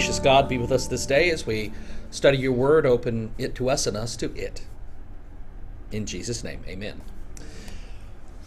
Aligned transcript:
Gracious 0.00 0.18
God, 0.18 0.48
be 0.48 0.56
with 0.56 0.72
us 0.72 0.86
this 0.86 1.04
day 1.04 1.28
as 1.28 1.44
we 1.44 1.72
study 2.10 2.38
your 2.38 2.54
word. 2.54 2.86
Open 2.86 3.32
it 3.36 3.54
to 3.56 3.68
us 3.68 3.86
and 3.86 3.98
us 3.98 4.16
to 4.16 4.34
it. 4.34 4.62
In 5.92 6.06
Jesus' 6.06 6.42
name, 6.42 6.62
amen. 6.66 7.02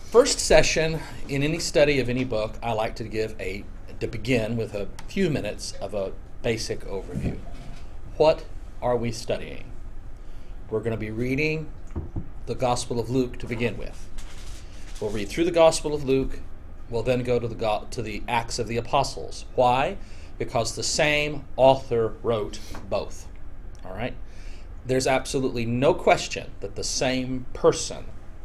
First 0.10 0.40
session 0.40 1.00
in 1.30 1.44
any 1.44 1.60
study 1.60 2.00
of 2.00 2.10
any 2.10 2.24
book, 2.24 2.56
I 2.64 2.74
like 2.74 2.96
to 2.96 3.04
give 3.04 3.40
a 3.40 3.66
to 4.00 4.08
begin 4.08 4.58
with 4.58 4.74
a 4.74 4.88
few 5.08 5.30
minutes 5.30 5.74
of 5.74 5.94
a 5.94 6.14
basic 6.42 6.80
overview. 6.86 7.38
What 8.18 8.46
are 8.82 8.98
we 8.98 9.12
studying? 9.12 9.66
We're 10.72 10.80
going 10.80 10.90
to 10.90 10.98
be 10.98 11.12
reading 11.12 11.72
the 12.48 12.56
Gospel 12.56 13.00
of 13.00 13.12
Luke 13.12 13.38
to 13.38 13.46
begin 13.46 13.78
with. 13.78 14.10
We'll 15.00 15.12
read 15.12 15.30
through 15.30 15.46
the 15.46 15.52
Gospel 15.52 15.94
of 15.94 16.04
Luke. 16.04 16.40
We'll 16.90 17.04
then 17.04 17.22
go 17.22 17.38
to 17.38 17.48
the 17.48 17.82
to 17.92 18.02
the 18.02 18.24
Acts 18.28 18.58
of 18.58 18.68
the 18.68 18.78
Apostles. 18.78 19.46
Why? 19.54 19.98
Because 20.44 20.76
the 20.76 20.84
same 20.84 21.46
author 21.56 22.16
wrote 22.22 22.60
both. 22.90 23.28
All 23.86 23.94
right? 23.94 24.14
There's 24.86 25.08
absolutely 25.08 25.66
no 25.66 25.94
question 25.94 26.52
that 26.60 26.76
the 26.76 26.84
same 26.84 27.46
person 27.54 28.04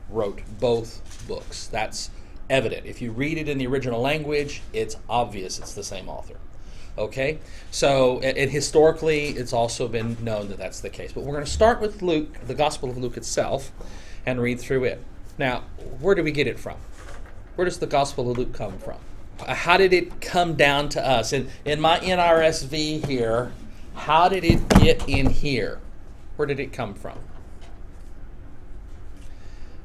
wrote 0.08 0.42
both 0.60 1.02
books. 1.26 1.66
That's 1.66 2.10
evident. 2.48 2.86
If 2.86 3.02
you 3.02 3.10
read 3.10 3.36
it 3.36 3.48
in 3.48 3.58
the 3.58 3.66
original 3.66 4.00
language, 4.00 4.62
it's 4.72 4.96
obvious 5.10 5.58
it's 5.58 5.74
the 5.74 5.82
same 5.82 6.08
author. 6.08 6.36
Okay? 6.96 7.40
So, 7.72 8.20
and 8.20 8.48
historically, 8.48 9.30
it's 9.30 9.52
also 9.52 9.88
been 9.88 10.16
known 10.22 10.48
that 10.50 10.58
that's 10.58 10.78
the 10.78 10.90
case. 10.90 11.12
But 11.12 11.24
we're 11.24 11.32
going 11.32 11.44
to 11.44 11.50
start 11.50 11.80
with 11.80 12.00
Luke, 12.00 12.46
the 12.46 12.54
Gospel 12.54 12.90
of 12.90 12.96
Luke 12.96 13.16
itself, 13.16 13.72
and 14.24 14.40
read 14.40 14.60
through 14.60 14.84
it. 14.84 15.02
Now, 15.36 15.64
where 15.98 16.14
do 16.14 16.22
we 16.22 16.30
get 16.30 16.46
it 16.46 16.60
from? 16.60 16.76
Where 17.56 17.64
does 17.64 17.80
the 17.80 17.88
Gospel 17.88 18.30
of 18.30 18.38
Luke 18.38 18.52
come 18.52 18.78
from? 18.78 18.98
How 19.46 19.76
did 19.76 19.92
it 19.92 20.20
come 20.20 20.54
down 20.54 20.88
to 20.90 21.06
us? 21.06 21.32
In, 21.32 21.48
in 21.64 21.80
my 21.80 21.98
NRSV 22.00 23.06
here, 23.06 23.52
how 23.94 24.28
did 24.28 24.44
it 24.44 24.68
get 24.68 25.08
in 25.08 25.30
here? 25.30 25.80
Where 26.36 26.46
did 26.46 26.60
it 26.60 26.72
come 26.72 26.94
from? 26.94 27.18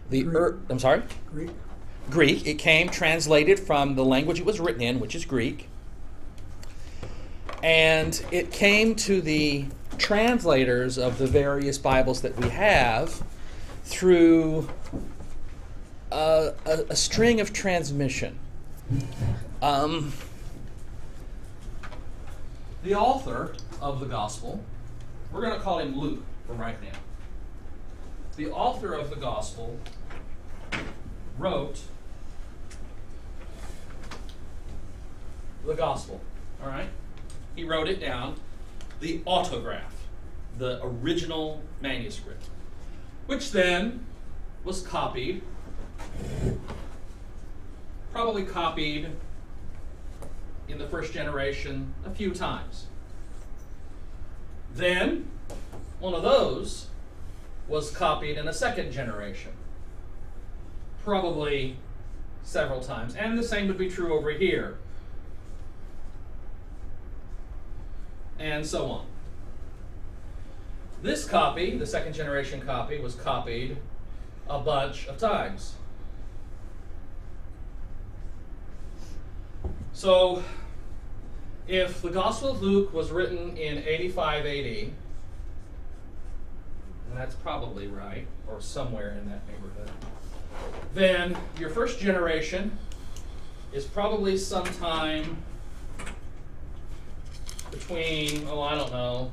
The 0.10 0.28
er, 0.28 0.60
I'm 0.70 0.80
sorry? 0.80 1.04
Greek. 1.32 1.52
Greek. 2.10 2.46
It 2.46 2.56
came 2.56 2.90
translated 2.90 3.60
from 3.60 3.96
the 3.96 4.04
language 4.06 4.40
it 4.40 4.46
was 4.46 4.60
written 4.60 4.82
in, 4.82 5.00
which 5.00 5.16
is 5.16 5.26
Greek. 5.26 5.68
And 7.64 8.24
it 8.32 8.52
came 8.52 8.96
to 8.96 9.22
the 9.22 9.66
translators 9.98 10.98
of 10.98 11.18
the 11.18 11.28
various 11.28 11.78
Bibles 11.78 12.22
that 12.22 12.36
we 12.38 12.50
have 12.50 13.24
through 13.86 14.68
a, 16.12 16.54
a, 16.66 16.72
a 16.90 16.96
string 16.96 17.40
of 17.40 17.54
transmission. 17.54 18.38
Um, 19.64 20.12
the 22.84 22.96
author 22.96 23.56
of 23.80 24.02
the 24.02 24.06
gospel, 24.06 24.62
we're 25.32 25.40
going 25.40 25.54
to 25.54 25.62
call 25.62 25.80
him 25.80 25.98
Luke 25.98 26.22
from 26.46 26.58
right 26.58 26.76
now. 26.84 27.00
The 28.36 28.52
author 28.52 28.94
of 28.94 29.10
the 29.10 29.16
gospel 29.16 29.80
wrote 31.38 31.80
the 35.66 35.76
gospel. 35.76 36.20
All 36.62 36.68
right? 36.68 36.90
He 37.56 37.64
wrote 37.64 37.88
it 37.88 38.02
down, 38.02 38.36
the 39.00 39.22
autograph, 39.24 39.96
the 40.58 40.84
original 40.84 41.62
manuscript, 41.80 42.50
which 43.28 43.52
then 43.52 44.06
was 44.66 44.82
copied, 44.82 45.42
probably 48.12 48.44
copied 48.44 49.08
in 50.68 50.78
the 50.78 50.88
first 50.88 51.14
generation 51.14 51.94
a 52.06 52.10
few 52.10 52.32
times. 52.32 52.88
Then, 54.74 55.28
one 56.00 56.14
of 56.14 56.24
those 56.24 56.88
was 57.68 57.92
copied 57.92 58.38
in 58.38 58.48
a 58.48 58.54
second 58.54 58.92
generation, 58.92 59.52
probably 61.04 61.78
several 62.44 62.82
times. 62.82 63.16
And 63.16 63.38
the 63.38 63.44
same 63.44 63.68
would 63.68 63.78
be 63.78 63.90
true 63.90 64.14
over 64.14 64.32
here. 64.32 64.78
And 68.40 68.66
so 68.66 68.88
on. 68.88 69.06
This 71.02 71.26
copy, 71.26 71.78
the 71.78 71.86
second 71.86 72.14
generation 72.14 72.62
copy, 72.62 73.00
was 73.00 73.16
copied 73.16 73.78
a 74.50 74.60
bunch 74.60 75.08
of 75.08 75.18
times. 75.18 75.76
So, 79.94 80.44
if 81.68 82.02
the 82.02 82.10
Gospel 82.10 82.50
of 82.52 82.62
Luke 82.64 82.92
was 82.94 83.12
written 83.12 83.56
in 83.56 83.78
85 83.78 84.46
AD, 84.46 84.66
and 84.66 84.92
that's 87.16 87.36
probably 87.36 87.88
right, 87.88 88.26
or 88.48 88.60
somewhere 88.60 89.12
in 89.12 89.30
that 89.30 89.48
neighborhood, 89.48 89.92
then 90.96 91.38
your 91.60 91.70
first 91.70 92.00
generation 92.00 92.78
is 93.72 93.86
probably 93.86 94.38
sometime 94.38 95.38
between, 97.72 98.48
oh, 98.50 98.62
I 98.62 98.76
don't 98.76 98.92
know, 98.92 99.32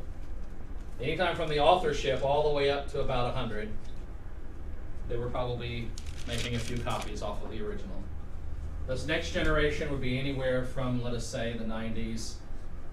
anytime 1.01 1.37
from 1.37 1.49
the 1.49 1.59
authorship 1.59 2.23
all 2.23 2.49
the 2.49 2.55
way 2.55 2.71
up 2.71 2.91
to 2.93 3.01
about 3.01 3.35
100. 3.35 3.69
They 5.09 5.17
were 5.17 5.29
probably 5.29 5.89
making 6.29 6.55
a 6.55 6.59
few 6.59 6.79
copies 6.79 7.23
off 7.23 7.43
of 7.43 7.51
the 7.51 7.65
original. 7.65 7.97
This 8.91 9.07
next 9.07 9.31
generation 9.31 9.89
would 9.93 10.01
be 10.01 10.19
anywhere 10.19 10.65
from, 10.65 11.01
let 11.01 11.15
us 11.15 11.25
say, 11.25 11.55
the 11.57 11.63
90s 11.63 12.33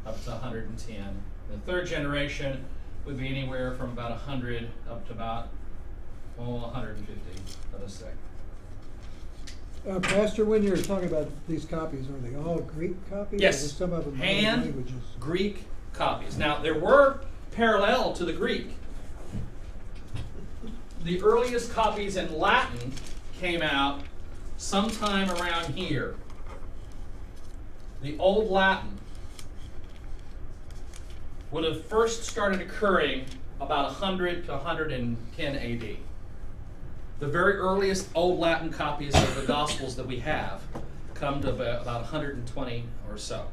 up 0.05 0.23
to 0.25 0.29
110. 0.29 1.23
The 1.49 1.57
third 1.65 1.87
generation 1.87 2.63
would 3.03 3.17
be 3.17 3.27
anywhere 3.27 3.71
from 3.71 3.89
about 3.93 4.11
100 4.11 4.69
up 4.87 5.07
to 5.07 5.13
about, 5.13 5.47
oh, 6.37 6.57
150, 6.57 7.19
let 7.73 7.81
us 7.81 7.93
say. 7.95 8.11
Uh, 9.89 9.99
Pastor, 9.99 10.45
when 10.45 10.61
you're 10.61 10.77
talking 10.77 11.07
about 11.07 11.31
these 11.47 11.65
copies, 11.65 12.07
are 12.09 12.19
they 12.19 12.35
all 12.35 12.59
Greek 12.59 13.09
copies? 13.09 13.41
Yes. 13.41 13.71
Some 13.71 13.91
of 13.91 14.05
them 14.05 14.17
Hand 14.17 14.65
languages? 14.65 15.01
Greek 15.19 15.65
copies. 15.93 16.37
Now, 16.37 16.61
there 16.61 16.77
were 16.77 17.21
parallel 17.53 18.13
to 18.13 18.23
the 18.23 18.33
Greek. 18.33 18.77
The 21.03 21.23
earliest 21.23 21.73
copies 21.73 22.17
in 22.17 22.37
Latin 22.37 22.93
came 23.39 23.63
out 23.63 24.03
sometime 24.57 25.29
around 25.29 25.75
here. 25.75 26.15
The 28.01 28.17
Old 28.17 28.49
Latin 28.49 28.97
would 31.51 31.63
have 31.63 31.85
first 31.85 32.23
started 32.23 32.61
occurring 32.61 33.25
about 33.61 33.85
100 33.85 34.45
to 34.45 34.51
110 34.51 35.55
AD. 35.55 35.97
The 37.19 37.27
very 37.27 37.53
earliest 37.53 38.09
Old 38.13 38.39
Latin 38.39 38.71
copies 38.71 39.15
of 39.15 39.35
the 39.35 39.47
Gospels 39.47 39.95
that 39.95 40.05
we 40.05 40.19
have 40.19 40.61
come 41.13 41.41
to 41.41 41.49
about 41.49 41.81
about 41.81 42.01
120 42.01 42.83
or 43.09 43.17
so. 43.17 43.47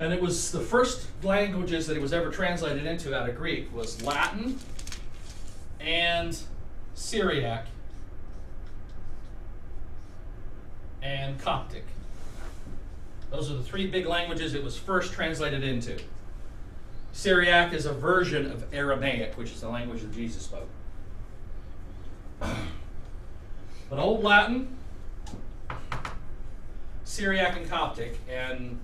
And 0.00 0.12
it 0.12 0.20
was 0.20 0.50
the 0.50 0.60
first 0.60 1.08
languages 1.22 1.86
that 1.86 1.96
it 1.96 2.00
was 2.00 2.12
ever 2.12 2.30
translated 2.30 2.86
into 2.86 3.16
out 3.16 3.28
of 3.28 3.36
Greek 3.36 3.72
was 3.74 4.02
Latin 4.02 4.58
and 5.80 6.36
Syriac 6.94 7.66
and 11.02 11.38
Coptic. 11.40 11.84
Those 13.30 13.50
are 13.50 13.54
the 13.54 13.62
three 13.62 13.86
big 13.86 14.06
languages 14.06 14.54
it 14.54 14.64
was 14.64 14.76
first 14.76 15.12
translated 15.12 15.62
into. 15.62 15.98
Syriac 17.12 17.72
is 17.72 17.84
a 17.86 17.92
version 17.92 18.50
of 18.50 18.72
Aramaic, 18.72 19.36
which 19.36 19.50
is 19.50 19.60
the 19.60 19.68
language 19.68 20.02
that 20.02 20.12
Jesus 20.12 20.42
spoke. 20.44 20.68
But 23.90 23.98
Old 23.98 24.22
Latin, 24.22 24.76
Syriac, 27.04 27.56
and 27.56 27.66
Coptic, 27.70 28.18
and 28.28 28.78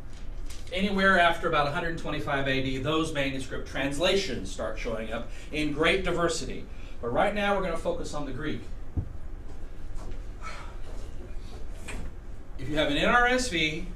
anywhere 0.72 1.18
after 1.18 1.46
about 1.46 1.64
125 1.64 2.48
AD, 2.48 2.82
those 2.82 3.12
manuscript 3.12 3.68
translations 3.68 4.50
start 4.50 4.78
showing 4.78 5.12
up 5.12 5.30
in 5.52 5.72
great 5.72 6.04
diversity. 6.04 6.64
But 7.02 7.12
right 7.12 7.34
now, 7.34 7.54
we're 7.54 7.60
going 7.60 7.74
to 7.74 7.78
focus 7.78 8.14
on 8.14 8.24
the 8.24 8.32
Greek. 8.32 8.62
If 12.58 12.68
you 12.68 12.76
have 12.76 12.90
an 12.90 12.96
NRSV, 12.96 13.86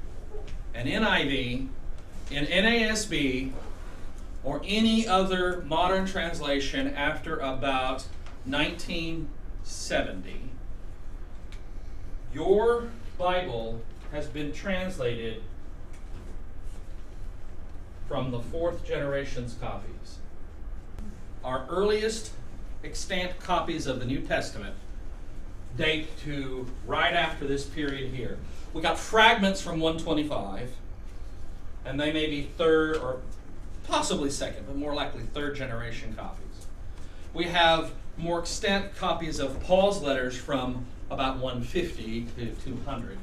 an 0.73 0.85
NIV, 0.85 1.67
an 2.31 2.45
NASB, 2.45 3.51
or 4.43 4.61
any 4.65 5.07
other 5.07 5.61
modern 5.61 6.05
translation 6.05 6.93
after 6.93 7.37
about 7.37 8.05
1970, 8.45 10.49
your 12.33 12.89
Bible 13.17 13.81
has 14.11 14.27
been 14.27 14.51
translated 14.51 15.41
from 18.07 18.31
the 18.31 18.39
fourth 18.39 18.83
generation's 18.85 19.53
copies. 19.53 20.17
Our 21.43 21.65
earliest 21.69 22.31
extant 22.83 23.39
copies 23.39 23.87
of 23.87 23.99
the 23.99 24.05
New 24.05 24.21
Testament 24.21 24.75
date 25.77 26.17
to 26.23 26.65
right 26.85 27.13
after 27.13 27.47
this 27.47 27.65
period 27.65 28.13
here. 28.13 28.37
We 28.73 28.81
got 28.81 28.99
fragments 28.99 29.61
from 29.61 29.79
125, 29.79 30.71
and 31.85 31.99
they 31.99 32.11
may 32.11 32.27
be 32.27 32.43
third 32.57 32.97
or 32.97 33.21
possibly 33.87 34.29
second, 34.29 34.67
but 34.67 34.75
more 34.75 34.93
likely 34.93 35.23
third 35.23 35.55
generation 35.55 36.13
copies. 36.13 36.45
We 37.33 37.45
have 37.45 37.91
more 38.17 38.39
extant 38.39 38.95
copies 38.95 39.39
of 39.39 39.61
Paul's 39.63 40.01
letters 40.01 40.37
from 40.37 40.85
about 41.09 41.37
150 41.37 42.27
to 42.37 42.51
200. 42.51 43.17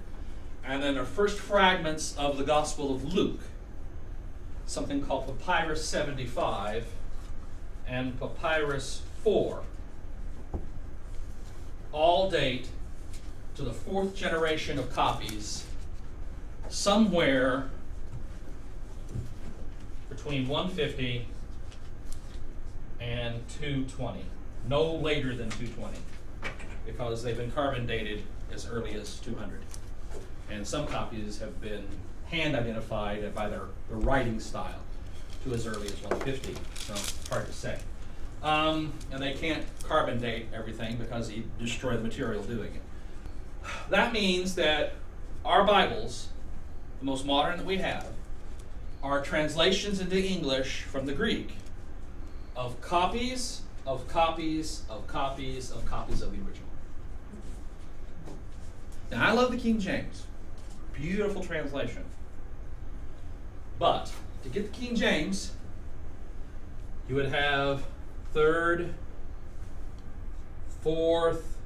And 0.64 0.82
then 0.82 0.96
the 0.96 1.04
first 1.04 1.38
fragments 1.38 2.16
of 2.16 2.38
the 2.38 2.44
Gospel 2.44 2.94
of 2.94 3.14
Luke, 3.14 3.40
something 4.66 5.00
called 5.00 5.38
Papyrus 5.38 5.84
75 5.84 6.86
and 7.86 8.18
Papyrus 8.18 9.02
4, 9.22 9.62
all 11.96 12.28
date 12.28 12.68
to 13.54 13.62
the 13.62 13.72
fourth 13.72 14.14
generation 14.14 14.78
of 14.78 14.92
copies, 14.92 15.64
somewhere 16.68 17.70
between 20.10 20.46
150 20.46 21.26
and 23.00 23.34
220. 23.48 24.20
No 24.68 24.94
later 24.96 25.34
than 25.34 25.48
220, 25.48 25.96
because 26.84 27.22
they've 27.22 27.36
been 27.36 27.50
carbon 27.50 27.86
dated 27.86 28.22
as 28.52 28.68
early 28.68 28.92
as 28.92 29.18
200. 29.20 29.60
And 30.50 30.66
some 30.66 30.86
copies 30.86 31.38
have 31.38 31.58
been 31.62 31.84
hand 32.26 32.56
identified 32.56 33.34
by 33.34 33.48
their, 33.48 33.62
their 33.88 33.98
writing 33.98 34.38
style 34.38 34.80
to 35.44 35.54
as 35.54 35.66
early 35.66 35.86
as 35.86 36.02
150. 36.02 36.54
So 36.74 36.94
hard 37.30 37.46
to 37.46 37.52
say. 37.52 37.78
Um, 38.42 38.92
and 39.10 39.22
they 39.22 39.32
can't 39.32 39.64
carbon 39.82 40.20
date 40.20 40.46
everything 40.54 40.96
because 40.96 41.30
you 41.30 41.44
destroy 41.58 41.96
the 41.96 42.02
material 42.02 42.42
doing 42.42 42.74
it. 42.74 42.82
That 43.90 44.12
means 44.12 44.54
that 44.54 44.94
our 45.44 45.64
Bibles, 45.64 46.28
the 47.00 47.04
most 47.04 47.26
modern 47.26 47.56
that 47.56 47.66
we 47.66 47.78
have, 47.78 48.06
are 49.02 49.20
translations 49.20 50.00
into 50.00 50.20
English 50.22 50.82
from 50.82 51.06
the 51.06 51.12
Greek 51.12 51.52
of 52.56 52.80
copies 52.80 53.62
of 53.86 54.08
copies 54.08 54.82
of 54.90 55.06
copies 55.06 55.70
of 55.70 55.84
copies 55.86 56.22
of 56.22 56.32
the 56.32 56.38
original. 56.38 56.68
Now, 59.10 59.28
I 59.28 59.32
love 59.32 59.52
the 59.52 59.58
King 59.58 59.78
James. 59.78 60.24
Beautiful 60.92 61.42
translation. 61.42 62.04
But 63.78 64.10
to 64.42 64.48
get 64.48 64.72
the 64.72 64.78
King 64.78 64.96
James, 64.96 65.52
you 67.08 67.14
would 67.14 67.28
have 67.28 67.84
third, 68.36 68.92
fourth, 70.82 71.56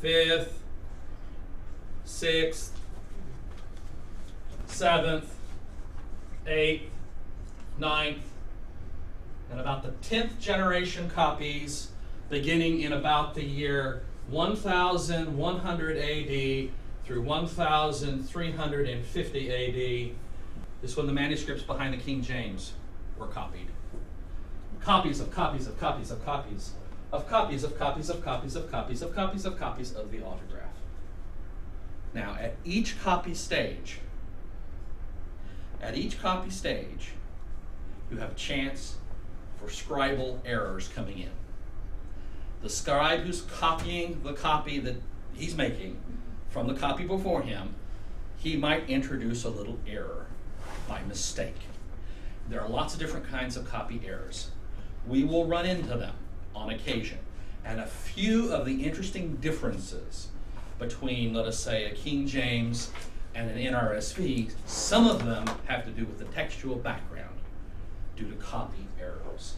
fifth, 0.00 0.62
sixth, 2.04 2.78
seventh, 4.66 5.34
eighth, 6.46 6.92
ninth, 7.76 8.22
and 9.50 9.58
about 9.58 9.82
the 9.82 9.90
10th 10.08 10.38
generation 10.38 11.10
copies 11.10 11.88
beginning 12.28 12.82
in 12.82 12.92
about 12.92 13.34
the 13.34 13.42
year 13.42 14.04
1100 14.28 15.96
AD 15.96 16.70
through 17.04 17.22
1350 17.22 19.50
AD 19.50 20.14
is 20.84 20.96
when 20.96 21.08
the 21.08 21.12
manuscripts 21.12 21.64
behind 21.64 21.94
the 21.94 21.98
King 21.98 22.22
James 22.22 22.74
were 23.18 23.26
copied. 23.26 23.69
Copies 24.82 25.20
of 25.20 25.30
copies 25.30 25.66
of 25.66 25.78
copies 25.78 26.10
of 26.10 26.24
copies 26.24 26.72
of 27.12 27.28
copies 27.28 27.64
of 27.64 27.78
copies 27.78 28.08
of 28.08 28.24
copies 28.24 28.56
of 28.56 28.70
copies 28.70 29.02
of 29.02 29.14
copies 29.14 29.44
of 29.44 29.58
copies 29.58 29.92
of 29.94 30.10
the 30.10 30.22
autograph. 30.22 30.74
Now, 32.14 32.36
at 32.40 32.56
each 32.64 33.00
copy 33.00 33.34
stage, 33.34 33.98
at 35.82 35.96
each 35.96 36.20
copy 36.20 36.50
stage, 36.50 37.12
you 38.10 38.16
have 38.18 38.32
a 38.32 38.34
chance 38.34 38.96
for 39.58 39.68
scribal 39.68 40.38
errors 40.44 40.88
coming 40.88 41.18
in. 41.18 41.30
The 42.62 42.70
scribe 42.70 43.20
who's 43.20 43.42
copying 43.42 44.22
the 44.22 44.32
copy 44.32 44.78
that 44.80 44.96
he's 45.34 45.54
making 45.54 45.98
from 46.48 46.66
the 46.66 46.74
copy 46.74 47.04
before 47.04 47.42
him, 47.42 47.74
he 48.36 48.56
might 48.56 48.88
introduce 48.88 49.44
a 49.44 49.50
little 49.50 49.78
error 49.86 50.26
by 50.88 51.02
mistake. 51.02 51.56
There 52.48 52.60
are 52.60 52.68
lots 52.68 52.94
of 52.94 53.00
different 53.00 53.28
kinds 53.28 53.56
of 53.56 53.68
copy 53.68 54.00
errors. 54.04 54.50
We 55.06 55.24
will 55.24 55.46
run 55.46 55.66
into 55.66 55.96
them 55.96 56.14
on 56.54 56.70
occasion. 56.70 57.18
And 57.64 57.80
a 57.80 57.86
few 57.86 58.52
of 58.52 58.66
the 58.66 58.84
interesting 58.84 59.36
differences 59.36 60.28
between, 60.78 61.34
let 61.34 61.46
us 61.46 61.58
say, 61.58 61.84
a 61.86 61.94
King 61.94 62.26
James 62.26 62.90
and 63.34 63.50
an 63.50 63.58
NRSV, 63.58 64.52
some 64.66 65.06
of 65.06 65.24
them 65.24 65.48
have 65.66 65.84
to 65.84 65.90
do 65.90 66.04
with 66.04 66.18
the 66.18 66.24
textual 66.26 66.76
background 66.76 67.36
due 68.16 68.28
to 68.28 68.36
copy 68.36 68.86
errors. 69.00 69.56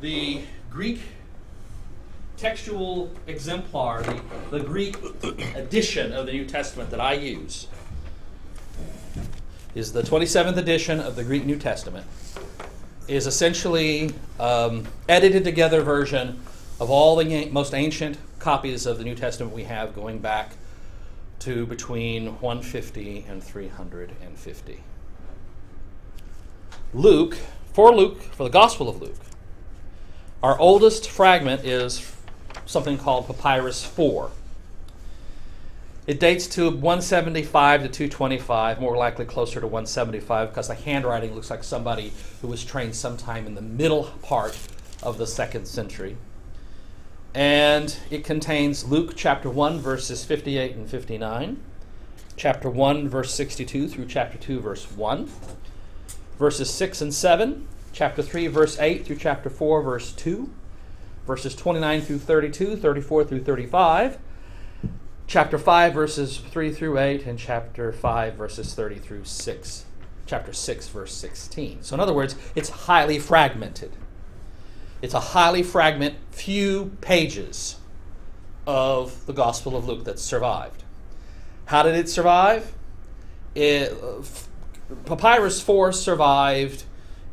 The 0.00 0.42
Greek 0.70 1.00
textual 2.36 3.10
exemplar, 3.26 4.02
the, 4.02 4.58
the 4.58 4.60
Greek 4.64 4.96
edition 5.54 6.12
of 6.12 6.26
the 6.26 6.32
New 6.32 6.46
Testament 6.46 6.90
that 6.90 7.00
I 7.00 7.12
use, 7.12 7.66
is 9.74 9.92
the 9.92 10.02
27th 10.02 10.56
edition 10.56 10.98
of 10.98 11.16
the 11.16 11.22
Greek 11.22 11.44
New 11.44 11.58
Testament. 11.58 12.06
Is 13.10 13.26
essentially 13.26 14.14
um, 14.38 14.86
edited 15.08 15.42
together 15.42 15.82
version 15.82 16.40
of 16.78 16.90
all 16.90 17.16
the 17.16 17.46
most 17.46 17.74
ancient 17.74 18.16
copies 18.38 18.86
of 18.86 18.98
the 18.98 19.04
New 19.04 19.16
Testament 19.16 19.52
we 19.52 19.64
have 19.64 19.96
going 19.96 20.20
back 20.20 20.52
to 21.40 21.66
between 21.66 22.26
150 22.40 23.26
and 23.28 23.42
350. 23.42 24.82
Luke, 26.94 27.36
for 27.72 27.92
Luke, 27.92 28.22
for 28.22 28.44
the 28.44 28.50
Gospel 28.50 28.88
of 28.88 29.02
Luke, 29.02 29.18
our 30.40 30.56
oldest 30.60 31.10
fragment 31.10 31.64
is 31.64 32.14
something 32.64 32.96
called 32.96 33.26
Papyrus 33.26 33.84
4. 33.84 34.30
It 36.10 36.18
dates 36.18 36.48
to 36.48 36.64
175 36.64 37.82
to 37.82 37.88
225, 37.88 38.80
more 38.80 38.96
likely 38.96 39.24
closer 39.24 39.60
to 39.60 39.66
175 39.68 40.48
because 40.48 40.66
the 40.66 40.74
handwriting 40.74 41.36
looks 41.36 41.50
like 41.50 41.62
somebody 41.62 42.12
who 42.40 42.48
was 42.48 42.64
trained 42.64 42.96
sometime 42.96 43.46
in 43.46 43.54
the 43.54 43.62
middle 43.62 44.10
part 44.20 44.58
of 45.04 45.18
the 45.18 45.26
second 45.28 45.66
century. 45.66 46.16
And 47.32 47.96
it 48.10 48.24
contains 48.24 48.82
Luke 48.86 49.12
chapter 49.14 49.48
1, 49.48 49.78
verses 49.78 50.24
58 50.24 50.74
and 50.74 50.90
59, 50.90 51.62
chapter 52.34 52.68
1, 52.68 53.08
verse 53.08 53.32
62 53.32 53.86
through 53.86 54.06
chapter 54.06 54.36
2, 54.36 54.58
verse 54.58 54.90
1 54.90 55.30
verses 56.40 56.70
6 56.74 57.02
and 57.02 57.14
7, 57.14 57.68
chapter 57.92 58.20
3, 58.20 58.48
verse 58.48 58.76
8 58.80 59.06
through 59.06 59.14
chapter 59.14 59.48
4, 59.48 59.80
verse 59.80 60.10
2, 60.10 60.50
verses 61.24 61.54
29 61.54 62.00
through 62.00 62.18
32, 62.18 62.74
34 62.74 63.24
through 63.26 63.44
35, 63.44 64.18
chapter 65.30 65.56
5, 65.56 65.94
verses 65.94 66.38
3 66.38 66.72
through 66.72 66.98
8, 66.98 67.24
and 67.24 67.38
chapter 67.38 67.92
5, 67.92 68.34
verses 68.34 68.74
30 68.74 68.98
through 68.98 69.24
6, 69.24 69.84
chapter 70.26 70.52
6, 70.52 70.88
verse 70.88 71.14
16. 71.14 71.84
So, 71.84 71.94
in 71.94 72.00
other 72.00 72.12
words, 72.12 72.34
it's 72.56 72.68
highly 72.68 73.20
fragmented. 73.20 73.92
It's 75.00 75.14
a 75.14 75.20
highly 75.20 75.62
fragment, 75.62 76.16
few 76.32 76.96
pages 77.00 77.76
of 78.66 79.24
the 79.26 79.32
Gospel 79.32 79.76
of 79.76 79.86
Luke 79.86 80.02
that 80.02 80.18
survived. 80.18 80.82
How 81.66 81.84
did 81.84 81.94
it 81.94 82.08
survive? 82.08 82.72
It, 83.54 83.96
Papyrus 85.04 85.60
4 85.60 85.92
survived 85.92 86.82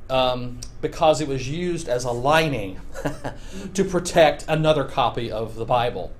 um, 0.08 0.60
because 0.82 1.20
it 1.20 1.27
was 1.27 1.50
used 1.50 1.89
as 1.89 2.04
a 2.04 2.12
lining 2.12 2.80
to 3.74 3.84
protect 3.84 4.46
another 4.48 4.84
copy 4.84 5.32
of 5.32 5.56
the 5.56 5.66
Bible 5.66 6.13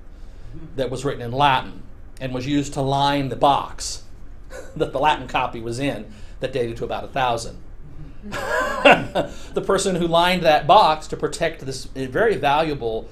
that 0.76 0.90
was 0.90 1.04
written 1.04 1.22
in 1.22 1.32
Latin 1.32 1.82
and 2.20 2.34
was 2.34 2.46
used 2.46 2.72
to 2.74 2.82
line 2.82 3.28
the 3.28 3.36
box 3.36 4.04
that 4.76 4.92
the 4.92 4.98
Latin 4.98 5.28
copy 5.28 5.60
was 5.60 5.78
in 5.78 6.10
that 6.40 6.52
dated 6.52 6.76
to 6.78 6.84
about 6.84 7.04
a 7.04 7.08
thousand. 7.08 7.58
the 8.22 9.62
person 9.64 9.94
who 9.94 10.06
lined 10.06 10.42
that 10.42 10.66
box 10.66 11.06
to 11.06 11.16
protect 11.16 11.64
this 11.64 11.84
very 11.84 12.36
valuable 12.36 13.08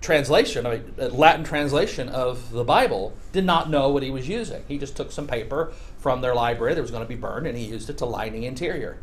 translation, 0.00 0.66
I 0.66 0.78
mean, 0.78 1.16
Latin 1.16 1.44
translation 1.44 2.08
of 2.08 2.50
the 2.50 2.64
Bible, 2.64 3.16
did 3.32 3.44
not 3.44 3.70
know 3.70 3.88
what 3.88 4.02
he 4.02 4.10
was 4.10 4.28
using. 4.28 4.64
He 4.68 4.78
just 4.78 4.96
took 4.96 5.12
some 5.12 5.26
paper 5.26 5.72
from 5.98 6.20
their 6.20 6.34
library 6.34 6.74
that 6.74 6.82
was 6.82 6.90
going 6.90 7.04
to 7.04 7.08
be 7.08 7.14
burned 7.14 7.46
and 7.46 7.56
he 7.56 7.64
used 7.64 7.88
it 7.88 7.98
to 7.98 8.06
line 8.06 8.32
the 8.32 8.44
interior. 8.44 8.98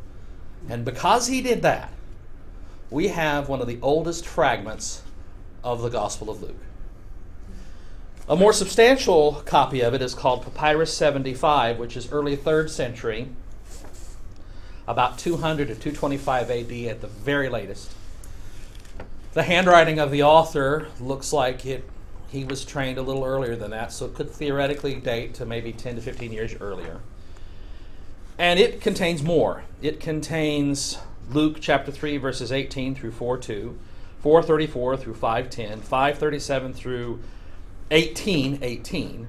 And 0.68 0.86
because 0.86 1.28
he 1.28 1.42
did 1.42 1.62
that, 1.62 1.92
we 2.92 3.10
have 3.10 3.50
one 3.50 3.62
of 3.62 3.68
the 3.68 3.80
oldest 3.82 4.26
fragments 4.26 5.04
of 5.64 5.82
the 5.82 5.90
Gospel 5.90 6.30
of 6.30 6.42
Luke. 6.42 6.60
A 8.30 8.36
more 8.36 8.54
substantial 8.54 9.42
copy 9.48 9.82
of 9.82 9.96
it 9.96 10.04
is 10.04 10.14
called 10.14 10.44
Papyrus 10.44 10.94
75, 10.94 11.80
which 11.80 11.98
is 11.98 12.12
early 12.12 12.38
3rd 12.38 12.70
century, 12.70 13.30
about 14.88 15.18
200 15.18 15.70
to 15.70 15.74
225 15.74 16.52
AD 16.52 16.72
at 16.72 17.02
the 17.02 17.08
very 17.08 17.50
latest. 17.50 17.92
The 19.34 19.42
handwriting 19.42 19.98
of 19.98 20.12
the 20.12 20.22
author 20.22 20.90
looks 21.00 21.34
like 21.34 21.66
it 21.66 21.90
he 22.30 22.44
was 22.44 22.64
trained 22.64 23.00
a 23.00 23.02
little 23.02 23.26
earlier 23.26 23.56
than 23.56 23.72
that, 23.72 23.92
so 23.92 24.06
it 24.06 24.14
could 24.14 24.30
theoretically 24.30 24.94
date 24.94 25.34
to 25.34 25.48
maybe 25.48 25.74
10 25.74 25.96
to 25.96 26.02
15 26.02 26.32
years 26.32 26.54
earlier. 26.62 27.00
And 28.38 28.60
it 28.60 28.80
contains 28.80 29.24
more. 29.24 29.64
It 29.82 30.00
contains 30.00 31.00
Luke 31.32 31.58
chapter 31.60 31.92
3, 31.92 32.18
verses 32.18 32.52
18 32.52 32.94
through 32.94 33.14
4 33.14 33.40
2, 33.40 33.80
434 34.22 34.98
through 34.98 35.16
510, 35.16 35.82
537 35.82 36.74
through 36.74 37.20
18 37.92 38.60
18, 38.62 39.28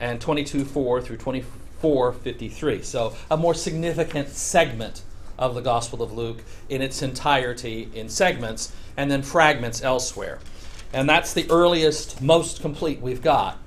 and 0.00 0.20
22 0.20 0.64
4 0.64 1.00
through 1.02 1.16
24 1.16 2.12
53. 2.12 2.82
So 2.82 3.14
a 3.30 3.36
more 3.36 3.54
significant 3.54 4.30
segment 4.30 5.02
of 5.38 5.54
the 5.54 5.60
Gospel 5.60 6.02
of 6.02 6.12
Luke 6.12 6.42
in 6.68 6.82
its 6.82 7.02
entirety 7.02 7.88
in 7.94 8.08
segments 8.08 8.72
and 8.96 9.10
then 9.10 9.22
fragments 9.22 9.82
elsewhere. 9.82 10.38
And 10.92 11.08
that's 11.08 11.34
the 11.34 11.48
earliest, 11.50 12.22
most 12.22 12.60
complete 12.60 13.00
we've 13.00 13.22
got. 13.22 13.58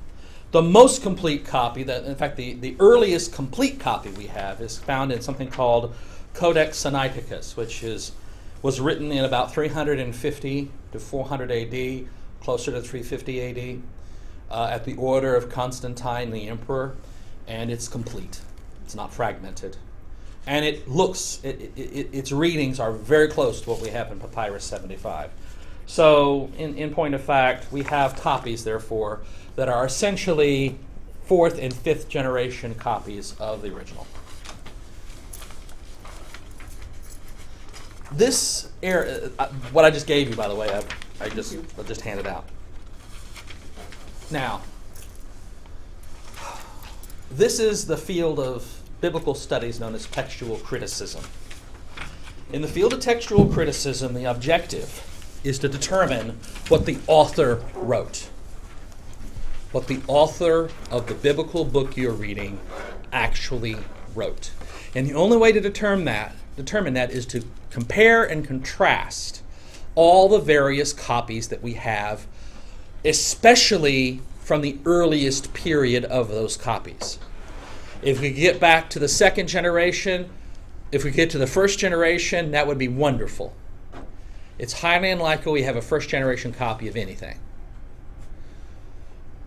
The 0.52 0.62
most 0.64 1.04
complete 1.04 1.46
copy, 1.46 1.84
that 1.84 2.06
in 2.06 2.16
fact, 2.16 2.38
the, 2.38 2.54
the 2.54 2.76
earliest 2.80 3.34
complete 3.34 3.80
copy 3.80 4.10
we 4.10 4.28
have 4.28 4.62
is 4.62 4.80
found 4.80 5.12
in 5.12 5.22
something 5.22 5.50
called 5.50 5.94
Codex 6.34 6.84
Sinaiticus, 6.84 7.56
which 7.56 7.84
is, 7.84 8.14
was 8.64 8.82
written 8.82 9.12
in 9.12 9.24
about 9.24 9.54
350 9.54 10.72
to 10.92 11.00
400 11.00 11.52
AD, 11.52 12.08
closer 12.42 12.72
to 12.72 12.82
350 12.82 13.76
AD, 13.76 13.82
uh, 14.50 14.70
at 14.72 14.86
the 14.86 14.96
order 14.96 15.36
of 15.36 15.50
Constantine 15.50 16.32
the 16.32 16.48
emperor, 16.48 16.96
and 17.48 17.72
it's 17.72 17.88
complete. 17.88 18.42
It's 18.84 18.96
not 18.96 19.14
fragmented. 19.14 19.78
And 20.48 20.66
it 20.66 20.88
looks 20.88 21.40
it, 21.44 21.72
it, 21.76 22.10
its 22.12 22.32
readings 22.32 22.80
are 22.80 22.92
very 22.92 23.28
close 23.28 23.62
to 23.62 23.70
what 23.70 23.82
we 23.82 23.90
have 23.90 24.12
in 24.12 24.20
papyrus 24.20 24.64
75 24.64 25.30
so 25.86 26.50
in, 26.58 26.76
in 26.76 26.92
point 26.92 27.14
of 27.14 27.22
fact 27.22 27.72
we 27.72 27.84
have 27.84 28.16
copies 28.16 28.64
therefore 28.64 29.22
that 29.56 29.70
are 29.70 29.86
essentially 29.86 30.78
fourth 31.26 31.60
and 31.60 31.74
fifth 31.74 32.10
generation 32.10 32.74
copies 32.74 33.36
of 33.40 33.62
the 33.62 33.72
original. 33.76 34.08
This 38.12 38.70
air, 38.82 39.30
uh, 39.38 39.48
what 39.72 39.86
i 39.86 39.92
just 39.92 40.08
gave 40.08 40.30
you 40.30 40.36
by 40.36 40.48
the 40.48 40.56
way 40.56 40.70
i, 40.72 41.26
I 41.26 41.30
just 41.30 41.56
I 41.78 41.84
just 41.84 42.02
handed 42.02 42.26
out 42.26 42.46
now 44.32 44.62
this 47.32 47.60
is 47.60 47.86
the 47.86 47.98
field 47.98 48.40
of 48.40 48.82
biblical 49.02 49.36
studies 49.36 49.80
known 49.80 49.94
as 49.94 50.08
textual 50.08 50.58
criticism. 50.58 51.24
In 52.52 52.64
the 52.64 52.68
field 52.68 52.92
of 52.92 53.00
textual 53.00 53.46
criticism, 53.46 54.16
the 54.16 54.26
objective 54.26 55.06
is 55.44 55.60
to 55.60 55.70
determine 55.70 56.40
what 56.68 56.86
the 56.88 56.98
author 57.06 57.64
wrote. 57.76 58.30
What 59.72 59.88
the 59.88 60.02
author 60.08 60.70
of 60.90 61.08
the 61.08 61.14
biblical 61.14 61.64
book 61.66 61.96
you're 61.96 62.12
reading 62.12 62.60
actually 63.14 63.78
wrote. 64.16 64.52
And 64.96 65.06
the 65.06 65.14
only 65.14 65.38
way 65.38 65.52
to 65.52 65.62
determine 65.62 66.06
that, 66.06 66.36
determine 66.56 66.96
that 66.96 67.12
is 67.12 67.28
to 67.28 67.44
compare 67.70 68.24
and 68.24 68.46
contrast 68.46 69.44
all 69.94 70.28
the 70.28 70.40
various 70.40 70.94
copies 70.94 71.50
that 71.50 71.62
we 71.62 71.74
have, 71.74 72.26
especially 73.04 74.22
from 74.40 74.62
the 74.62 74.78
earliest 74.86 75.54
period 75.54 76.06
of 76.06 76.30
those 76.30 76.58
copies. 76.58 77.20
If 78.02 78.20
we 78.22 78.32
get 78.32 78.60
back 78.60 78.90
to 78.92 79.00
the 79.00 79.08
second 79.08 79.48
generation, 79.48 80.30
if 80.92 81.04
we 81.04 81.12
get 81.12 81.30
to 81.32 81.38
the 81.38 81.48
first 81.48 81.80
generation, 81.80 82.52
that 82.52 82.66
would 82.66 82.78
be 82.78 82.88
wonderful. 82.88 83.54
It's 84.58 84.82
highly 84.82 85.10
unlikely 85.10 85.52
we 85.54 85.64
have 85.64 85.76
a 85.76 85.82
first 85.82 86.10
generation 86.10 86.52
copy 86.52 86.88
of 86.88 86.96
anything. 86.96 87.40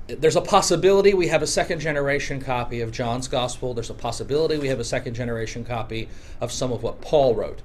There's 0.07 0.37
a 0.37 0.41
possibility 0.41 1.15
we 1.15 1.29
have 1.29 1.43
a 1.43 1.47
second 1.47 1.81
generation 1.81 2.41
copy 2.41 2.81
of 2.81 2.93
John's 2.93 3.29
Gospel. 3.29 3.73
There's 3.75 3.91
a 3.91 3.95
possibility 3.95 4.59
we 4.59 4.69
have 4.69 4.81
a 4.81 4.85
second 4.85 5.15
generation 5.15 5.65
copy 5.65 6.09
of 6.41 6.53
some 6.53 6.73
of 6.73 6.83
what 6.83 7.01
Paul 7.01 7.35
wrote, 7.35 7.61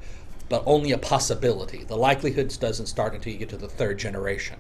but 0.50 0.64
only 0.66 0.92
a 0.92 0.98
possibility. 0.98 1.84
The 1.84 1.98
likelihoods 1.98 2.58
doesn't 2.58 2.86
start 2.88 3.14
until 3.14 3.34
you 3.34 3.40
get 3.40 3.50
to 3.50 3.58
the 3.58 3.68
third 3.68 3.98
generation. 3.98 4.58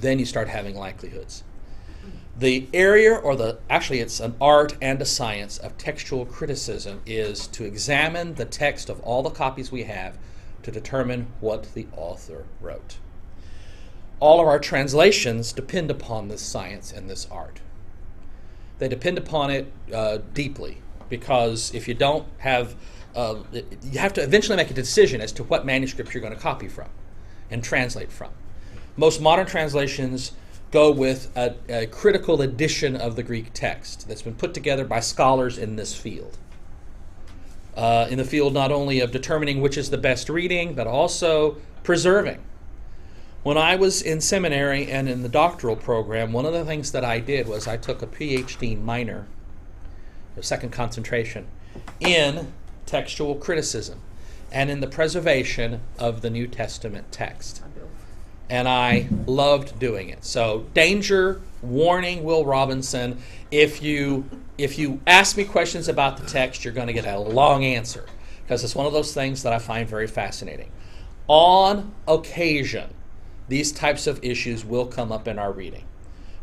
Then 0.00 0.18
you 0.18 0.24
start 0.24 0.48
having 0.48 0.76
likelihoods. 0.76 1.44
The 2.38 2.68
area 2.72 3.14
or 3.16 3.34
the 3.34 3.58
actually 3.68 3.98
it's 3.98 4.20
an 4.20 4.36
art 4.40 4.76
and 4.80 5.02
a 5.02 5.04
science 5.04 5.58
of 5.58 5.76
textual 5.76 6.24
criticism 6.24 7.00
is 7.04 7.48
to 7.48 7.64
examine 7.64 8.34
the 8.34 8.44
text 8.44 8.88
of 8.88 9.00
all 9.00 9.24
the 9.24 9.30
copies 9.30 9.72
we 9.72 9.82
have 9.84 10.16
to 10.62 10.70
determine 10.70 11.26
what 11.40 11.74
the 11.74 11.88
author 11.96 12.44
wrote. 12.60 12.98
All 14.20 14.40
of 14.40 14.46
our 14.46 14.60
translations 14.60 15.52
depend 15.52 15.90
upon 15.90 16.28
this 16.28 16.42
science 16.42 16.92
and 16.92 17.10
this 17.10 17.26
art. 17.28 17.60
They 18.78 18.88
depend 18.88 19.18
upon 19.18 19.50
it 19.50 19.72
uh, 19.92 20.18
deeply 20.32 20.78
because 21.08 21.74
if 21.74 21.88
you 21.88 21.94
don't 21.94 22.26
have 22.38 22.76
uh, 23.16 23.42
you 23.82 23.98
have 23.98 24.12
to 24.12 24.22
eventually 24.22 24.56
make 24.56 24.70
a 24.70 24.74
decision 24.74 25.20
as 25.20 25.32
to 25.32 25.42
what 25.42 25.66
manuscript 25.66 26.14
you're 26.14 26.20
going 26.20 26.34
to 26.34 26.38
copy 26.38 26.68
from 26.68 26.88
and 27.50 27.64
translate 27.64 28.12
from 28.12 28.30
most 28.98 29.20
modern 29.20 29.46
translations 29.46 30.32
go 30.70 30.90
with 30.90 31.34
a, 31.36 31.54
a, 31.68 31.86
critical 31.86 32.42
edition 32.42 32.94
of 32.96 33.16
the 33.16 33.22
Greek 33.22 33.52
text 33.54 34.06
that's 34.06 34.20
been 34.20 34.34
put 34.34 34.52
together 34.52 34.84
by 34.84 35.00
scholars 35.00 35.56
in 35.56 35.76
this 35.76 35.94
field. 35.94 36.36
Uh, 37.74 38.06
in 38.10 38.18
the 38.18 38.24
field 38.24 38.52
not 38.52 38.72
only 38.72 39.00
of 39.00 39.12
determining 39.12 39.62
which 39.62 39.78
is 39.78 39.88
the 39.88 39.96
best 39.96 40.28
reading, 40.28 40.74
but 40.74 40.86
also 40.86 41.56
preserving. 41.84 42.42
When 43.44 43.56
I 43.56 43.76
was 43.76 44.02
in 44.02 44.20
seminary 44.20 44.90
and 44.90 45.08
in 45.08 45.22
the 45.22 45.28
doctoral 45.28 45.76
program, 45.76 46.32
one 46.32 46.44
of 46.44 46.52
the 46.52 46.64
things 46.64 46.90
that 46.90 47.04
I 47.04 47.20
did 47.20 47.46
was 47.46 47.68
I 47.68 47.76
took 47.76 48.02
a 48.02 48.06
PhD 48.06 48.78
minor, 48.78 49.26
a 50.36 50.42
second 50.42 50.70
concentration, 50.70 51.46
in 52.00 52.52
textual 52.84 53.36
criticism 53.36 54.00
and 54.50 54.70
in 54.70 54.80
the 54.80 54.86
preservation 54.88 55.80
of 55.98 56.20
the 56.20 56.30
New 56.30 56.48
Testament 56.48 57.12
text 57.12 57.62
and 58.50 58.68
I 58.68 59.08
loved 59.26 59.78
doing 59.78 60.08
it. 60.08 60.24
So, 60.24 60.66
danger, 60.74 61.40
warning, 61.62 62.24
Will 62.24 62.44
Robinson. 62.44 63.18
If 63.50 63.82
you 63.82 64.28
if 64.56 64.78
you 64.78 65.00
ask 65.06 65.36
me 65.36 65.44
questions 65.44 65.88
about 65.88 66.16
the 66.16 66.26
text, 66.26 66.64
you're 66.64 66.74
going 66.74 66.88
to 66.88 66.92
get 66.92 67.06
a 67.06 67.18
long 67.18 67.64
answer 67.64 68.06
because 68.42 68.64
it's 68.64 68.74
one 68.74 68.86
of 68.86 68.92
those 68.92 69.14
things 69.14 69.42
that 69.42 69.52
I 69.52 69.58
find 69.58 69.88
very 69.88 70.06
fascinating. 70.06 70.70
On 71.28 71.94
occasion, 72.08 72.94
these 73.48 73.70
types 73.72 74.06
of 74.06 74.22
issues 74.24 74.64
will 74.64 74.86
come 74.86 75.12
up 75.12 75.28
in 75.28 75.38
our 75.38 75.52
reading 75.52 75.84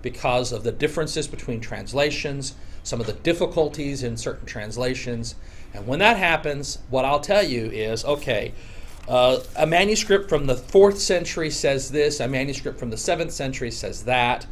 because 0.02 0.52
of 0.52 0.64
the 0.64 0.72
differences 0.72 1.28
between 1.28 1.60
translations, 1.60 2.56
some 2.84 3.02
of 3.02 3.08
the 3.08 3.14
difficulties 3.14 4.04
in 4.04 4.16
certain 4.16 4.46
translations. 4.46 5.36
And 5.74 5.88
when 5.88 6.00
that 6.00 6.18
happens, 6.18 6.80
what 6.90 7.06
I'll 7.06 7.20
tell 7.20 7.44
you 7.44 7.66
is 7.66 8.06
okay, 8.06 8.54
uh, 9.08 9.40
a 9.56 9.68
manuscript 9.68 10.30
from 10.30 10.48
the 10.48 10.56
fourth 10.56 10.98
century 10.98 11.50
says 11.50 11.92
this, 11.92 12.20
a 12.20 12.28
manuscript 12.28 12.80
from 12.80 12.90
the 12.90 12.98
seventh 12.98 13.32
century 13.32 13.72
says 13.72 14.04
that. 14.06 14.48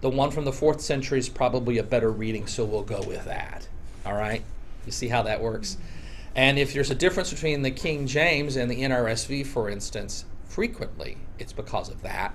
The 0.00 0.10
one 0.10 0.30
from 0.30 0.44
the 0.44 0.52
fourth 0.52 0.80
century 0.80 1.18
is 1.18 1.28
probably 1.28 1.78
a 1.78 1.82
better 1.82 2.10
reading, 2.10 2.46
so 2.46 2.64
we'll 2.64 2.82
go 2.82 3.02
with 3.02 3.24
that. 3.24 3.66
All 4.06 4.14
right? 4.14 4.44
You 4.86 4.92
see 4.92 5.08
how 5.08 5.22
that 5.22 5.40
works? 5.40 5.76
And 6.36 6.58
if 6.58 6.72
there's 6.72 6.90
a 6.90 6.94
difference 6.94 7.32
between 7.32 7.62
the 7.62 7.72
King 7.72 8.06
James 8.06 8.54
and 8.54 8.70
the 8.70 8.82
NRSV, 8.82 9.46
for 9.46 9.68
instance, 9.68 10.24
frequently 10.44 11.16
it's 11.40 11.52
because 11.52 11.88
of 11.88 12.02
that, 12.02 12.34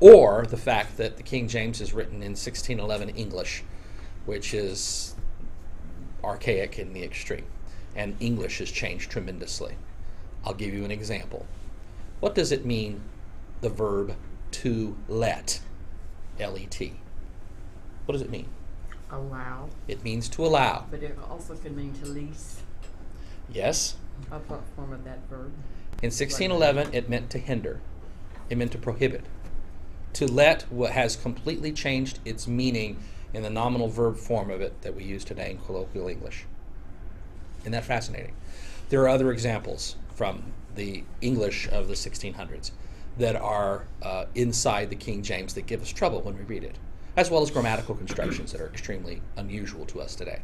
or 0.00 0.46
the 0.46 0.56
fact 0.56 0.96
that 0.96 1.16
the 1.16 1.22
King 1.22 1.46
James 1.46 1.80
is 1.80 1.94
written 1.94 2.16
in 2.16 2.32
1611 2.32 3.10
English, 3.10 3.62
which 4.24 4.52
is 4.52 5.14
archaic 6.24 6.78
in 6.80 6.92
the 6.92 7.04
extreme, 7.04 7.46
and 7.94 8.16
English 8.18 8.58
has 8.58 8.70
changed 8.70 9.10
tremendously. 9.10 9.76
I'll 10.46 10.54
give 10.54 10.72
you 10.72 10.84
an 10.84 10.92
example. 10.92 11.44
What 12.20 12.36
does 12.36 12.52
it 12.52 12.64
mean, 12.64 13.02
the 13.60 13.68
verb 13.68 14.14
to 14.52 14.96
let? 15.08 15.60
L 16.38 16.56
E 16.56 16.66
T. 16.66 16.94
What 18.04 18.12
does 18.12 18.22
it 18.22 18.30
mean? 18.30 18.46
Allow. 19.10 19.70
It 19.88 20.04
means 20.04 20.28
to 20.30 20.46
allow. 20.46 20.86
But 20.90 21.02
it 21.02 21.18
also 21.28 21.56
can 21.56 21.74
mean 21.74 21.92
to 21.94 22.06
lease. 22.06 22.60
Yes. 23.52 23.96
A 24.30 24.38
form 24.38 24.92
of 24.92 25.04
that 25.04 25.18
verb. 25.28 25.52
In 26.02 26.10
1611, 26.10 26.94
it 26.94 27.08
meant 27.08 27.30
to 27.30 27.38
hinder, 27.38 27.80
it 28.48 28.56
meant 28.56 28.72
to 28.72 28.78
prohibit. 28.78 29.24
To 30.14 30.26
let 30.26 30.62
has 30.90 31.16
completely 31.16 31.72
changed 31.72 32.20
its 32.24 32.46
meaning 32.46 32.98
in 33.34 33.42
the 33.42 33.50
nominal 33.50 33.88
verb 33.88 34.16
form 34.16 34.50
of 34.50 34.60
it 34.60 34.80
that 34.82 34.94
we 34.94 35.04
use 35.04 35.24
today 35.24 35.50
in 35.50 35.58
colloquial 35.58 36.08
English. 36.08 36.44
Isn't 37.60 37.72
that 37.72 37.84
fascinating? 37.84 38.34
There 38.88 39.02
are 39.02 39.08
other 39.08 39.32
examples 39.32 39.96
from 40.16 40.42
the 40.74 41.04
English 41.20 41.68
of 41.68 41.88
the 41.88 41.94
1600s 41.94 42.72
that 43.18 43.36
are 43.36 43.86
uh, 44.02 44.24
inside 44.34 44.90
the 44.90 44.96
King 44.96 45.22
James 45.22 45.54
that 45.54 45.66
give 45.66 45.80
us 45.82 45.90
trouble 45.90 46.20
when 46.22 46.36
we 46.36 46.42
read 46.44 46.64
it, 46.64 46.76
as 47.16 47.30
well 47.30 47.42
as 47.42 47.50
grammatical 47.50 47.94
constructions 47.94 48.52
that 48.52 48.60
are 48.60 48.66
extremely 48.66 49.22
unusual 49.36 49.86
to 49.86 50.00
us 50.00 50.14
today. 50.14 50.40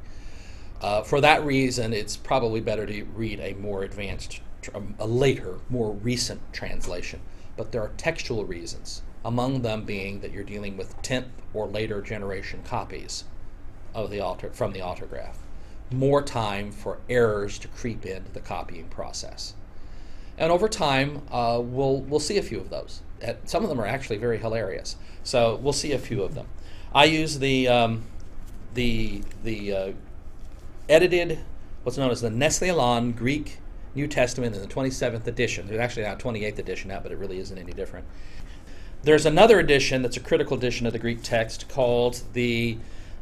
Uh, 0.81 1.03
for 1.03 1.21
that 1.21 1.45
reason, 1.45 1.93
it's 1.93 2.17
probably 2.17 2.61
better 2.61 2.87
to 2.87 3.05
read 3.15 3.41
a 3.41 3.55
more 3.55 3.83
advanced, 3.83 4.41
um, 4.75 4.95
a 4.99 5.07
later, 5.07 5.59
more 5.69 5.93
recent 5.93 6.41
translation. 6.53 7.21
But 7.57 7.73
there 7.73 7.83
are 7.83 7.93
textual 7.97 8.45
reasons 8.45 9.03
among 9.25 9.63
them 9.63 9.85
being 9.85 10.21
that 10.21 10.33
you're 10.33 10.45
dealing 10.45 10.77
with 10.77 11.01
10th 11.03 11.29
or 11.55 11.67
later 11.67 12.03
generation 12.03 12.63
copies 12.65 13.25
of 13.95 14.11
the 14.11 14.21
altar 14.21 14.51
from 14.53 14.73
the 14.73 14.81
autograph. 14.81 15.39
More 15.91 16.23
time 16.23 16.73
for 16.73 16.99
errors 17.09 17.59
to 17.59 17.69
creep 17.69 18.07
into 18.07 18.33
the 18.33 18.41
copying 18.41 18.89
process. 18.89 19.55
And 20.39 20.51
over 20.51 20.69
time, 20.69 21.23
uh, 21.31 21.61
we'll, 21.63 22.01
we'll 22.01 22.21
see 22.21 22.39
a 22.39 22.43
few 22.43 22.59
of 22.59 22.71
those. 22.71 23.03
Some 23.45 23.63
of 23.63 23.69
them 23.69 23.81
are 23.81 23.87
actually 23.87 24.19
very 24.19 24.39
hilarious. 24.39 24.97
So 25.23 25.57
we'll 25.57 25.73
see 25.73 25.93
a 25.93 25.99
few 25.99 26.23
of 26.23 26.35
them. 26.35 26.47
I 26.95 27.05
use 27.05 27.39
the, 27.39 27.69
um, 27.69 28.05
the, 28.75 29.23
the 29.45 29.73
uh, 29.73 29.93
edited, 30.89 31.39
what's 31.83 31.97
known 31.99 32.11
as 32.11 32.21
the 32.21 32.69
Aland 32.69 33.17
Greek 33.17 33.59
New 33.95 34.07
Testament 34.07 34.55
in 34.55 34.63
the 34.63 34.69
27th 34.69 35.27
edition. 35.27 35.67
There's 35.67 35.81
actually 35.81 36.05
now 36.05 36.15
a 36.15 36.17
28th 36.17 36.59
edition 36.59 36.89
now, 36.89 37.01
but 37.01 37.13
it 37.13 37.19
really 37.19 37.39
isn't 37.39 37.57
any 37.57 37.73
different. 37.73 38.07
There's 39.03 39.27
another 39.27 39.59
edition 39.59 40.03
that's 40.03 40.17
a 40.17 40.21
critical 40.21 40.57
edition 40.57 40.87
of 40.87 40.93
the 40.93 40.99
Greek 40.99 41.23
text 41.23 41.69
called 41.69 42.23
the 42.33 42.79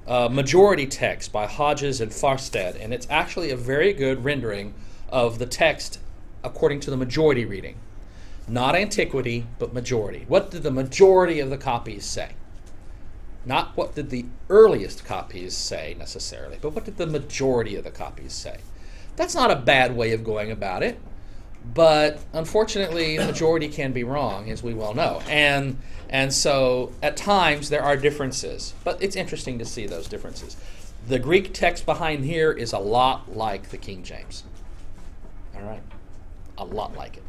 uh, 0.07 0.29
Majority 0.29 0.87
Text 0.87 1.33
by 1.33 1.47
Hodges 1.47 2.01
and 2.01 2.11
Farstad, 2.11 2.79
and 2.81 2.93
it's 2.93 3.07
actually 3.11 3.51
a 3.51 3.57
very 3.57 3.93
good 3.93 4.25
rendering 4.25 4.75
of 5.09 5.39
the 5.39 5.47
text 5.47 5.99
according 6.43 6.81
to 6.81 6.91
the 6.91 6.97
majority 6.97 7.45
reading. 7.45 7.77
Not 8.49 8.75
antiquity, 8.75 9.47
but 9.59 9.73
majority. 9.73 10.25
What 10.27 10.51
did 10.51 10.63
the 10.63 10.71
majority 10.71 11.41
of 11.41 11.51
the 11.51 11.59
copies 11.59 12.05
say? 12.05 12.33
Not 13.45 13.77
what 13.77 13.95
did 13.95 14.11
the 14.11 14.27
earliest 14.49 15.05
copies 15.05 15.57
say 15.57 15.95
necessarily, 15.99 16.59
but 16.61 16.71
what 16.75 16.85
did 16.85 16.97
the 16.97 17.07
majority 17.07 17.77
of 17.77 17.85
the 17.85 17.91
copies 17.91 18.33
say? 18.33 18.59
That's 19.17 19.35
not 19.35 19.51
a 19.51 19.57
bad 19.57 19.97
way 19.97 20.13
of 20.13 20.25
going 20.25 20.51
about 20.51 20.83
it, 20.83 20.99
but 21.75 22.21
unfortunately, 22.33 23.19
the 23.19 23.27
majority 23.27 23.69
can 23.69 23.93
be 23.93 24.05
wrong, 24.05 24.51
as 24.51 24.63
we 24.63 24.75
well 24.75 24.95
know. 24.95 25.23
And 25.29 25.79
and 26.09 26.33
so 26.33 26.93
at 27.03 27.17
times 27.17 27.69
there 27.69 27.83
are 27.83 27.97
differences, 27.97 28.75
but 28.83 29.01
it's 29.03 29.17
interesting 29.17 29.59
to 29.59 29.65
see 29.65 29.87
those 29.87 30.09
differences. 30.09 30.57
The 31.07 31.19
Greek 31.19 31.55
text 31.55 31.87
behind 31.87 32.25
here 32.25 32.53
is 32.53 32.73
a 32.73 32.79
lot 32.79 33.37
like 33.37 33.71
the 33.71 33.79
King 33.79 34.03
James. 34.03 34.45
All 35.55 35.63
right, 35.63 35.83
a 36.61 36.65
lot 36.65 36.97
like 36.97 37.17
it. 37.17 37.23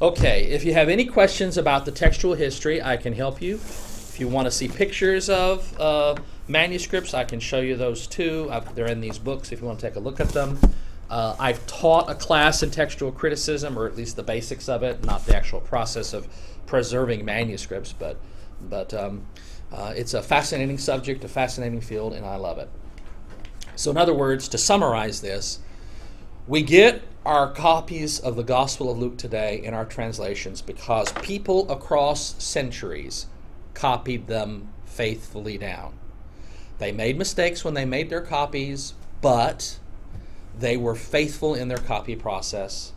Okay, 0.00 0.44
if 0.44 0.64
you 0.64 0.72
have 0.72 0.88
any 0.88 1.04
questions 1.04 1.56
about 1.56 1.84
the 1.84 1.92
textual 1.92 2.34
history, 2.34 2.82
I 2.82 2.96
can 2.96 3.12
help 3.12 3.40
you. 3.40 3.56
If 3.56 4.18
you 4.18 4.28
want 4.28 4.46
to 4.46 4.50
see 4.50 4.68
pictures 4.68 5.28
of 5.28 5.80
uh, 5.80 6.16
manuscripts, 6.48 7.14
I 7.14 7.24
can 7.24 7.40
show 7.40 7.60
you 7.60 7.76
those 7.76 8.06
too. 8.06 8.48
i 8.50 8.60
they're 8.60 8.86
in 8.86 9.00
these 9.00 9.18
books 9.18 9.52
if 9.52 9.60
you 9.60 9.66
want 9.66 9.80
to 9.80 9.86
take 9.86 9.96
a 9.96 10.00
look 10.00 10.20
at 10.20 10.28
them. 10.30 10.58
Uh, 11.10 11.36
I've 11.38 11.64
taught 11.66 12.10
a 12.10 12.14
class 12.14 12.62
in 12.62 12.70
textual 12.70 13.12
criticism, 13.12 13.78
or 13.78 13.86
at 13.86 13.96
least 13.96 14.16
the 14.16 14.22
basics 14.22 14.68
of 14.68 14.82
it, 14.82 15.04
not 15.04 15.26
the 15.26 15.36
actual 15.36 15.60
process 15.60 16.12
of 16.12 16.28
preserving 16.66 17.24
manuscripts, 17.24 17.92
but 17.92 18.18
but 18.70 18.94
um, 18.94 19.26
uh, 19.72 19.92
it's 19.96 20.14
a 20.14 20.22
fascinating 20.22 20.78
subject, 20.78 21.24
a 21.24 21.28
fascinating 21.28 21.80
field, 21.80 22.14
and 22.14 22.24
I 22.24 22.36
love 22.36 22.58
it. 22.58 22.70
So, 23.76 23.90
in 23.90 23.96
other 23.96 24.14
words, 24.14 24.48
to 24.48 24.58
summarize 24.58 25.20
this, 25.20 25.58
we 26.46 26.62
get 26.62 27.02
our 27.24 27.50
copies 27.50 28.20
of 28.20 28.36
the 28.36 28.42
Gospel 28.42 28.90
of 28.90 28.98
Luke 28.98 29.16
today 29.16 29.62
in 29.64 29.72
our 29.72 29.86
translations 29.86 30.60
because 30.60 31.10
people 31.22 31.70
across 31.70 32.42
centuries 32.42 33.26
copied 33.72 34.26
them 34.26 34.68
faithfully 34.84 35.56
down. 35.56 35.94
They 36.78 36.92
made 36.92 37.16
mistakes 37.16 37.64
when 37.64 37.72
they 37.72 37.86
made 37.86 38.10
their 38.10 38.20
copies, 38.20 38.92
but 39.22 39.78
they 40.58 40.76
were 40.76 40.94
faithful 40.94 41.54
in 41.54 41.68
their 41.68 41.78
copy 41.78 42.14
process. 42.14 42.92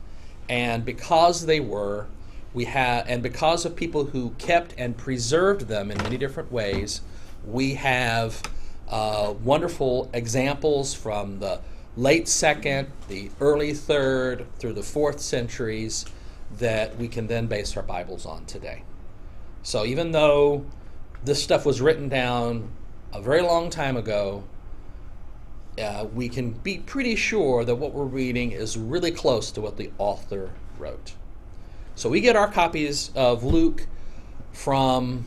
And 0.50 0.84
because 0.84 1.46
they 1.46 1.62
were, 1.62 2.08
we 2.54 2.66
have, 2.66 3.06
and 3.08 3.24
because 3.24 3.66
of 3.66 3.78
people 3.78 4.06
who 4.06 4.32
kept 4.32 4.74
and 4.78 4.98
preserved 4.98 5.68
them 5.68 5.90
in 5.90 5.98
many 6.00 6.18
different 6.18 6.52
ways, 6.52 7.00
we 7.46 7.76
have 7.76 8.42
uh, 8.90 9.34
wonderful 9.42 10.10
examples 10.13 10.94
from 10.94 11.40
the 11.40 11.62
late 11.98 12.28
second, 12.28 12.92
the 13.08 13.32
early 13.42 13.74
third, 13.74 14.46
through 14.60 14.74
the 14.74 14.84
fourth 14.84 15.20
centuries 15.20 16.06
that 16.60 16.96
we 16.98 17.08
can 17.08 17.28
then 17.28 17.48
base 17.48 17.76
our 17.76 17.84
Bibles 17.84 18.26
on 18.26 18.46
today. 18.46 18.84
So 19.64 19.84
even 19.84 20.12
though 20.12 20.66
this 21.26 21.42
stuff 21.42 21.66
was 21.66 21.82
written 21.82 22.08
down 22.08 22.70
a 23.12 23.22
very 23.22 23.42
long 23.42 23.72
time 23.72 23.98
ago, 23.98 24.44
uh, 25.82 26.06
we 26.14 26.30
can 26.30 26.52
be 26.52 26.78
pretty 26.78 27.16
sure 27.16 27.66
that 27.66 27.76
what 27.76 27.94
we're 27.94 28.06
reading 28.06 28.52
is 28.52 28.78
really 28.78 29.12
close 29.12 29.52
to 29.52 29.62
what 29.62 29.78
the 29.78 29.92
author 29.98 30.52
wrote. 30.78 31.14
So 31.96 32.10
we 32.10 32.22
get 32.22 32.36
our 32.36 32.50
copies 32.50 33.10
of 33.16 33.44
Luke 33.44 33.88
from 34.52 35.26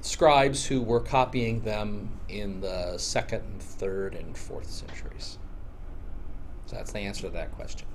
scribes 0.00 0.64
who 0.64 0.80
were 0.80 1.00
copying 1.00 1.60
them 1.60 2.08
in 2.30 2.60
the 2.62 2.96
second 2.96 3.60
third 3.60 4.14
and 4.14 4.36
fourth 4.36 4.70
centuries. 4.70 5.38
So 6.70 6.76
that's 6.76 6.92
the 6.92 7.00
answer 7.00 7.22
to 7.22 7.30
that 7.30 7.50
question. 7.56 7.88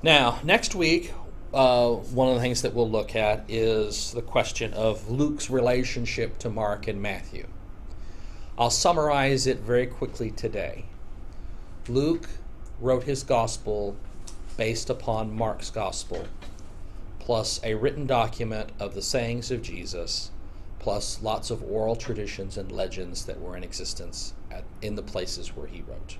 Now, 0.00 0.38
next 0.44 0.76
week, 0.76 1.12
uh, 1.52 1.88
one 1.90 2.28
of 2.28 2.36
the 2.36 2.40
things 2.40 2.62
that 2.62 2.72
we'll 2.72 2.88
look 2.88 3.16
at 3.16 3.44
is 3.48 4.12
the 4.12 4.22
question 4.22 4.72
of 4.74 5.10
Luke's 5.10 5.50
relationship 5.50 6.38
to 6.38 6.50
Mark 6.50 6.86
and 6.86 7.02
Matthew. 7.02 7.48
I'll 8.56 8.70
summarize 8.70 9.48
it 9.48 9.58
very 9.58 9.88
quickly 9.88 10.30
today. 10.30 10.84
Luke 11.88 12.28
wrote 12.80 13.02
his 13.02 13.24
gospel 13.24 13.96
based 14.56 14.88
upon 14.88 15.36
Mark's 15.36 15.70
gospel, 15.70 16.26
plus 17.18 17.58
a 17.64 17.74
written 17.74 18.06
document 18.06 18.70
of 18.78 18.94
the 18.94 19.02
sayings 19.02 19.50
of 19.50 19.62
Jesus, 19.62 20.30
plus 20.78 21.20
lots 21.22 21.50
of 21.50 21.60
oral 21.64 21.96
traditions 21.96 22.56
and 22.56 22.70
legends 22.70 23.26
that 23.26 23.40
were 23.40 23.56
in 23.56 23.64
existence 23.64 24.32
at, 24.48 24.62
in 24.80 24.94
the 24.94 25.02
places 25.02 25.56
where 25.56 25.66
he 25.66 25.82
wrote. 25.82 26.18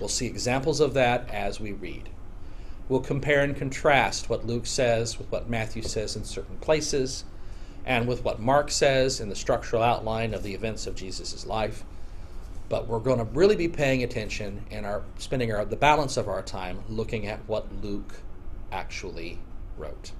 We'll 0.00 0.08
see 0.08 0.26
examples 0.26 0.80
of 0.80 0.94
that 0.94 1.28
as 1.30 1.60
we 1.60 1.72
read. 1.72 2.08
We'll 2.88 3.00
compare 3.00 3.42
and 3.42 3.54
contrast 3.54 4.28
what 4.28 4.46
Luke 4.46 4.66
says 4.66 5.18
with 5.18 5.30
what 5.30 5.48
Matthew 5.48 5.82
says 5.82 6.16
in 6.16 6.24
certain 6.24 6.56
places 6.56 7.24
and 7.84 8.08
with 8.08 8.24
what 8.24 8.40
Mark 8.40 8.70
says 8.70 9.20
in 9.20 9.28
the 9.28 9.36
structural 9.36 9.82
outline 9.82 10.34
of 10.34 10.42
the 10.42 10.54
events 10.54 10.86
of 10.86 10.96
Jesus' 10.96 11.46
life. 11.46 11.84
But 12.68 12.88
we're 12.88 12.98
going 12.98 13.18
to 13.18 13.24
really 13.24 13.56
be 13.56 13.68
paying 13.68 14.02
attention 14.02 14.64
and 14.70 14.86
are 14.86 15.02
spending 15.18 15.52
our, 15.52 15.64
the 15.64 15.76
balance 15.76 16.16
of 16.16 16.28
our 16.28 16.42
time 16.42 16.82
looking 16.88 17.26
at 17.26 17.40
what 17.46 17.66
Luke 17.82 18.20
actually 18.72 19.38
wrote 19.76 20.12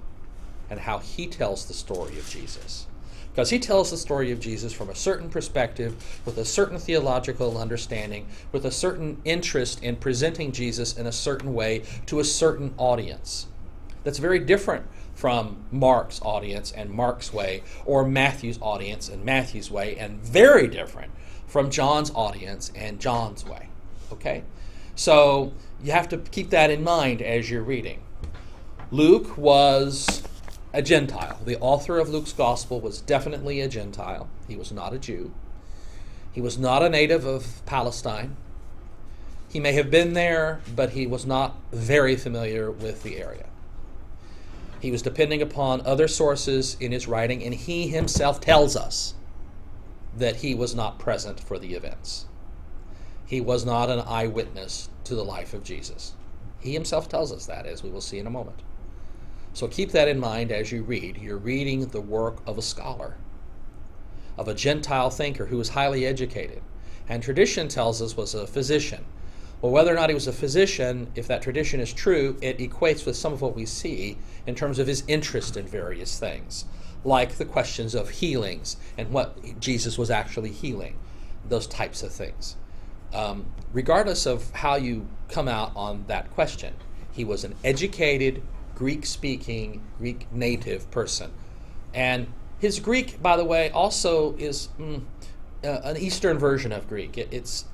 and 0.69 0.79
how 0.79 0.99
he 0.99 1.27
tells 1.27 1.65
the 1.65 1.73
story 1.73 2.17
of 2.19 2.29
Jesus 2.29 2.87
because 3.31 3.49
he 3.49 3.59
tells 3.59 3.91
the 3.91 3.97
story 3.97 4.31
of 4.31 4.39
Jesus 4.39 4.73
from 4.73 4.89
a 4.89 4.95
certain 4.95 5.29
perspective, 5.29 6.21
with 6.25 6.37
a 6.37 6.45
certain 6.45 6.77
theological 6.77 7.57
understanding, 7.57 8.27
with 8.51 8.65
a 8.65 8.71
certain 8.71 9.21
interest 9.23 9.81
in 9.83 9.95
presenting 9.95 10.51
Jesus 10.51 10.97
in 10.97 11.07
a 11.07 11.11
certain 11.11 11.53
way 11.53 11.83
to 12.07 12.19
a 12.19 12.23
certain 12.23 12.73
audience. 12.77 13.47
That's 14.03 14.17
very 14.17 14.39
different 14.39 14.85
from 15.15 15.63
Mark's 15.71 16.19
audience 16.23 16.71
and 16.71 16.89
Mark's 16.89 17.31
way, 17.31 17.63
or 17.85 18.05
Matthew's 18.05 18.59
audience 18.61 19.07
and 19.07 19.23
Matthew's 19.23 19.71
way, 19.71 19.95
and 19.95 20.19
very 20.19 20.67
different 20.67 21.11
from 21.47 21.69
John's 21.69 22.11
audience 22.15 22.71
and 22.75 22.99
John's 22.99 23.45
way. 23.45 23.69
Okay? 24.11 24.43
So 24.95 25.53
you 25.83 25.91
have 25.91 26.09
to 26.09 26.17
keep 26.17 26.49
that 26.49 26.69
in 26.69 26.83
mind 26.83 27.21
as 27.21 27.49
you're 27.49 27.63
reading. 27.63 28.01
Luke 28.89 29.37
was 29.37 30.21
a 30.73 30.81
Gentile. 30.81 31.39
The 31.43 31.59
author 31.59 31.99
of 31.99 32.09
Luke's 32.09 32.33
gospel 32.33 32.79
was 32.79 33.01
definitely 33.01 33.59
a 33.59 33.67
Gentile. 33.67 34.29
He 34.47 34.55
was 34.55 34.71
not 34.71 34.93
a 34.93 34.99
Jew. 34.99 35.33
He 36.31 36.41
was 36.41 36.57
not 36.57 36.83
a 36.83 36.89
native 36.89 37.25
of 37.25 37.65
Palestine. 37.65 38.37
He 39.49 39.59
may 39.59 39.73
have 39.73 39.91
been 39.91 40.13
there, 40.13 40.61
but 40.73 40.91
he 40.91 41.05
was 41.05 41.25
not 41.25 41.57
very 41.73 42.15
familiar 42.15 42.71
with 42.71 43.03
the 43.03 43.17
area. 43.17 43.47
He 44.79 44.91
was 44.91 45.01
depending 45.01 45.41
upon 45.41 45.81
other 45.81 46.07
sources 46.07 46.77
in 46.79 46.93
his 46.93 47.07
writing, 47.07 47.43
and 47.43 47.53
he 47.53 47.89
himself 47.89 48.39
tells 48.39 48.75
us 48.75 49.13
that 50.17 50.37
he 50.37 50.55
was 50.55 50.73
not 50.73 50.99
present 50.99 51.39
for 51.39 51.59
the 51.59 51.73
events. 51.73 52.25
He 53.25 53.41
was 53.41 53.65
not 53.65 53.89
an 53.89 53.99
eyewitness 53.99 54.89
to 55.03 55.15
the 55.15 55.23
life 55.23 55.53
of 55.53 55.63
Jesus. 55.63 56.13
He 56.59 56.73
himself 56.73 57.09
tells 57.09 57.31
us 57.31 57.45
that, 57.45 57.65
as 57.65 57.83
we 57.83 57.89
will 57.89 58.01
see 58.01 58.19
in 58.19 58.27
a 58.27 58.31
moment. 58.31 58.61
So 59.53 59.67
keep 59.67 59.91
that 59.91 60.07
in 60.07 60.19
mind 60.19 60.51
as 60.51 60.71
you 60.71 60.83
read. 60.83 61.17
You're 61.17 61.37
reading 61.37 61.87
the 61.87 62.01
work 62.01 62.37
of 62.45 62.57
a 62.57 62.61
scholar, 62.61 63.15
of 64.37 64.47
a 64.47 64.53
Gentile 64.53 65.09
thinker 65.09 65.45
who 65.47 65.57
was 65.57 65.69
highly 65.69 66.05
educated. 66.05 66.61
And 67.09 67.21
tradition 67.21 67.67
tells 67.67 68.01
us 68.01 68.15
was 68.15 68.33
a 68.33 68.47
physician. 68.47 69.05
Well, 69.61 69.71
whether 69.71 69.91
or 69.91 69.95
not 69.95 70.09
he 70.09 70.15
was 70.15 70.27
a 70.27 70.33
physician, 70.33 71.11
if 71.13 71.27
that 71.27 71.41
tradition 71.41 71.79
is 71.79 71.93
true, 71.93 72.37
it 72.41 72.57
equates 72.57 73.05
with 73.05 73.15
some 73.15 73.33
of 73.33 73.41
what 73.41 73.55
we 73.55 73.65
see 73.65 74.17
in 74.47 74.55
terms 74.55 74.79
of 74.79 74.87
his 74.87 75.03
interest 75.07 75.55
in 75.55 75.67
various 75.67 76.17
things, 76.17 76.65
like 77.03 77.33
the 77.33 77.45
questions 77.45 77.93
of 77.93 78.09
healings 78.09 78.77
and 78.97 79.11
what 79.11 79.59
Jesus 79.59 79.97
was 79.97 80.09
actually 80.09 80.51
healing, 80.51 80.97
those 81.47 81.67
types 81.67 82.01
of 82.01 82.11
things. 82.11 82.55
Um, 83.13 83.45
regardless 83.73 84.25
of 84.25 84.49
how 84.51 84.75
you 84.75 85.07
come 85.27 85.47
out 85.47 85.73
on 85.75 86.05
that 86.07 86.31
question, 86.31 86.73
he 87.11 87.23
was 87.23 87.43
an 87.43 87.53
educated, 87.63 88.41
Greek 88.81 89.05
speaking, 89.05 89.79
Greek 89.99 90.25
native 90.33 90.89
person 90.89 91.31
And 91.93 92.25
his 92.57 92.79
Greek, 92.79 93.21
by 93.21 93.37
the 93.37 93.45
way, 93.45 93.69
also 93.69 94.35
is 94.37 94.69
mm, 94.79 95.03
uh, 95.63 95.67
an 95.83 95.97
Eastern 95.97 96.39
version 96.39 96.71
of 96.71 96.89
Greek. 96.89 97.15
It, 97.15 97.27
it's 97.31 97.65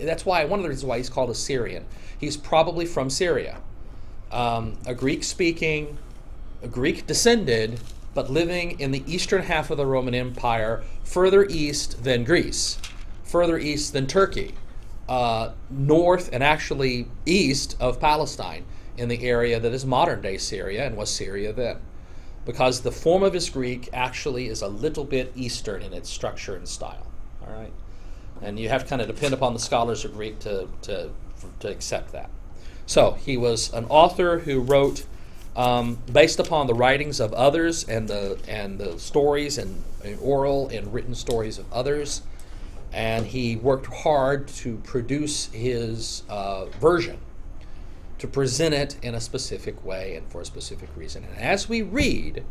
that's 0.00 0.24
why 0.24 0.46
one 0.46 0.58
of 0.58 0.62
the 0.62 0.70
reasons 0.70 0.86
why 0.86 0.96
he's 0.96 1.10
called 1.10 1.28
a 1.28 1.34
Syrian. 1.34 1.84
He's 2.18 2.38
probably 2.38 2.86
from 2.86 3.10
Syria, 3.10 3.60
um, 4.32 4.78
a 4.86 4.94
Greek-speaking, 4.94 5.98
a 6.62 6.68
Greek 6.68 7.06
descended, 7.06 7.78
but 8.14 8.30
living 8.30 8.80
in 8.80 8.92
the 8.92 9.04
eastern 9.06 9.42
half 9.42 9.70
of 9.70 9.76
the 9.76 9.84
Roman 9.84 10.14
Empire, 10.14 10.82
further 11.04 11.44
east 11.50 12.02
than 12.02 12.24
Greece, 12.24 12.78
further 13.24 13.58
east 13.58 13.92
than 13.92 14.06
Turkey, 14.06 14.54
uh, 15.06 15.50
north 15.68 16.30
and 16.32 16.42
actually 16.42 17.08
east 17.26 17.76
of 17.78 18.00
Palestine, 18.00 18.64
in 18.96 19.08
the 19.08 19.24
area 19.24 19.60
that 19.60 19.72
is 19.72 19.84
modern-day 19.84 20.38
Syria 20.38 20.86
and 20.86 20.96
was 20.96 21.10
Syria 21.10 21.52
then 21.52 21.78
because 22.46 22.80
the 22.80 22.92
form 22.92 23.22
of 23.24 23.34
his 23.34 23.50
Greek 23.50 23.90
actually 23.92 24.46
is 24.46 24.62
a 24.62 24.68
little 24.68 25.04
bit 25.04 25.32
Eastern 25.34 25.82
in 25.82 25.92
its 25.92 26.08
structure 26.08 26.54
and 26.54 26.66
style. 26.66 27.06
All 27.46 27.52
right, 27.52 27.72
and 28.40 28.58
you 28.58 28.68
have 28.70 28.84
to 28.84 28.88
kind 28.88 29.02
of 29.02 29.08
depend 29.08 29.34
upon 29.34 29.52
the 29.52 29.58
scholars 29.58 30.04
of 30.04 30.14
Greek 30.14 30.38
to 30.40 30.68
to 30.82 31.10
to 31.60 31.68
accept 31.68 32.12
that. 32.12 32.30
So 32.86 33.12
he 33.12 33.36
was 33.36 33.72
an 33.74 33.84
author 33.86 34.38
who 34.38 34.60
wrote 34.60 35.04
um, 35.56 35.98
based 36.12 36.38
upon 36.38 36.66
the 36.66 36.74
writings 36.74 37.20
of 37.20 37.32
others 37.34 37.84
and 37.84 38.08
the 38.08 38.38
and 38.48 38.78
the 38.78 38.98
stories 38.98 39.58
and, 39.58 39.82
and 40.04 40.18
oral 40.20 40.68
and 40.68 40.92
written 40.94 41.14
stories 41.14 41.58
of 41.58 41.70
others, 41.72 42.22
and 42.92 43.26
he 43.26 43.56
worked 43.56 43.86
hard 43.86 44.46
to 44.48 44.76
produce 44.78 45.46
his 45.46 46.22
uh, 46.28 46.66
version 46.80 47.18
to 48.18 48.26
present 48.26 48.74
it 48.74 48.96
in 49.02 49.14
a 49.14 49.20
specific 49.20 49.84
way 49.84 50.16
and 50.16 50.30
for 50.30 50.40
a 50.40 50.44
specific 50.44 50.88
reason. 50.96 51.24
And 51.24 51.38
as 51.38 51.68
we 51.68 51.82
read, 51.82 52.44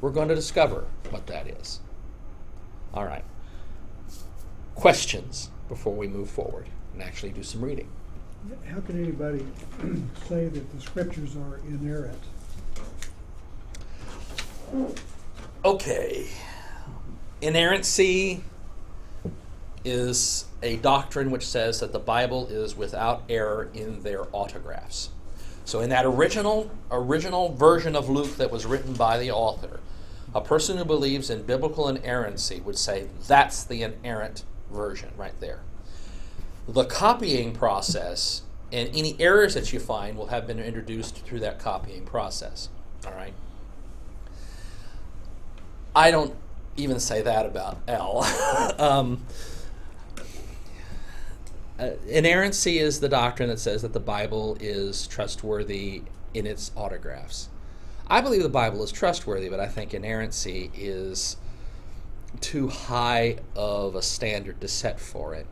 we're 0.00 0.10
going 0.10 0.28
to 0.28 0.34
discover 0.34 0.86
what 1.10 1.26
that 1.26 1.46
is. 1.48 1.80
All 2.94 3.04
right. 3.04 3.24
Questions 4.74 5.50
before 5.68 5.94
we 5.94 6.06
move 6.06 6.30
forward 6.30 6.68
and 6.92 7.02
actually 7.02 7.32
do 7.32 7.42
some 7.42 7.62
reading. 7.62 7.88
How 8.68 8.80
can 8.80 9.02
anybody 9.02 9.44
say 10.28 10.48
that 10.48 10.74
the 10.74 10.80
scriptures 10.80 11.36
are 11.36 11.60
inerrant? 11.68 12.22
Okay. 15.64 16.28
Inerrancy 17.40 18.42
is 19.86 20.46
a 20.62 20.76
doctrine 20.78 21.30
which 21.30 21.46
says 21.46 21.78
that 21.78 21.92
the 21.92 21.98
Bible 21.98 22.48
is 22.48 22.76
without 22.76 23.22
error 23.28 23.70
in 23.72 24.02
their 24.02 24.24
autographs. 24.34 25.10
So 25.64 25.80
in 25.80 25.90
that 25.90 26.04
original 26.04 26.70
original 26.90 27.54
version 27.54 27.94
of 27.94 28.08
Luke 28.08 28.36
that 28.36 28.50
was 28.50 28.66
written 28.66 28.94
by 28.94 29.18
the 29.18 29.30
author, 29.30 29.80
a 30.34 30.40
person 30.40 30.76
who 30.76 30.84
believes 30.84 31.30
in 31.30 31.42
biblical 31.42 31.88
inerrancy 31.88 32.60
would 32.60 32.76
say 32.76 33.06
that's 33.28 33.62
the 33.64 33.82
inerrant 33.82 34.44
version 34.72 35.10
right 35.16 35.38
there. 35.40 35.60
The 36.66 36.84
copying 36.84 37.52
process 37.52 38.42
and 38.72 38.88
any 38.88 39.16
errors 39.20 39.54
that 39.54 39.72
you 39.72 39.78
find 39.78 40.16
will 40.16 40.26
have 40.26 40.48
been 40.48 40.58
introduced 40.58 41.24
through 41.24 41.40
that 41.40 41.60
copying 41.60 42.04
process. 42.04 42.68
All 43.06 43.12
right. 43.12 43.34
I 45.94 46.10
don't 46.10 46.34
even 46.76 46.98
say 46.98 47.22
that 47.22 47.46
about 47.46 47.78
L. 47.86 48.24
um, 48.78 49.24
uh, 51.78 51.90
inerrancy 52.08 52.78
is 52.78 53.00
the 53.00 53.08
doctrine 53.08 53.48
that 53.48 53.58
says 53.58 53.82
that 53.82 53.92
the 53.92 54.00
Bible 54.00 54.56
is 54.60 55.06
trustworthy 55.06 56.02
in 56.32 56.46
its 56.46 56.70
autographs. 56.76 57.48
I 58.08 58.20
believe 58.20 58.42
the 58.42 58.48
Bible 58.48 58.82
is 58.82 58.92
trustworthy, 58.92 59.48
but 59.48 59.60
I 59.60 59.66
think 59.66 59.92
inerrancy 59.92 60.70
is 60.74 61.36
too 62.40 62.68
high 62.68 63.38
of 63.54 63.94
a 63.94 64.02
standard 64.02 64.60
to 64.60 64.68
set 64.68 65.00
for 65.00 65.34
it. 65.34 65.46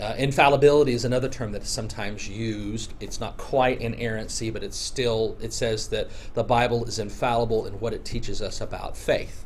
Uh, 0.00 0.14
infallibility 0.18 0.92
is 0.92 1.04
another 1.04 1.28
term 1.28 1.52
that 1.52 1.62
is 1.62 1.68
sometimes 1.68 2.28
used. 2.28 2.94
It's 2.98 3.20
not 3.20 3.36
quite 3.36 3.80
inerrancy, 3.80 4.50
but 4.50 4.64
it's 4.64 4.76
still, 4.76 5.36
it 5.40 5.52
says 5.52 5.88
that 5.88 6.08
the 6.34 6.42
Bible 6.42 6.84
is 6.86 6.98
infallible 6.98 7.66
in 7.66 7.74
what 7.74 7.92
it 7.92 8.04
teaches 8.04 8.42
us 8.42 8.60
about 8.60 8.96
faith. 8.96 9.44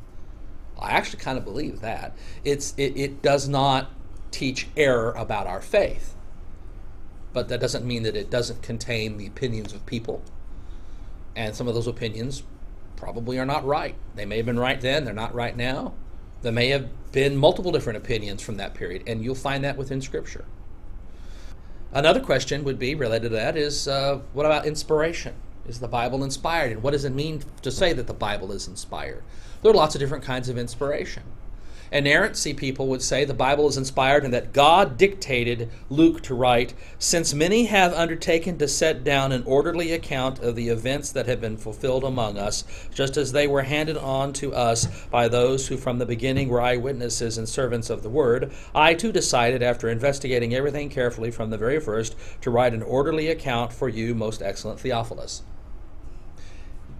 I 0.79 0.93
actually 0.93 1.19
kind 1.19 1.37
of 1.37 1.45
believe 1.45 1.81
that. 1.81 2.17
It's, 2.45 2.73
it, 2.79 2.97
it 2.97 3.21
does 3.21 3.49
not 3.49 3.91
teach 4.31 4.69
error 4.77 5.13
about 5.13 5.47
our 5.47 5.61
faith. 5.61 6.15
But 7.33 7.49
that 7.49 7.61
doesn't 7.61 7.85
mean 7.85 8.03
that 8.05 8.17
it 8.17 8.31
doesn't 8.31 8.63
contain 8.63 9.17
the 9.17 9.27
opinions 9.27 9.73
of 9.73 9.85
people. 9.87 10.23
And 11.37 11.55
some 11.55 11.69
of 11.69 11.75
those 11.75 11.87
opinions 11.87 12.43
probably 12.97 13.39
are 13.39 13.47
not 13.47 13.65
right. 13.65 13.95
They 14.15 14.25
may 14.25 14.39
have 14.39 14.47
been 14.47 14.59
right 14.59 14.81
then, 14.81 15.05
they're 15.05 15.15
not 15.15 15.35
right 15.35 15.57
now. 15.57 15.95
There 16.43 16.53
may 16.53 16.69
have 16.69 16.89
been 17.13 17.37
multiple 17.37 17.73
different 17.73 17.97
opinions 17.97 18.43
from 18.43 18.57
that 18.57 18.75
period, 18.75 19.03
and 19.07 19.25
you'll 19.25 19.35
find 19.35 19.65
that 19.65 19.77
within 19.77 20.01
Scripture. 20.01 20.45
Another 21.93 22.21
question 22.21 22.65
would 22.65 22.79
be 22.79 22.95
related 22.95 23.31
to 23.31 23.37
that 23.37 23.57
is 23.57 23.89
uh, 23.89 24.21
what 24.33 24.47
about 24.47 24.67
inspiration? 24.67 25.35
Is 25.67 25.81
the 25.81 25.89
Bible 25.89 26.25
inspired? 26.25 26.73
And 26.73 26.83
what 26.83 26.93
does 26.93 27.05
it 27.05 27.13
mean 27.13 27.43
to 27.63 27.71
say 27.71 27.93
that 27.93 28.07
the 28.07 28.15
Bible 28.15 28.53
is 28.53 28.69
inspired? 28.69 29.23
There 29.63 29.71
are 29.71 29.75
lots 29.75 29.95
of 29.95 30.01
different 30.01 30.25
kinds 30.25 30.49
of 30.49 30.59
inspiration 30.59 31.23
inerrancy 31.91 32.55
people 32.55 32.89
would 32.89 33.03
say 33.03 33.25
the 33.25 33.35
Bible 33.35 33.69
is 33.69 33.77
inspired 33.77 34.25
and 34.25 34.33
that 34.33 34.53
God 34.53 34.97
dictated 34.97 35.71
Luke 35.89 36.23
to 36.23 36.35
write, 36.35 36.75
since 36.99 37.35
many 37.35 37.67
have 37.67 37.93
undertaken 37.93 38.59
to 38.59 38.69
set 38.69 39.05
down 39.05 39.33
an 39.33 39.43
orderly 39.45 39.93
account 39.93 40.41
of 40.41 40.57
the 40.57 40.69
events 40.69 41.13
that 41.13 41.27
have 41.27 41.41
been 41.41 41.57
fulfilled 41.57 42.05
among 42.05 42.39
us, 42.39 42.65
just 42.93 43.17
as 43.17 43.33
they 43.33 43.47
were 43.47 43.63
handed 43.63 43.97
on 43.97 44.33
to 44.35 44.55
us 44.55 44.87
by 45.11 45.29
those 45.29 45.69
who 45.69 45.77
from 45.77 45.99
the 45.99 46.07
beginning 46.07 46.49
were 46.49 46.61
eyewitnesses 46.61 47.39
and 47.39 47.49
servants 47.49 47.91
of 47.91 48.03
the 48.03 48.11
word, 48.11 48.53
I 48.75 48.95
too 48.95 49.13
decided, 49.13 49.63
after 49.63 49.89
investigating 49.89 50.55
everything 50.55 50.89
carefully 50.89 51.31
from 51.31 51.51
the 51.51 51.59
very 51.59 51.81
first, 51.81 52.17
to 52.43 52.51
write 52.51 52.75
an 52.75 52.83
orderly 52.83 53.29
account 53.29 53.73
for 53.73 53.89
you, 53.89 54.15
most 54.15 54.43
excellent 54.43 54.81
Theophilus. 54.81 55.43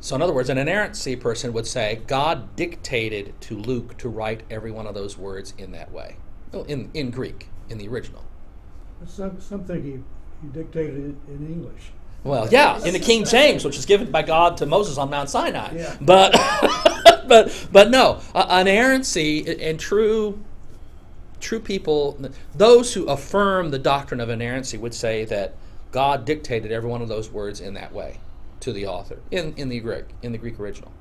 So, 0.01 0.15
in 0.15 0.23
other 0.23 0.33
words, 0.33 0.49
an 0.49 0.59
inerrancy 0.59 1.17
person 1.17 1.53
would 1.53 1.67
say 1.67 2.03
God 2.07 2.55
dictated 2.55 3.35
to 3.43 3.57
Luke 3.57 3.97
to 3.99 4.09
write 4.09 4.43
every 4.51 4.71
one 4.71 4.87
of 4.87 4.95
those 4.95 5.19
words 5.19 5.55
in 5.59 5.73
that 5.73 5.91
way, 5.91 6.17
in, 6.69 6.91
in 6.95 7.11
Greek, 7.11 7.49
in 7.69 7.79
the 7.79 7.89
original. 7.89 8.25
Some, 9.07 9.41
some 9.41 9.65
think 9.65 9.85
he, 9.85 9.99
he 10.43 10.49
dictated 10.53 10.97
it 10.97 11.33
in 11.33 11.47
English. 11.47 11.91
Well, 12.25 12.49
yeah, 12.49 12.85
in 12.85 12.93
the 12.93 13.01
King 13.01 13.25
James, 13.25 13.65
which 13.65 13.77
was 13.77 13.87
given 13.87 14.11
by 14.11 14.23
God 14.23 14.57
to 14.59 14.67
Moses 14.67 14.99
on 14.99 15.11
Mount 15.11 15.31
Sinai. 15.31 15.75
Yeah. 15.75 15.97
But, 16.01 16.33
but, 17.29 17.67
but 17.73 17.91
no, 17.91 18.21
uh, 18.35 18.59
inerrancy 18.61 19.61
and 19.61 19.81
true, 19.81 20.39
true 21.41 21.61
people, 21.61 22.21
those 22.55 22.95
who 22.95 23.07
affirm 23.07 23.71
the 23.71 23.79
doctrine 23.79 24.21
of 24.21 24.31
inerrancy 24.31 24.79
would 24.79 24.95
say 24.95 25.25
that 25.27 25.55
God 25.91 26.25
dictated 26.25 26.71
every 26.71 26.91
one 26.91 27.03
of 27.03 27.09
those 27.09 27.31
words 27.31 27.61
in 27.61 27.75
that 27.75 27.93
way 27.93 28.19
to 28.61 28.73
the 28.73 28.87
author 28.87 29.19
in, 29.31 29.55
in 29.57 29.69
the 29.69 29.81
Greek 29.81 30.07
in 30.23 30.33
the 30.33 30.39
Greek 30.39 30.59
original. 30.59 30.93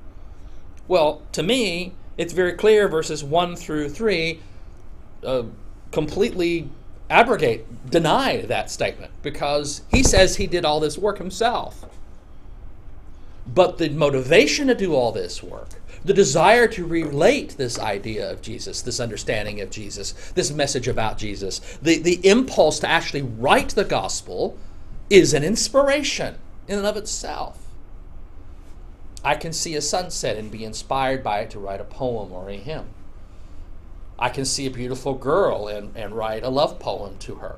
Well, 0.86 1.22
to 1.32 1.42
me, 1.42 1.92
it's 2.16 2.32
very 2.32 2.52
clear. 2.52 2.88
Verses 2.88 3.22
one 3.22 3.56
through 3.56 3.88
three 3.90 4.40
uh, 5.24 5.44
completely 5.90 6.70
abrogate, 7.10 7.90
deny 7.90 8.42
that 8.42 8.70
statement 8.70 9.12
because 9.22 9.82
he 9.90 10.02
says 10.02 10.36
he 10.36 10.46
did 10.46 10.64
all 10.64 10.80
this 10.80 10.98
work 10.98 11.18
himself. 11.18 11.86
But 13.46 13.78
the 13.78 13.88
motivation 13.88 14.66
to 14.66 14.74
do 14.74 14.94
all 14.94 15.10
this 15.10 15.42
work, 15.42 15.70
the 16.04 16.12
desire 16.12 16.68
to 16.68 16.86
relate 16.86 17.56
this 17.56 17.78
idea 17.78 18.30
of 18.30 18.42
Jesus, 18.42 18.82
this 18.82 19.00
understanding 19.00 19.60
of 19.62 19.70
Jesus, 19.70 20.12
this 20.34 20.50
message 20.50 20.86
about 20.86 21.16
Jesus, 21.16 21.60
the, 21.80 21.98
the 21.98 22.26
impulse 22.28 22.78
to 22.80 22.88
actually 22.88 23.22
write 23.22 23.70
the 23.70 23.84
gospel 23.84 24.58
is 25.08 25.32
an 25.32 25.42
inspiration 25.42 26.36
in 26.68 26.78
and 26.78 26.86
of 26.86 26.96
itself. 26.96 27.58
I 29.24 29.34
can 29.34 29.52
see 29.52 29.74
a 29.74 29.80
sunset 29.80 30.36
and 30.36 30.50
be 30.50 30.64
inspired 30.64 31.24
by 31.24 31.40
it 31.40 31.50
to 31.50 31.58
write 31.58 31.80
a 31.80 31.84
poem 31.84 32.32
or 32.32 32.48
a 32.48 32.56
hymn. 32.56 32.86
I 34.18 34.28
can 34.28 34.44
see 34.44 34.66
a 34.66 34.70
beautiful 34.70 35.14
girl 35.14 35.66
and, 35.66 35.96
and 35.96 36.14
write 36.14 36.44
a 36.44 36.48
love 36.48 36.78
poem 36.78 37.16
to 37.20 37.36
her. 37.36 37.56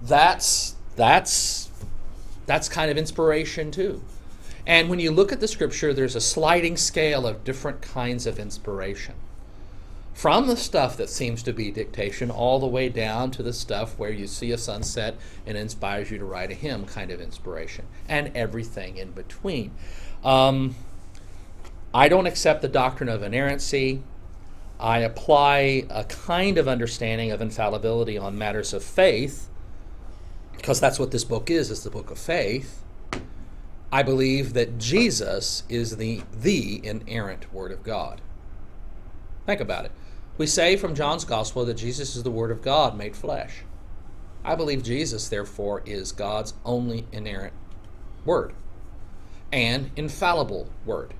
That's 0.00 0.76
that's 0.96 1.70
that's 2.46 2.68
kind 2.68 2.90
of 2.90 2.98
inspiration 2.98 3.70
too. 3.70 4.02
And 4.66 4.88
when 4.88 4.98
you 4.98 5.10
look 5.10 5.32
at 5.32 5.40
the 5.40 5.48
scripture, 5.48 5.92
there's 5.92 6.14
a 6.14 6.20
sliding 6.20 6.76
scale 6.76 7.26
of 7.26 7.44
different 7.44 7.82
kinds 7.82 8.26
of 8.26 8.38
inspiration 8.38 9.14
from 10.14 10.46
the 10.46 10.56
stuff 10.56 10.96
that 10.96 11.10
seems 11.10 11.42
to 11.42 11.52
be 11.52 11.70
dictation 11.70 12.30
all 12.30 12.58
the 12.58 12.66
way 12.66 12.88
down 12.88 13.30
to 13.32 13.42
the 13.42 13.52
stuff 13.52 13.98
where 13.98 14.10
you 14.10 14.26
see 14.26 14.52
a 14.52 14.58
sunset 14.58 15.16
and 15.44 15.58
inspires 15.58 16.10
you 16.10 16.18
to 16.18 16.24
write 16.24 16.50
a 16.50 16.54
hymn 16.54 16.86
kind 16.86 17.10
of 17.10 17.20
inspiration 17.20 17.84
and 18.08 18.30
everything 18.34 18.96
in 18.96 19.10
between 19.10 19.72
um, 20.24 20.74
i 21.92 22.08
don't 22.08 22.26
accept 22.26 22.62
the 22.62 22.68
doctrine 22.68 23.08
of 23.08 23.22
inerrancy 23.22 24.02
i 24.78 24.98
apply 25.00 25.84
a 25.90 26.04
kind 26.04 26.56
of 26.56 26.68
understanding 26.68 27.30
of 27.30 27.42
infallibility 27.42 28.16
on 28.16 28.38
matters 28.38 28.72
of 28.72 28.82
faith 28.82 29.50
because 30.56 30.80
that's 30.80 30.98
what 30.98 31.10
this 31.10 31.24
book 31.24 31.50
is 31.50 31.70
it's 31.70 31.82
the 31.82 31.90
book 31.90 32.10
of 32.10 32.18
faith 32.18 32.84
I 33.94 34.02
believe 34.02 34.54
that 34.54 34.76
Jesus 34.76 35.62
is 35.68 35.98
the, 35.98 36.22
the 36.32 36.84
inerrant 36.84 37.54
Word 37.54 37.70
of 37.70 37.84
God. 37.84 38.20
Think 39.46 39.60
about 39.60 39.84
it. 39.84 39.92
We 40.36 40.46
say 40.46 40.76
from 40.76 40.94
John's 40.94 41.24
Gospel 41.24 41.64
that 41.64 41.74
Jesus 41.74 42.16
is 42.16 42.22
the 42.22 42.30
Word 42.30 42.50
of 42.50 42.62
God 42.62 42.96
made 42.96 43.16
flesh. 43.16 43.62
I 44.44 44.54
believe 44.54 44.82
Jesus, 44.82 45.28
therefore, 45.28 45.82
is 45.86 46.12
God's 46.12 46.54
only 46.64 47.06
inerrant 47.12 47.52
Word 48.24 48.52
and 49.52 49.90
infallible 49.96 50.68
Word. 50.84 51.14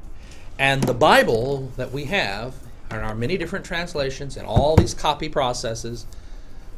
And 0.59 0.83
the 0.85 0.95
Bible 0.95 1.73
that 1.77 1.93
we 1.93 2.05
have, 2.05 2.55
in 2.91 2.99
our 2.99 3.15
many 3.15 3.37
different 3.37 3.65
translations 3.65 4.37
and 4.37 4.47
all 4.47 4.77
these 4.77 4.95
copy 4.95 5.29
processes, 5.29 6.07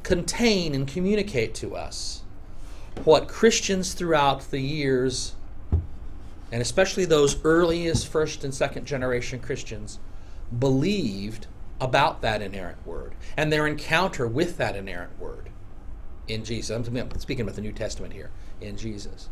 contain 0.03 0.75
and 0.75 0.87
communicate 0.87 1.55
to 1.57 1.75
us 1.75 2.23
what 3.05 3.29
Christians 3.29 3.93
throughout 3.93 4.51
the 4.51 4.61
years 4.61 5.35
and 6.53 6.63
especially 6.63 7.05
those 7.05 7.43
earliest 7.45 8.09
first 8.09 8.45
and 8.45 8.55
second 8.55 8.87
generation 8.87 9.41
Christians, 9.41 9.99
believed 10.59 11.47
about 11.81 12.23
that 12.23 12.43
inerrant 12.43 12.87
word 12.87 13.15
and 13.37 13.53
their 13.53 13.67
encounter 13.67 14.27
with 14.27 14.57
that 14.57 14.77
inerrant 14.77 15.19
word 15.19 15.51
in 16.29 16.45
Jesus. 16.45 16.71
I'm 16.71 17.11
speaking 17.19 17.43
about 17.43 17.55
the 17.55 17.63
New 17.63 17.73
Testament 17.73 18.13
here, 18.13 18.31
in 18.61 18.77
Jesus. 18.77 19.29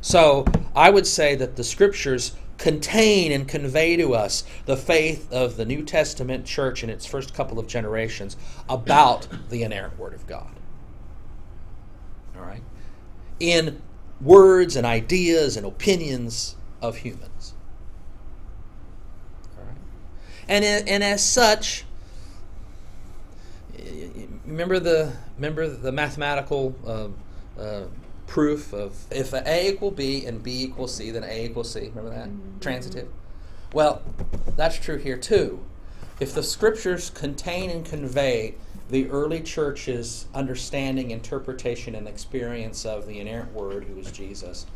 So 0.00 0.44
I 0.74 0.90
would 0.90 1.06
say 1.06 1.34
that 1.36 1.56
the 1.56 1.64
scriptures 1.64 2.34
contain 2.56 3.32
and 3.32 3.48
convey 3.48 3.96
to 3.96 4.14
us 4.14 4.44
the 4.66 4.76
faith 4.76 5.32
of 5.32 5.56
the 5.56 5.64
New 5.64 5.82
Testament 5.82 6.44
church 6.44 6.82
in 6.84 6.90
its 6.90 7.06
first 7.06 7.34
couple 7.34 7.58
of 7.58 7.66
generations 7.66 8.36
about 8.68 9.26
the 9.48 9.62
inerrant 9.62 9.98
Word 9.98 10.14
of 10.14 10.26
God. 10.26 10.54
All 12.36 12.42
right? 12.42 12.62
In 13.40 13.80
words 14.20 14.76
and 14.76 14.86
ideas 14.86 15.56
and 15.56 15.66
opinions 15.66 16.56
of 16.82 16.98
humans. 16.98 17.54
All 19.58 19.64
right? 19.64 19.76
And, 20.50 20.64
and 20.64 21.04
as 21.04 21.24
such, 21.24 21.84
remember 24.44 24.80
the, 24.80 25.12
remember 25.36 25.68
the 25.68 25.92
mathematical 25.92 26.74
uh, 26.84 27.60
uh, 27.60 27.84
proof 28.26 28.72
of 28.72 28.96
if 29.12 29.32
A 29.32 29.68
equal 29.70 29.92
B 29.92 30.26
and 30.26 30.42
B 30.42 30.64
equals 30.64 30.94
C, 30.94 31.12
then 31.12 31.22
A 31.22 31.44
equals 31.44 31.72
C. 31.72 31.88
Remember 31.94 32.10
that? 32.10 32.28
Mm-hmm. 32.28 32.58
Transitive. 32.58 33.08
Well, 33.72 34.02
that's 34.56 34.76
true 34.76 34.98
here 34.98 35.16
too. 35.16 35.64
If 36.18 36.34
the 36.34 36.42
scriptures 36.42 37.10
contain 37.10 37.70
and 37.70 37.84
convey 37.84 38.56
the 38.90 39.08
early 39.08 39.40
church's 39.40 40.26
understanding, 40.34 41.12
interpretation, 41.12 41.94
and 41.94 42.08
experience 42.08 42.84
of 42.84 43.06
the 43.06 43.20
inerrant 43.20 43.52
word, 43.52 43.84
who 43.84 43.98
is 44.00 44.10
Jesus, 44.10 44.66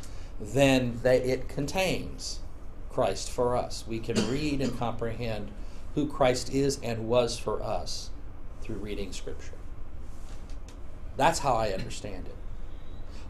then 0.40 1.00
they, 1.02 1.20
it 1.20 1.48
contains 1.48 2.38
Christ 2.90 3.28
for 3.28 3.56
us. 3.56 3.84
We 3.88 3.98
can 3.98 4.14
read 4.30 4.60
and 4.60 4.78
comprehend 4.78 5.50
who 5.94 6.06
Christ 6.06 6.52
is 6.52 6.78
and 6.82 7.08
was 7.08 7.38
for 7.38 7.62
us 7.62 8.10
through 8.60 8.76
reading 8.76 9.12
Scripture. 9.12 9.54
That's 11.16 11.40
how 11.40 11.54
I 11.54 11.70
understand 11.70 12.26
it. 12.26 12.34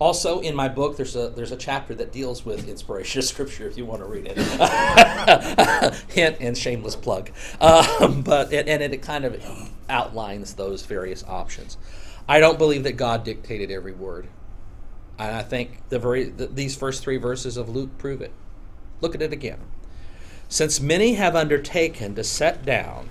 Also, 0.00 0.40
in 0.40 0.56
my 0.56 0.68
book, 0.68 0.96
there's 0.96 1.14
a 1.14 1.28
there's 1.28 1.52
a 1.52 1.56
chapter 1.56 1.94
that 1.94 2.10
deals 2.10 2.44
with 2.44 2.68
inspiration 2.68 3.20
of 3.20 3.24
Scripture. 3.24 3.68
If 3.68 3.76
you 3.76 3.84
want 3.84 4.00
to 4.00 4.06
read 4.06 4.26
it, 4.26 5.94
hint 6.08 6.36
and 6.40 6.58
shameless 6.58 6.96
plug. 6.96 7.30
Um, 7.60 8.22
but 8.22 8.52
it, 8.52 8.68
and 8.68 8.82
it 8.82 9.02
kind 9.02 9.24
of 9.24 9.70
outlines 9.88 10.54
those 10.54 10.84
various 10.84 11.22
options. 11.24 11.76
I 12.28 12.40
don't 12.40 12.58
believe 12.58 12.82
that 12.84 12.92
God 12.92 13.22
dictated 13.22 13.70
every 13.70 13.92
word, 13.92 14.26
and 15.16 15.36
I 15.36 15.42
think 15.42 15.88
the 15.90 16.00
very 16.00 16.24
the, 16.24 16.48
these 16.48 16.74
first 16.74 17.02
three 17.02 17.18
verses 17.18 17.56
of 17.56 17.68
Luke 17.68 17.96
prove 17.96 18.20
it. 18.20 18.32
Look 19.00 19.14
at 19.14 19.22
it 19.22 19.32
again. 19.32 19.60
Since 20.54 20.80
many 20.80 21.14
have 21.14 21.34
undertaken 21.34 22.14
to 22.14 22.22
set 22.22 22.64
down 22.64 23.08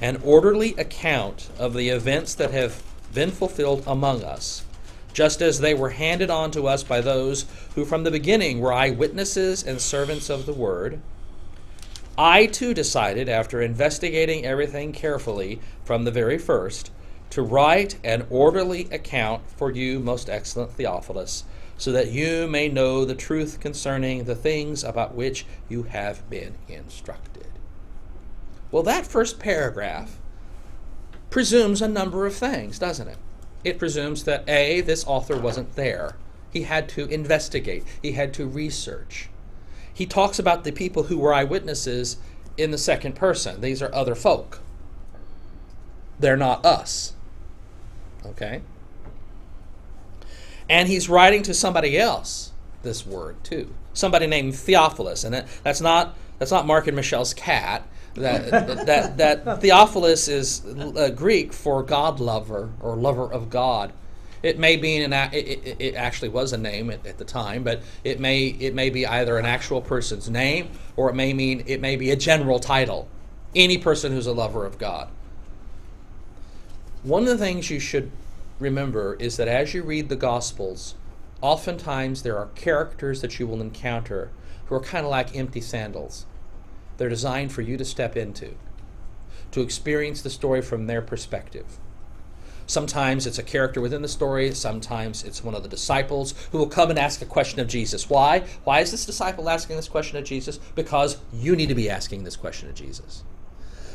an 0.00 0.20
orderly 0.24 0.74
account 0.74 1.48
of 1.60 1.74
the 1.74 1.90
events 1.90 2.34
that 2.34 2.50
have 2.50 2.82
been 3.14 3.30
fulfilled 3.30 3.84
among 3.86 4.24
us 4.24 4.64
just 5.12 5.40
as 5.40 5.60
they 5.60 5.74
were 5.74 5.90
handed 5.90 6.28
on 6.28 6.50
to 6.50 6.66
us 6.66 6.82
by 6.82 7.00
those 7.00 7.46
who 7.76 7.84
from 7.84 8.02
the 8.02 8.10
beginning 8.10 8.58
were 8.58 8.72
eyewitnesses 8.72 9.62
and 9.62 9.80
servants 9.80 10.28
of 10.28 10.44
the 10.44 10.52
word. 10.52 11.00
I 12.18 12.46
too 12.46 12.74
decided, 12.74 13.28
after 13.28 13.62
investigating 13.62 14.44
everything 14.44 14.92
carefully 14.92 15.60
from 15.84 16.02
the 16.02 16.10
very 16.10 16.36
first, 16.36 16.90
to 17.30 17.42
write 17.42 17.96
an 18.02 18.26
orderly 18.28 18.88
account 18.90 19.42
for 19.56 19.70
you, 19.70 20.00
most 20.00 20.28
excellent 20.28 20.72
Theophilus, 20.72 21.44
so 21.78 21.92
that 21.92 22.10
you 22.10 22.46
may 22.46 22.68
know 22.68 23.04
the 23.04 23.14
truth 23.14 23.60
concerning 23.60 24.24
the 24.24 24.34
things 24.34 24.82
about 24.82 25.14
which 25.14 25.46
you 25.68 25.84
have 25.84 26.28
been 26.30 26.54
instructed. 26.68 27.48
Well, 28.70 28.82
that 28.84 29.06
first 29.06 29.38
paragraph 29.38 30.18
presumes 31.30 31.82
a 31.82 31.88
number 31.88 32.26
of 32.26 32.34
things, 32.34 32.78
doesn't 32.78 33.08
it? 33.08 33.18
it 33.66 33.80
presumes 33.80 34.22
that 34.22 34.48
A, 34.48 34.80
this 34.80 35.04
author 35.08 35.36
wasn't 35.36 35.74
there. 35.74 36.14
He 36.52 36.62
had 36.62 36.88
to 36.90 37.06
investigate, 37.06 37.84
he 38.00 38.12
had 38.12 38.32
to 38.34 38.46
research. 38.46 39.28
He 39.92 40.06
talks 40.06 40.38
about 40.38 40.62
the 40.62 40.70
people 40.70 41.04
who 41.04 41.18
were 41.18 41.34
eyewitnesses 41.34 42.18
in 42.56 42.70
the 42.70 42.78
second 42.78 43.16
person. 43.16 43.60
These 43.60 43.82
are 43.82 43.92
other 43.92 44.14
folk. 44.14 44.60
They're 46.20 46.36
not 46.36 46.64
us. 46.64 47.14
Okay? 48.24 48.62
And 50.68 50.88
he's 50.88 51.08
writing 51.08 51.42
to 51.44 51.54
somebody 51.54 51.98
else 51.98 52.52
this 52.82 53.06
word 53.06 53.42
too. 53.44 53.72
Somebody 53.92 54.26
named 54.26 54.54
Theophilus. 54.56 55.24
And 55.24 55.46
that's 55.62 55.80
not 55.80 56.16
that's 56.38 56.50
not 56.50 56.66
Mark 56.66 56.86
and 56.86 56.96
Michelle's 56.96 57.34
cat 57.34 57.86
that, 58.16 58.86
that, 58.86 59.16
that 59.16 59.60
Theophilus 59.60 60.28
is 60.28 60.64
uh, 60.64 61.10
Greek 61.10 61.52
for 61.52 61.82
God 61.82 62.20
lover 62.20 62.70
or 62.80 62.96
lover 62.96 63.30
of 63.30 63.50
God. 63.50 63.92
It 64.42 64.58
may 64.58 64.76
be 64.76 64.96
an 64.98 65.12
it, 65.12 65.34
it, 65.34 65.76
it 65.78 65.94
actually 65.94 66.28
was 66.28 66.52
a 66.52 66.58
name 66.58 66.90
at, 66.90 67.04
at, 67.06 67.18
the 67.18 67.24
time, 67.24 67.64
but 67.64 67.82
it 68.04 68.20
may 68.20 68.46
it 68.46 68.74
may 68.74 68.90
be 68.90 69.06
either 69.06 69.38
an 69.38 69.46
actual 69.46 69.80
person's 69.80 70.28
name 70.28 70.70
or 70.96 71.10
it 71.10 71.14
may 71.14 71.32
mean 71.32 71.64
it 71.66 71.80
may 71.80 71.96
be 71.96 72.10
a 72.10 72.16
general 72.16 72.58
title. 72.58 73.08
Any 73.54 73.78
person 73.78 74.12
who's 74.12 74.26
a 74.26 74.32
lover 74.32 74.66
of 74.66 74.78
God. 74.78 75.08
One 77.02 77.22
of 77.22 77.28
the 77.28 77.38
things 77.38 77.70
you 77.70 77.80
should 77.80 78.10
remember 78.58 79.16
is 79.18 79.36
that 79.36 79.48
as 79.48 79.74
you 79.74 79.82
read 79.82 80.08
the 80.08 80.16
Gospels, 80.16 80.94
oftentimes 81.40 82.22
there 82.22 82.38
are 82.38 82.46
characters 82.54 83.20
that 83.20 83.38
you 83.38 83.46
will 83.46 83.60
encounter 83.60 84.30
who 84.66 84.74
are 84.74 84.80
kind 84.80 85.04
of 85.04 85.10
like 85.10 85.36
empty 85.36 85.60
sandals. 85.60 86.26
They're 86.96 87.08
designed 87.08 87.52
for 87.52 87.62
you 87.62 87.76
to 87.76 87.84
step 87.84 88.16
into, 88.16 88.54
to 89.52 89.60
experience 89.60 90.22
the 90.22 90.30
story 90.30 90.62
from 90.62 90.86
their 90.86 91.02
perspective. 91.02 91.78
Sometimes 92.68 93.28
it's 93.28 93.38
a 93.38 93.44
character 93.44 93.80
within 93.80 94.02
the 94.02 94.08
story, 94.08 94.52
sometimes 94.52 95.22
it's 95.22 95.44
one 95.44 95.54
of 95.54 95.62
the 95.62 95.68
disciples 95.68 96.34
who 96.50 96.58
will 96.58 96.66
come 96.66 96.90
and 96.90 96.98
ask 96.98 97.22
a 97.22 97.26
question 97.26 97.60
of 97.60 97.68
Jesus. 97.68 98.10
Why? 98.10 98.40
Why 98.64 98.80
is 98.80 98.90
this 98.90 99.06
disciple 99.06 99.48
asking 99.48 99.76
this 99.76 99.88
question 99.88 100.18
of 100.18 100.24
Jesus? 100.24 100.58
Because 100.74 101.18
you 101.32 101.54
need 101.54 101.68
to 101.68 101.76
be 101.76 101.88
asking 101.88 102.24
this 102.24 102.34
question 102.34 102.68
of 102.68 102.74
Jesus. 102.74 103.22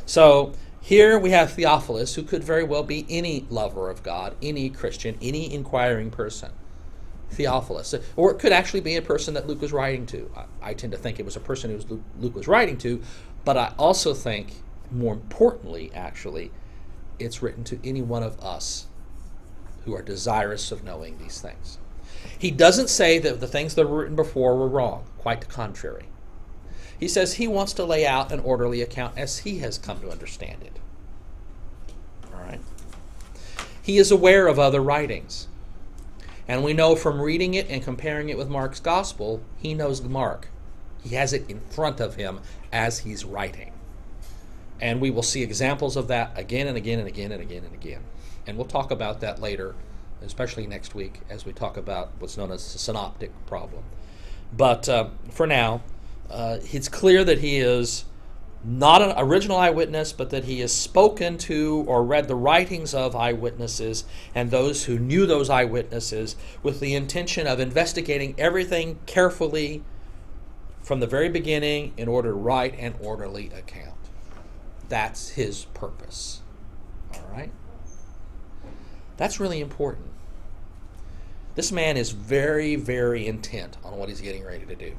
So 0.06 0.54
here 0.81 1.19
we 1.19 1.29
have 1.29 1.53
Theophilus, 1.53 2.15
who 2.15 2.23
could 2.23 2.43
very 2.43 2.63
well 2.63 2.81
be 2.81 3.05
any 3.07 3.45
lover 3.49 3.89
of 3.89 4.01
God, 4.01 4.35
any 4.41 4.67
Christian, 4.69 5.15
any 5.21 5.53
inquiring 5.53 6.09
person. 6.09 6.51
Theophilus. 7.29 7.93
Or 8.15 8.31
it 8.31 8.39
could 8.39 8.51
actually 8.51 8.81
be 8.81 8.95
a 8.95 9.01
person 9.01 9.35
that 9.35 9.47
Luke 9.47 9.61
was 9.61 9.71
writing 9.71 10.07
to. 10.07 10.29
I, 10.35 10.71
I 10.71 10.73
tend 10.73 10.91
to 10.91 10.97
think 10.97 11.19
it 11.19 11.25
was 11.25 11.35
a 11.35 11.39
person 11.39 11.69
who 11.69 11.75
was 11.77 11.89
Luke, 11.89 12.01
Luke 12.19 12.35
was 12.35 12.47
writing 12.47 12.77
to, 12.79 13.01
but 13.45 13.57
I 13.57 13.73
also 13.77 14.15
think, 14.15 14.63
more 14.89 15.13
importantly, 15.13 15.91
actually, 15.93 16.51
it's 17.19 17.43
written 17.43 17.63
to 17.65 17.79
any 17.87 18.01
one 18.01 18.23
of 18.23 18.39
us 18.39 18.87
who 19.85 19.95
are 19.95 20.01
desirous 20.01 20.71
of 20.71 20.83
knowing 20.83 21.19
these 21.19 21.39
things. 21.39 21.77
He 22.37 22.49
doesn't 22.49 22.89
say 22.89 23.19
that 23.19 23.39
the 23.39 23.47
things 23.47 23.75
that 23.75 23.87
were 23.87 23.99
written 23.99 24.15
before 24.15 24.57
were 24.57 24.67
wrong, 24.67 25.05
quite 25.19 25.41
the 25.41 25.47
contrary. 25.47 26.07
He 27.01 27.07
says 27.07 27.33
he 27.33 27.47
wants 27.47 27.73
to 27.73 27.83
lay 27.83 28.05
out 28.05 28.31
an 28.31 28.39
orderly 28.41 28.79
account 28.79 29.17
as 29.17 29.39
he 29.39 29.57
has 29.57 29.79
come 29.79 29.99
to 30.01 30.11
understand 30.11 30.61
it. 30.61 30.79
All 32.31 32.39
right. 32.39 32.61
He 33.81 33.97
is 33.97 34.11
aware 34.11 34.45
of 34.47 34.59
other 34.59 34.81
writings. 34.81 35.47
And 36.47 36.63
we 36.63 36.73
know 36.73 36.95
from 36.95 37.19
reading 37.19 37.55
it 37.55 37.67
and 37.71 37.81
comparing 37.81 38.29
it 38.29 38.37
with 38.37 38.49
Mark's 38.49 38.79
gospel, 38.79 39.41
he 39.57 39.73
knows 39.73 40.03
Mark. 40.03 40.49
He 41.03 41.15
has 41.15 41.33
it 41.33 41.49
in 41.49 41.61
front 41.61 41.99
of 41.99 42.17
him 42.17 42.39
as 42.71 42.99
he's 42.99 43.25
writing. 43.25 43.73
And 44.79 45.01
we 45.01 45.09
will 45.09 45.23
see 45.23 45.41
examples 45.41 45.97
of 45.97 46.07
that 46.09 46.37
again 46.37 46.67
and 46.67 46.77
again 46.77 46.99
and 46.99 47.07
again 47.07 47.31
and 47.31 47.41
again 47.41 47.63
and 47.63 47.73
again. 47.73 48.01
And 48.45 48.57
we'll 48.57 48.67
talk 48.67 48.91
about 48.91 49.21
that 49.21 49.41
later, 49.41 49.73
especially 50.21 50.67
next 50.67 50.93
week, 50.93 51.21
as 51.31 51.47
we 51.47 51.51
talk 51.51 51.77
about 51.77 52.11
what's 52.19 52.37
known 52.37 52.51
as 52.51 52.73
the 52.73 52.77
synoptic 52.77 53.31
problem. 53.47 53.83
But 54.55 54.87
uh, 54.87 55.09
for 55.31 55.47
now, 55.47 55.81
uh, 56.31 56.57
it's 56.71 56.87
clear 56.87 57.23
that 57.23 57.39
he 57.39 57.57
is 57.57 58.05
not 58.63 59.01
an 59.01 59.13
original 59.17 59.57
eyewitness, 59.57 60.13
but 60.13 60.29
that 60.29 60.43
he 60.43 60.59
has 60.59 60.73
spoken 60.73 61.37
to 61.37 61.83
or 61.87 62.03
read 62.03 62.27
the 62.27 62.35
writings 62.35 62.93
of 62.93 63.15
eyewitnesses 63.15 64.05
and 64.35 64.51
those 64.51 64.85
who 64.85 64.99
knew 64.99 65.25
those 65.25 65.49
eyewitnesses 65.49 66.35
with 66.61 66.79
the 66.79 66.93
intention 66.93 67.47
of 67.47 67.59
investigating 67.59 68.35
everything 68.37 68.99
carefully 69.05 69.83
from 70.81 70.99
the 70.99 71.07
very 71.07 71.29
beginning 71.29 71.93
in 71.97 72.07
order 72.07 72.29
to 72.29 72.35
write 72.35 72.77
an 72.77 72.93
orderly 73.01 73.47
account. 73.47 73.95
That's 74.89 75.29
his 75.29 75.65
purpose. 75.73 76.41
All 77.13 77.27
right? 77.31 77.51
That's 79.17 79.39
really 79.39 79.59
important. 79.59 80.07
This 81.55 81.71
man 81.71 81.97
is 81.97 82.11
very, 82.11 82.75
very 82.75 83.27
intent 83.27 83.77
on 83.83 83.97
what 83.97 84.09
he's 84.09 84.21
getting 84.21 84.43
ready 84.43 84.65
to 84.65 84.75
do. 84.75 84.93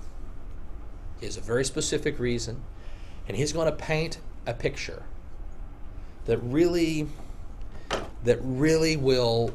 Has 1.22 1.36
a 1.36 1.40
very 1.40 1.64
specific 1.64 2.18
reason, 2.18 2.62
and 3.28 3.36
he's 3.36 3.52
going 3.52 3.66
to 3.66 3.76
paint 3.76 4.18
a 4.44 4.52
picture 4.52 5.04
that 6.24 6.38
really 6.38 7.08
that 8.24 8.38
really 8.42 8.96
will 8.96 9.52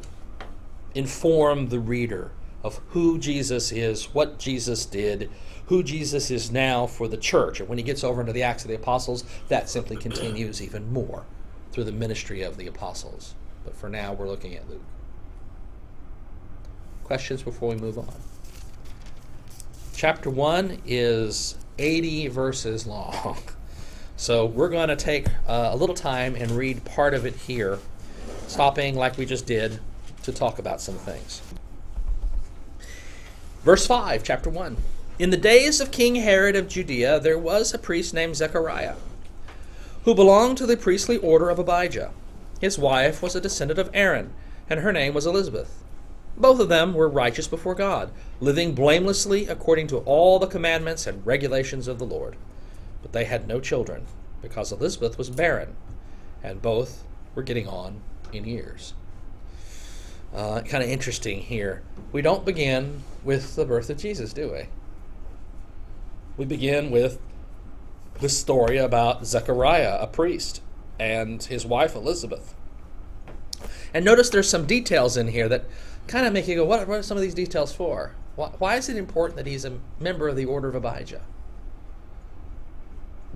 inform 0.94 1.68
the 1.68 1.78
reader 1.78 2.30
of 2.62 2.80
who 2.88 3.18
Jesus 3.18 3.70
is, 3.70 4.06
what 4.14 4.38
Jesus 4.38 4.86
did, 4.86 5.30
who 5.66 5.82
Jesus 5.82 6.30
is 6.30 6.50
now 6.50 6.86
for 6.86 7.06
the 7.06 7.16
church. 7.16 7.60
And 7.60 7.68
when 7.68 7.78
he 7.78 7.84
gets 7.84 8.02
over 8.02 8.20
into 8.20 8.32
the 8.32 8.42
Acts 8.42 8.64
of 8.64 8.68
the 8.68 8.74
Apostles, 8.74 9.24
that 9.48 9.68
simply 9.68 9.96
continues 9.96 10.62
even 10.62 10.92
more 10.92 11.24
through 11.72 11.84
the 11.84 11.92
ministry 11.92 12.42
of 12.42 12.56
the 12.56 12.66
apostles. 12.66 13.34
But 13.64 13.76
for 13.76 13.88
now, 13.88 14.12
we're 14.12 14.28
looking 14.28 14.54
at 14.56 14.68
Luke. 14.68 14.82
Questions 17.04 17.42
before 17.42 17.70
we 17.70 17.76
move 17.76 17.98
on? 17.98 18.12
Chapter 19.98 20.30
1 20.30 20.82
is 20.86 21.56
80 21.76 22.28
verses 22.28 22.86
long. 22.86 23.36
So 24.16 24.46
we're 24.46 24.68
going 24.68 24.88
to 24.88 24.96
take 24.96 25.28
uh, 25.46 25.70
a 25.72 25.76
little 25.76 25.94
time 25.94 26.34
and 26.34 26.50
read 26.50 26.84
part 26.84 27.14
of 27.14 27.24
it 27.24 27.36
here, 27.36 27.78
stopping 28.48 28.96
like 28.96 29.16
we 29.16 29.24
just 29.24 29.46
did 29.46 29.78
to 30.24 30.32
talk 30.32 30.58
about 30.58 30.80
some 30.80 30.96
things. 30.96 31.40
Verse 33.62 33.86
5, 33.86 34.24
chapter 34.24 34.50
1. 34.50 34.76
In 35.20 35.30
the 35.30 35.36
days 35.36 35.80
of 35.80 35.92
King 35.92 36.16
Herod 36.16 36.56
of 36.56 36.66
Judea, 36.66 37.20
there 37.20 37.38
was 37.38 37.72
a 37.72 37.78
priest 37.78 38.12
named 38.12 38.34
Zechariah, 38.34 38.96
who 40.02 40.16
belonged 40.16 40.58
to 40.58 40.66
the 40.66 40.76
priestly 40.76 41.18
order 41.18 41.48
of 41.48 41.60
Abijah. 41.60 42.10
His 42.60 42.76
wife 42.76 43.22
was 43.22 43.36
a 43.36 43.40
descendant 43.40 43.78
of 43.78 43.90
Aaron, 43.94 44.32
and 44.68 44.80
her 44.80 44.92
name 44.92 45.14
was 45.14 45.26
Elizabeth. 45.26 45.80
Both 46.38 46.60
of 46.60 46.68
them 46.68 46.94
were 46.94 47.08
righteous 47.08 47.48
before 47.48 47.74
God, 47.74 48.12
living 48.38 48.72
blamelessly 48.72 49.48
according 49.48 49.88
to 49.88 49.98
all 49.98 50.38
the 50.38 50.46
commandments 50.46 51.06
and 51.06 51.26
regulations 51.26 51.88
of 51.88 51.98
the 51.98 52.06
Lord. 52.06 52.36
But 53.02 53.12
they 53.12 53.24
had 53.24 53.48
no 53.48 53.58
children, 53.58 54.06
because 54.40 54.70
Elizabeth 54.70 55.18
was 55.18 55.30
barren, 55.30 55.74
and 56.42 56.62
both 56.62 57.04
were 57.34 57.42
getting 57.42 57.66
on 57.66 58.00
in 58.32 58.44
years. 58.44 58.94
Uh, 60.32 60.60
kind 60.60 60.84
of 60.84 60.90
interesting 60.90 61.40
here. 61.40 61.82
We 62.12 62.22
don't 62.22 62.44
begin 62.44 63.02
with 63.24 63.56
the 63.56 63.64
birth 63.64 63.90
of 63.90 63.96
Jesus, 63.96 64.32
do 64.32 64.52
we? 64.52 64.68
We 66.36 66.44
begin 66.44 66.92
with 66.92 67.18
the 68.20 68.28
story 68.28 68.76
about 68.76 69.26
Zechariah, 69.26 69.98
a 70.00 70.06
priest, 70.06 70.60
and 71.00 71.42
his 71.42 71.66
wife 71.66 71.96
Elizabeth. 71.96 72.54
And 73.92 74.04
notice 74.04 74.28
there's 74.30 74.48
some 74.48 74.66
details 74.66 75.16
in 75.16 75.28
here 75.28 75.48
that 75.48 75.64
kind 76.08 76.26
of 76.26 76.32
make 76.32 76.48
you 76.48 76.56
go, 76.56 76.64
what, 76.64 76.88
what 76.88 76.98
are 76.98 77.02
some 77.02 77.16
of 77.16 77.22
these 77.22 77.34
details 77.34 77.72
for? 77.72 78.14
Why, 78.34 78.48
why 78.58 78.76
is 78.76 78.88
it 78.88 78.96
important 78.96 79.36
that 79.36 79.46
he's 79.46 79.64
a 79.64 79.78
member 80.00 80.28
of 80.28 80.36
the 80.36 80.46
order 80.46 80.68
of 80.68 80.74
Abijah? 80.74 81.22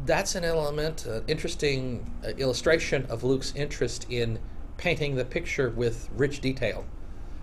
That's 0.05 0.35
an 0.35 0.43
element, 0.43 1.07
an 1.07 1.23
interesting 1.29 2.11
uh, 2.25 2.31
illustration 2.31 3.07
of 3.07 3.23
Luke's 3.23 3.55
interest 3.55 4.07
in 4.11 4.41
painting 4.79 5.15
the 5.15 5.25
picture 5.25 5.71
with 5.71 6.09
rich 6.17 6.41
detail 6.41 6.85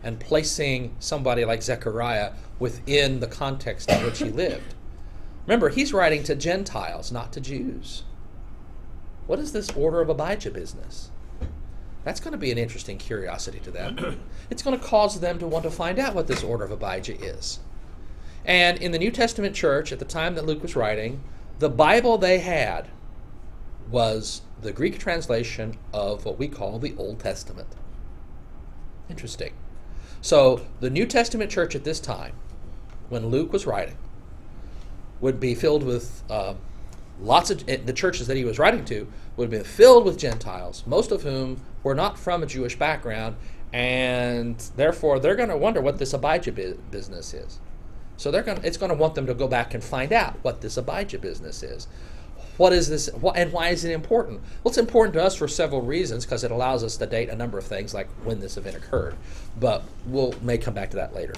and 0.03 0.19
placing 0.19 0.95
somebody 0.99 1.45
like 1.45 1.61
Zechariah 1.61 2.33
within 2.57 3.19
the 3.19 3.27
context 3.27 3.89
in 3.89 4.03
which 4.03 4.19
he 4.19 4.25
lived. 4.29 4.73
Remember, 5.45 5.69
he's 5.69 5.93
writing 5.93 6.23
to 6.23 6.35
Gentiles, 6.35 7.11
not 7.11 7.31
to 7.33 7.41
Jews. 7.41 8.03
What 9.27 9.39
is 9.39 9.51
this 9.51 9.69
order 9.71 10.01
of 10.01 10.09
Abijah 10.09 10.51
business? 10.51 11.08
That's 12.09 12.19
going 12.19 12.31
to 12.31 12.39
be 12.39 12.51
an 12.51 12.57
interesting 12.57 12.97
curiosity 12.97 13.59
to 13.59 13.69
them. 13.69 14.19
it's 14.49 14.63
going 14.63 14.75
to 14.75 14.83
cause 14.83 15.19
them 15.19 15.37
to 15.37 15.45
want 15.45 15.61
to 15.61 15.69
find 15.69 15.99
out 15.99 16.15
what 16.15 16.25
this 16.25 16.41
order 16.41 16.63
of 16.63 16.71
Abijah 16.71 17.23
is. 17.23 17.59
And 18.43 18.81
in 18.81 18.91
the 18.91 18.97
New 18.97 19.11
Testament 19.11 19.55
church, 19.55 19.91
at 19.91 19.99
the 19.99 20.05
time 20.05 20.33
that 20.33 20.43
Luke 20.43 20.63
was 20.63 20.75
writing, 20.75 21.21
the 21.59 21.69
Bible 21.69 22.17
they 22.17 22.39
had 22.39 22.87
was 23.91 24.41
the 24.59 24.71
Greek 24.71 24.97
translation 24.97 25.77
of 25.93 26.25
what 26.25 26.39
we 26.39 26.47
call 26.47 26.79
the 26.79 26.95
Old 26.97 27.19
Testament. 27.19 27.75
Interesting. 29.07 29.53
So, 30.19 30.65
the 30.79 30.89
New 30.89 31.05
Testament 31.05 31.51
church 31.51 31.75
at 31.75 31.83
this 31.83 31.99
time, 31.99 32.33
when 33.09 33.27
Luke 33.27 33.53
was 33.53 33.67
writing, 33.67 33.97
would 35.21 35.39
be 35.39 35.53
filled 35.53 35.83
with 35.83 36.23
uh, 36.27 36.55
lots 37.21 37.49
of 37.49 37.63
eh, 37.67 37.77
the 37.83 37.93
churches 37.93 38.27
that 38.27 38.37
he 38.37 38.45
was 38.45 38.59
writing 38.59 38.85
to 38.85 39.07
would 39.35 39.45
have 39.45 39.51
been 39.51 39.63
filled 39.63 40.05
with 40.05 40.17
Gentiles, 40.17 40.83
most 40.85 41.11
of 41.11 41.23
whom 41.23 41.61
were 41.83 41.95
not 41.95 42.17
from 42.17 42.43
a 42.43 42.45
Jewish 42.45 42.77
background, 42.77 43.35
and 43.71 44.57
therefore 44.75 45.19
they're 45.19 45.35
going 45.35 45.49
to 45.49 45.57
wonder 45.57 45.81
what 45.81 45.97
this 45.99 46.13
Abijah 46.13 46.51
business 46.91 47.33
is. 47.33 47.59
So 48.17 48.31
they're 48.31 48.43
going 48.43 48.59
it's 48.63 48.77
going 48.77 48.91
to 48.91 48.97
want 48.97 49.15
them 49.15 49.27
to 49.27 49.33
go 49.33 49.47
back 49.47 49.73
and 49.73 49.83
find 49.83 50.11
out 50.11 50.35
what 50.41 50.61
this 50.61 50.77
Abijah 50.77 51.19
business 51.19 51.63
is. 51.63 51.87
What 52.57 52.73
is 52.73 52.89
this, 52.89 53.07
and 53.35 53.53
why 53.53 53.69
is 53.69 53.85
it 53.85 53.93
important? 53.93 54.41
Well, 54.41 54.71
it's 54.71 54.77
important 54.77 55.13
to 55.13 55.23
us 55.23 55.33
for 55.33 55.47
several 55.47 55.81
reasons 55.81 56.25
because 56.25 56.43
it 56.43 56.51
allows 56.51 56.83
us 56.83 56.97
to 56.97 57.05
date 57.05 57.29
a 57.29 57.35
number 57.35 57.57
of 57.57 57.63
things, 57.63 57.93
like 57.93 58.09
when 58.25 58.41
this 58.41 58.57
event 58.57 58.75
occurred. 58.75 59.15
But 59.57 59.83
we'll 60.05 60.33
may 60.41 60.57
come 60.57 60.73
back 60.73 60.89
to 60.89 60.97
that 60.97 61.15
later, 61.15 61.35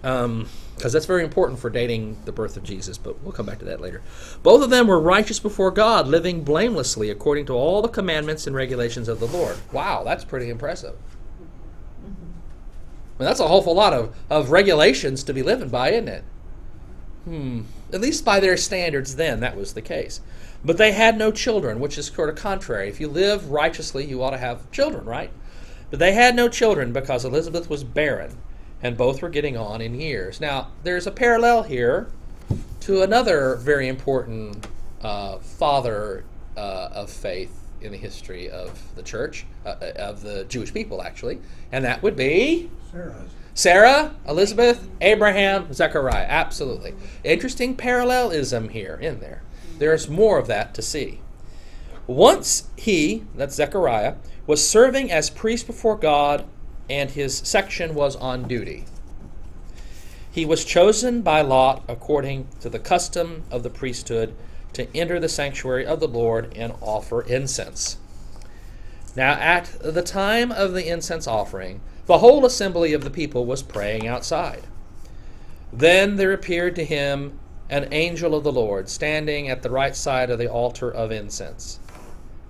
because 0.00 0.24
um, 0.24 0.48
that's 0.80 1.06
very 1.06 1.22
important 1.22 1.58
for 1.58 1.70
dating 1.70 2.16
the 2.24 2.32
birth 2.32 2.56
of 2.56 2.62
Jesus. 2.62 2.98
But 2.98 3.22
we'll 3.22 3.32
come 3.32 3.46
back 3.46 3.58
to 3.58 3.64
that 3.66 3.80
later. 3.80 4.02
Both 4.42 4.62
of 4.62 4.70
them 4.70 4.86
were 4.86 5.00
righteous 5.00 5.38
before 5.38 5.70
God, 5.70 6.08
living 6.08 6.42
blamelessly 6.42 7.10
according 7.10 7.46
to 7.46 7.52
all 7.52 7.82
the 7.82 7.88
commandments 7.88 8.46
and 8.46 8.56
regulations 8.56 9.08
of 9.08 9.20
the 9.20 9.26
Lord. 9.26 9.56
Wow, 9.72 10.04
that's 10.04 10.24
pretty 10.24 10.48
impressive. 10.48 10.96
Mean, 13.20 13.26
that's 13.26 13.40
a 13.40 13.48
whole 13.48 13.74
lot 13.74 13.92
of, 13.92 14.16
of 14.30 14.50
regulations 14.50 15.22
to 15.24 15.34
be 15.34 15.42
living 15.42 15.68
by, 15.68 15.90
isn't 15.90 16.08
it? 16.08 16.24
Hmm. 17.24 17.62
At 17.92 18.00
least 18.00 18.24
by 18.24 18.40
their 18.40 18.56
standards 18.56 19.16
then, 19.16 19.40
that 19.40 19.58
was 19.58 19.74
the 19.74 19.82
case. 19.82 20.22
But 20.64 20.78
they 20.78 20.92
had 20.92 21.18
no 21.18 21.30
children, 21.30 21.80
which 21.80 21.98
is 21.98 22.06
sort 22.06 22.30
of 22.30 22.36
contrary. 22.36 22.88
If 22.88 22.98
you 22.98 23.08
live 23.08 23.50
righteously, 23.50 24.06
you 24.06 24.22
ought 24.22 24.30
to 24.30 24.38
have 24.38 24.70
children, 24.70 25.04
right? 25.04 25.30
But 25.90 25.98
they 25.98 26.12
had 26.12 26.34
no 26.34 26.48
children 26.48 26.94
because 26.94 27.26
Elizabeth 27.26 27.68
was 27.68 27.84
barren, 27.84 28.38
and 28.82 28.96
both 28.96 29.22
were 29.22 29.28
getting 29.28 29.56
on 29.56 29.80
in 29.80 29.94
years. 29.94 30.40
Now, 30.40 30.68
there's 30.82 31.06
a 31.06 31.10
parallel 31.10 31.64
here 31.64 32.08
to 32.80 33.02
another 33.02 33.56
very 33.56 33.88
important 33.88 34.66
uh, 35.02 35.38
father 35.38 36.24
uh, 36.56 36.88
of 36.92 37.10
faith 37.10 37.56
in 37.80 37.92
the 37.92 37.98
history 37.98 38.50
of 38.50 38.78
the 38.94 39.02
church, 39.02 39.46
uh, 39.64 39.70
uh 39.80 39.92
of 39.96 40.22
the 40.22 40.44
Jewish 40.44 40.72
people, 40.72 41.02
actually, 41.02 41.40
and 41.72 41.84
that 41.84 42.02
would 42.02 42.16
be 42.16 42.70
Sarah. 42.92 43.24
Sarah, 43.54 44.14
Elizabeth, 44.26 44.88
Abraham, 45.00 45.72
Zechariah. 45.72 46.26
Absolutely. 46.28 46.94
Interesting 47.24 47.76
parallelism 47.76 48.68
here 48.70 48.94
in 48.94 49.20
there. 49.20 49.42
There's 49.78 50.08
more 50.08 50.38
of 50.38 50.46
that 50.46 50.74
to 50.74 50.82
see. 50.82 51.20
Once 52.06 52.68
he, 52.76 53.24
that's 53.34 53.54
Zechariah, 53.54 54.14
was 54.46 54.66
serving 54.66 55.10
as 55.10 55.30
priest 55.30 55.66
before 55.66 55.96
God, 55.96 56.44
and 56.90 57.10
his 57.10 57.38
section 57.38 57.94
was 57.94 58.16
on 58.16 58.48
duty. 58.48 58.84
He 60.30 60.44
was 60.44 60.64
chosen 60.64 61.22
by 61.22 61.40
lot 61.40 61.84
according 61.88 62.48
to 62.60 62.68
the 62.68 62.78
custom 62.78 63.44
of 63.50 63.62
the 63.62 63.70
priesthood 63.70 64.34
to 64.74 64.86
enter 64.96 65.18
the 65.18 65.28
sanctuary 65.28 65.86
of 65.86 66.00
the 66.00 66.08
Lord 66.08 66.52
and 66.56 66.74
offer 66.80 67.22
incense. 67.22 67.96
Now, 69.16 69.32
at 69.32 69.76
the 69.80 70.02
time 70.02 70.52
of 70.52 70.72
the 70.72 70.88
incense 70.88 71.26
offering, 71.26 71.80
the 72.06 72.18
whole 72.18 72.44
assembly 72.44 72.92
of 72.92 73.02
the 73.02 73.10
people 73.10 73.46
was 73.46 73.62
praying 73.62 74.06
outside. 74.06 74.64
Then 75.72 76.16
there 76.16 76.32
appeared 76.32 76.76
to 76.76 76.84
him 76.84 77.38
an 77.68 77.88
angel 77.92 78.34
of 78.34 78.44
the 78.44 78.52
Lord 78.52 78.88
standing 78.88 79.48
at 79.48 79.62
the 79.62 79.70
right 79.70 79.94
side 79.94 80.30
of 80.30 80.38
the 80.38 80.50
altar 80.50 80.90
of 80.90 81.12
incense. 81.12 81.78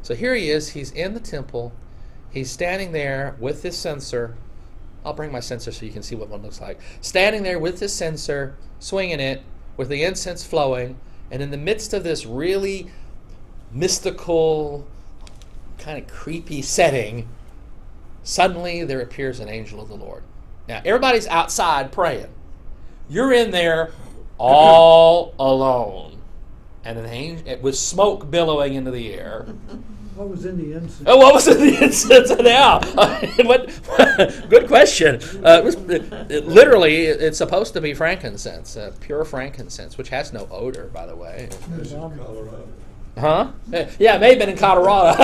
So 0.03 0.14
here 0.14 0.34
he 0.34 0.51
is, 0.51 0.70
he's 0.70 0.91
in 0.93 1.14
the 1.14 1.20
temple. 1.20 1.72
He's 2.31 2.51
standing 2.51 2.93
there 2.93 3.37
with 3.39 3.62
his 3.62 3.76
censer. 3.76 4.37
I'll 5.05 5.12
bring 5.12 5.33
my 5.33 5.41
censer 5.41 5.72
so 5.72 5.87
you 5.87 5.93
can 5.93 6.03
see 6.03 6.14
what 6.14 6.28
one 6.28 6.43
looks 6.43 6.61
like. 6.61 6.78
Standing 7.01 7.43
there 7.43 7.59
with 7.59 7.81
his 7.81 7.93
censer, 7.93 8.57
swinging 8.78 9.20
it, 9.20 9.43
with 9.76 9.89
the 9.89 10.05
incense 10.05 10.45
flowing, 10.45 10.99
and 11.31 11.43
in 11.43 11.51
the 11.51 11.57
midst 11.57 11.95
of 11.95 12.05
this 12.05 12.26
really 12.26 12.91
mystical, 13.72 14.87
kind 15.78 16.03
of 16.03 16.09
creepy 16.09 16.61
setting, 16.61 17.28
suddenly 18.22 18.85
there 18.85 19.01
appears 19.01 19.41
an 19.41 19.49
angel 19.49 19.81
of 19.81 19.89
the 19.89 19.95
Lord. 19.95 20.22
Now, 20.68 20.83
everybody's 20.85 21.26
outside 21.26 21.93
praying. 21.93 22.28
You're 23.09 23.33
in 23.33 23.51
there 23.51 23.91
all 24.39 25.35
alone. 25.39 26.18
And 26.85 26.99
an 26.99 27.07
angel, 27.07 27.59
with 27.59 27.76
smoke 27.76 28.31
billowing 28.31 28.74
into 28.74 28.91
the 28.91 29.12
air. 29.12 29.47
What 30.20 30.28
was 30.28 30.44
in 30.44 30.58
the 30.58 30.74
incense? 30.76 31.02
Oh, 31.06 31.16
what 31.16 31.32
was 31.32 31.48
in 31.48 31.56
the 31.60 31.82
incense? 31.82 32.30
Yeah, 32.42 32.78
what, 33.46 33.70
good 34.50 34.68
question. 34.68 35.14
Uh, 35.42 35.60
it 35.60 35.64
was, 35.64 35.76
it- 35.76 36.12
it- 36.30 36.46
literally, 36.46 37.06
it's 37.06 37.38
supposed 37.38 37.72
to 37.72 37.80
be 37.80 37.94
frankincense, 37.94 38.76
uh, 38.76 38.92
pure 39.00 39.24
frankincense, 39.24 39.96
which 39.96 40.10
has 40.10 40.34
no 40.34 40.46
odor, 40.50 40.90
by 40.92 41.06
the 41.06 41.16
way. 41.16 41.48
There's 41.70 41.94
Huh? 43.18 43.52
Yeah, 43.98 44.16
it 44.16 44.20
may 44.20 44.28
have 44.30 44.38
been 44.38 44.50
in 44.50 44.58
Colorado. 44.58 45.16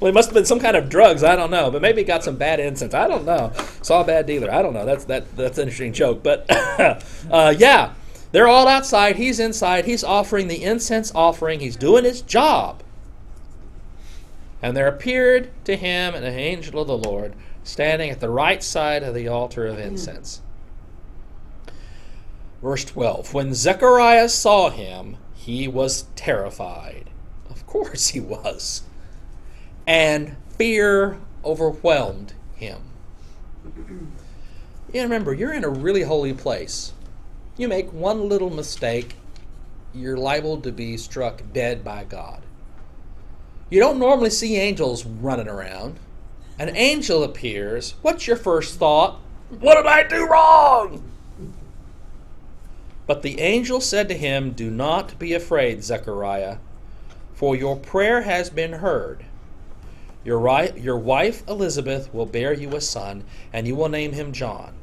well, 0.00 0.08
it 0.08 0.14
must 0.14 0.30
have 0.30 0.34
been 0.34 0.44
some 0.44 0.58
kind 0.58 0.76
of 0.76 0.88
drugs. 0.88 1.22
I 1.22 1.36
don't 1.36 1.52
know, 1.52 1.70
but 1.70 1.80
maybe 1.80 2.00
it 2.00 2.04
got 2.08 2.24
some 2.24 2.34
bad 2.34 2.58
incense. 2.58 2.94
I 2.94 3.06
don't 3.06 3.24
know. 3.24 3.52
Saw 3.82 4.00
a 4.00 4.04
bad 4.04 4.26
dealer. 4.26 4.50
I 4.52 4.60
don't 4.60 4.74
know. 4.74 4.86
That's 4.86 5.04
that. 5.04 5.36
That's 5.36 5.56
an 5.58 5.62
interesting 5.68 5.92
joke. 5.92 6.24
But 6.24 6.46
uh, 7.30 7.54
yeah, 7.56 7.94
they're 8.32 8.48
all 8.48 8.66
outside. 8.66 9.14
He's 9.14 9.38
inside. 9.38 9.84
He's 9.84 10.02
offering 10.02 10.48
the 10.48 10.64
incense 10.64 11.12
offering. 11.14 11.60
He's 11.60 11.76
doing 11.76 12.02
his 12.02 12.22
job. 12.22 12.82
And 14.62 14.76
there 14.76 14.88
appeared 14.88 15.50
to 15.64 15.76
him 15.76 16.14
an 16.14 16.24
angel 16.24 16.80
of 16.80 16.88
the 16.88 16.98
Lord 16.98 17.34
standing 17.62 18.10
at 18.10 18.20
the 18.20 18.30
right 18.30 18.62
side 18.62 19.02
of 19.02 19.14
the 19.14 19.28
altar 19.28 19.66
of 19.66 19.78
incense. 19.78 20.40
Verse 22.62 22.84
12 22.84 23.34
When 23.34 23.54
Zechariah 23.54 24.28
saw 24.28 24.70
him, 24.70 25.16
he 25.34 25.68
was 25.68 26.06
terrified. 26.16 27.10
Of 27.48 27.66
course 27.66 28.08
he 28.08 28.20
was. 28.20 28.82
And 29.86 30.36
fear 30.50 31.18
overwhelmed 31.44 32.34
him. 32.54 32.82
You 34.92 35.02
remember, 35.02 35.32
you're 35.32 35.52
in 35.52 35.64
a 35.64 35.68
really 35.68 36.02
holy 36.02 36.32
place. 36.32 36.92
You 37.56 37.68
make 37.68 37.92
one 37.92 38.28
little 38.28 38.50
mistake, 38.50 39.16
you're 39.94 40.16
liable 40.16 40.60
to 40.62 40.72
be 40.72 40.96
struck 40.96 41.42
dead 41.52 41.84
by 41.84 42.04
God. 42.04 42.42
You 43.70 43.80
don't 43.80 43.98
normally 43.98 44.30
see 44.30 44.56
angels 44.56 45.04
running 45.04 45.48
around. 45.48 45.98
An 46.58 46.74
angel 46.74 47.22
appears. 47.22 47.94
What's 48.02 48.26
your 48.26 48.36
first 48.36 48.78
thought? 48.78 49.20
What 49.60 49.76
did 49.76 49.86
I 49.86 50.06
do 50.06 50.26
wrong? 50.26 51.02
But 53.06 53.22
the 53.22 53.40
angel 53.40 53.80
said 53.80 54.08
to 54.08 54.14
him, 54.14 54.52
Do 54.52 54.70
not 54.70 55.18
be 55.18 55.32
afraid, 55.32 55.82
Zechariah, 55.82 56.58
for 57.32 57.56
your 57.56 57.76
prayer 57.76 58.22
has 58.22 58.50
been 58.50 58.74
heard. 58.74 59.24
Your, 60.24 60.38
ri- 60.38 60.78
your 60.78 60.98
wife 60.98 61.42
Elizabeth 61.48 62.12
will 62.12 62.26
bear 62.26 62.52
you 62.52 62.74
a 62.74 62.80
son, 62.80 63.24
and 63.52 63.66
you 63.66 63.74
will 63.76 63.88
name 63.88 64.12
him 64.12 64.32
John. 64.32 64.74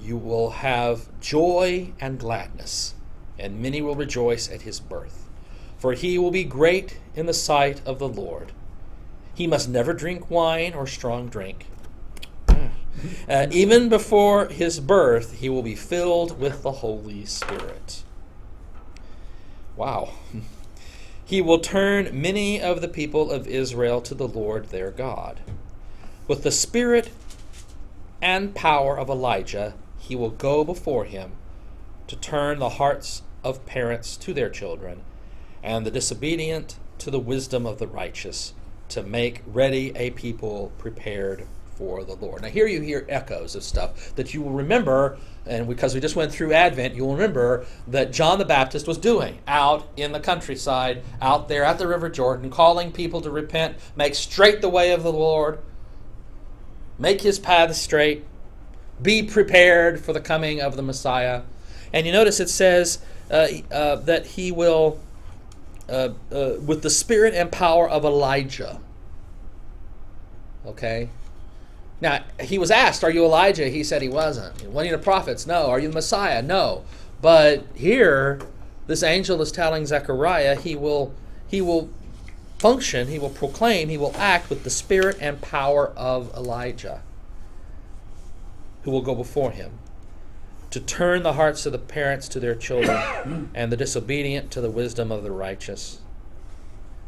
You 0.00 0.16
will 0.16 0.50
have 0.50 1.08
joy 1.20 1.92
and 2.00 2.18
gladness, 2.18 2.94
and 3.38 3.60
many 3.60 3.82
will 3.82 3.94
rejoice 3.94 4.50
at 4.50 4.62
his 4.62 4.80
birth. 4.80 5.19
For 5.80 5.94
he 5.94 6.18
will 6.18 6.30
be 6.30 6.44
great 6.44 6.98
in 7.16 7.26
the 7.26 7.34
sight 7.34 7.80
of 7.84 7.98
the 7.98 8.08
Lord. 8.08 8.52
He 9.34 9.48
must 9.48 9.68
never 9.68 9.92
drink 9.92 10.30
wine 10.30 10.74
or 10.74 10.86
strong 10.86 11.28
drink. 11.28 11.66
Uh, 13.28 13.46
even 13.50 13.88
before 13.88 14.46
his 14.48 14.78
birth, 14.78 15.38
he 15.38 15.48
will 15.48 15.62
be 15.62 15.74
filled 15.74 16.38
with 16.38 16.62
the 16.62 16.72
Holy 16.72 17.24
Spirit. 17.24 18.02
Wow. 19.74 20.10
He 21.24 21.40
will 21.40 21.60
turn 21.60 22.20
many 22.20 22.60
of 22.60 22.80
the 22.80 22.88
people 22.88 23.30
of 23.30 23.46
Israel 23.46 24.00
to 24.02 24.14
the 24.14 24.28
Lord 24.28 24.66
their 24.66 24.90
God. 24.90 25.40
With 26.28 26.42
the 26.42 26.50
spirit 26.50 27.10
and 28.20 28.54
power 28.54 28.98
of 28.98 29.08
Elijah, 29.08 29.74
he 29.98 30.14
will 30.14 30.30
go 30.30 30.64
before 30.64 31.04
him 31.04 31.32
to 32.08 32.16
turn 32.16 32.58
the 32.58 32.70
hearts 32.70 33.22
of 33.42 33.64
parents 33.64 34.16
to 34.18 34.34
their 34.34 34.50
children, 34.50 35.02
and 35.62 35.84
the 35.84 35.90
disobedient 35.90 36.76
to 36.98 37.10
the 37.10 37.18
wisdom 37.18 37.66
of 37.66 37.78
the 37.78 37.86
righteous, 37.86 38.54
to 38.88 39.02
make 39.02 39.42
ready 39.46 39.92
a 39.96 40.10
people 40.10 40.72
prepared 40.78 41.46
for 41.76 42.04
the 42.04 42.14
Lord. 42.14 42.42
Now, 42.42 42.48
here 42.48 42.66
you 42.66 42.82
hear 42.82 43.06
echoes 43.08 43.54
of 43.54 43.62
stuff 43.62 44.14
that 44.16 44.34
you 44.34 44.42
will 44.42 44.52
remember, 44.52 45.16
and 45.46 45.66
because 45.66 45.94
we 45.94 46.00
just 46.00 46.14
went 46.14 46.30
through 46.30 46.52
Advent, 46.52 46.94
you 46.94 47.06
will 47.06 47.14
remember 47.14 47.64
that 47.88 48.12
John 48.12 48.38
the 48.38 48.44
Baptist 48.44 48.86
was 48.86 48.98
doing 48.98 49.38
out 49.48 49.88
in 49.96 50.12
the 50.12 50.20
countryside, 50.20 51.02
out 51.22 51.48
there 51.48 51.64
at 51.64 51.78
the 51.78 51.88
River 51.88 52.10
Jordan, 52.10 52.50
calling 52.50 52.92
people 52.92 53.22
to 53.22 53.30
repent, 53.30 53.76
make 53.96 54.14
straight 54.14 54.60
the 54.60 54.68
way 54.68 54.92
of 54.92 55.02
the 55.02 55.12
Lord, 55.12 55.60
make 56.98 57.22
his 57.22 57.38
path 57.38 57.74
straight, 57.74 58.24
be 59.00 59.22
prepared 59.22 60.00
for 60.04 60.12
the 60.12 60.20
coming 60.20 60.60
of 60.60 60.76
the 60.76 60.82
Messiah. 60.82 61.42
And 61.94 62.06
you 62.06 62.12
notice 62.12 62.40
it 62.40 62.50
says 62.50 62.98
uh, 63.30 63.48
uh, 63.72 63.96
that 63.96 64.26
he 64.26 64.52
will, 64.52 65.00
uh, 65.90 66.12
uh, 66.32 66.54
with 66.64 66.82
the 66.82 66.90
spirit 66.90 67.34
and 67.34 67.50
power 67.50 67.88
of 67.88 68.04
Elijah. 68.04 68.80
Okay? 70.64 71.08
Now, 72.00 72.24
he 72.40 72.58
was 72.58 72.70
asked, 72.70 73.04
Are 73.04 73.10
you 73.10 73.24
Elijah? 73.24 73.68
He 73.68 73.84
said 73.84 74.00
he 74.00 74.08
wasn't. 74.08 74.66
One 74.66 74.86
of 74.86 74.92
the 74.92 74.98
prophets? 74.98 75.46
No. 75.46 75.68
Are 75.68 75.78
you 75.78 75.88
the 75.88 75.94
Messiah? 75.94 76.42
No. 76.42 76.84
But 77.20 77.64
here, 77.74 78.40
this 78.86 79.02
angel 79.02 79.42
is 79.42 79.52
telling 79.52 79.84
Zechariah 79.84 80.56
he 80.56 80.74
will, 80.74 81.12
he 81.46 81.60
will 81.60 81.90
function, 82.58 83.08
he 83.08 83.18
will 83.18 83.30
proclaim, 83.30 83.88
he 83.88 83.98
will 83.98 84.14
act 84.16 84.48
with 84.48 84.64
the 84.64 84.70
spirit 84.70 85.16
and 85.20 85.40
power 85.40 85.88
of 85.96 86.32
Elijah, 86.34 87.02
who 88.82 88.90
will 88.90 89.02
go 89.02 89.14
before 89.14 89.50
him 89.50 89.72
to 90.70 90.80
turn 90.80 91.22
the 91.22 91.32
hearts 91.32 91.66
of 91.66 91.72
the 91.72 91.78
parents 91.78 92.28
to 92.28 92.40
their 92.40 92.54
children 92.54 93.50
and 93.54 93.72
the 93.72 93.76
disobedient 93.76 94.50
to 94.52 94.60
the 94.60 94.70
wisdom 94.70 95.10
of 95.10 95.22
the 95.22 95.32
righteous, 95.32 96.00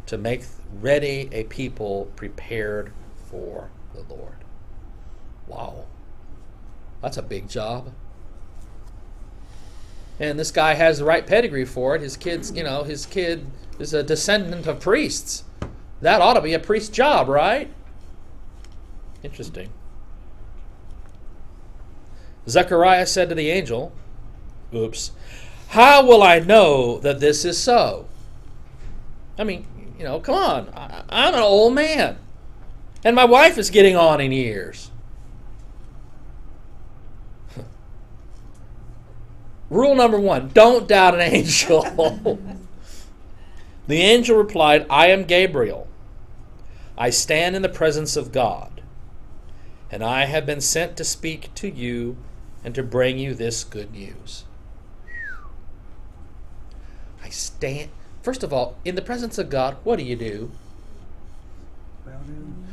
to 0.06 0.18
make 0.18 0.44
ready 0.80 1.28
a 1.32 1.44
people 1.44 2.10
prepared 2.16 2.92
for 3.30 3.70
the 3.94 4.02
Lord. 4.12 4.36
Wow. 5.46 5.84
That's 7.00 7.16
a 7.16 7.22
big 7.22 7.48
job. 7.48 7.92
And 10.18 10.38
this 10.38 10.50
guy 10.50 10.74
has 10.74 10.98
the 10.98 11.04
right 11.04 11.26
pedigree 11.26 11.64
for 11.64 11.96
it. 11.96 12.02
His 12.02 12.16
kid's, 12.16 12.52
you 12.52 12.62
know, 12.62 12.84
his 12.84 13.06
kid 13.06 13.46
is 13.78 13.94
a 13.94 14.02
descendant 14.02 14.66
of 14.66 14.80
priests. 14.80 15.44
That 16.00 16.20
ought 16.20 16.34
to 16.34 16.40
be 16.40 16.54
a 16.54 16.58
priest's 16.58 16.90
job, 16.90 17.28
right? 17.28 17.72
Interesting. 19.22 19.70
Zechariah 22.48 23.06
said 23.06 23.28
to 23.28 23.34
the 23.34 23.50
angel, 23.50 23.92
Oops, 24.74 25.12
how 25.68 26.04
will 26.04 26.22
I 26.22 26.38
know 26.38 26.98
that 26.98 27.20
this 27.20 27.44
is 27.44 27.58
so? 27.58 28.06
I 29.38 29.44
mean, 29.44 29.66
you 29.98 30.04
know, 30.04 30.20
come 30.20 30.34
on. 30.34 30.68
I, 30.74 31.02
I'm 31.08 31.34
an 31.34 31.40
old 31.40 31.74
man. 31.74 32.18
And 33.04 33.16
my 33.16 33.24
wife 33.24 33.58
is 33.58 33.70
getting 33.70 33.96
on 33.96 34.20
in 34.20 34.32
years. 34.32 34.90
Rule 39.70 39.94
number 39.94 40.20
one 40.20 40.50
don't 40.52 40.88
doubt 40.88 41.14
an 41.14 41.20
angel. 41.20 41.82
the 43.86 44.00
angel 44.00 44.36
replied, 44.36 44.86
I 44.90 45.06
am 45.08 45.24
Gabriel. 45.24 45.88
I 46.96 47.10
stand 47.10 47.56
in 47.56 47.62
the 47.62 47.68
presence 47.68 48.16
of 48.16 48.32
God, 48.32 48.82
and 49.90 50.04
I 50.04 50.26
have 50.26 50.44
been 50.44 50.60
sent 50.60 50.96
to 50.98 51.04
speak 51.04 51.52
to 51.54 51.68
you 51.68 52.16
and 52.64 52.74
to 52.74 52.82
bring 52.82 53.18
you 53.18 53.34
this 53.34 53.64
good 53.64 53.92
news. 53.92 54.44
I 57.22 57.28
stand, 57.28 57.90
first 58.22 58.42
of 58.42 58.52
all, 58.52 58.76
in 58.84 58.94
the 58.94 59.02
presence 59.02 59.38
of 59.38 59.50
God, 59.50 59.76
what 59.84 59.98
do 59.98 60.04
you 60.04 60.16
do? 60.16 60.50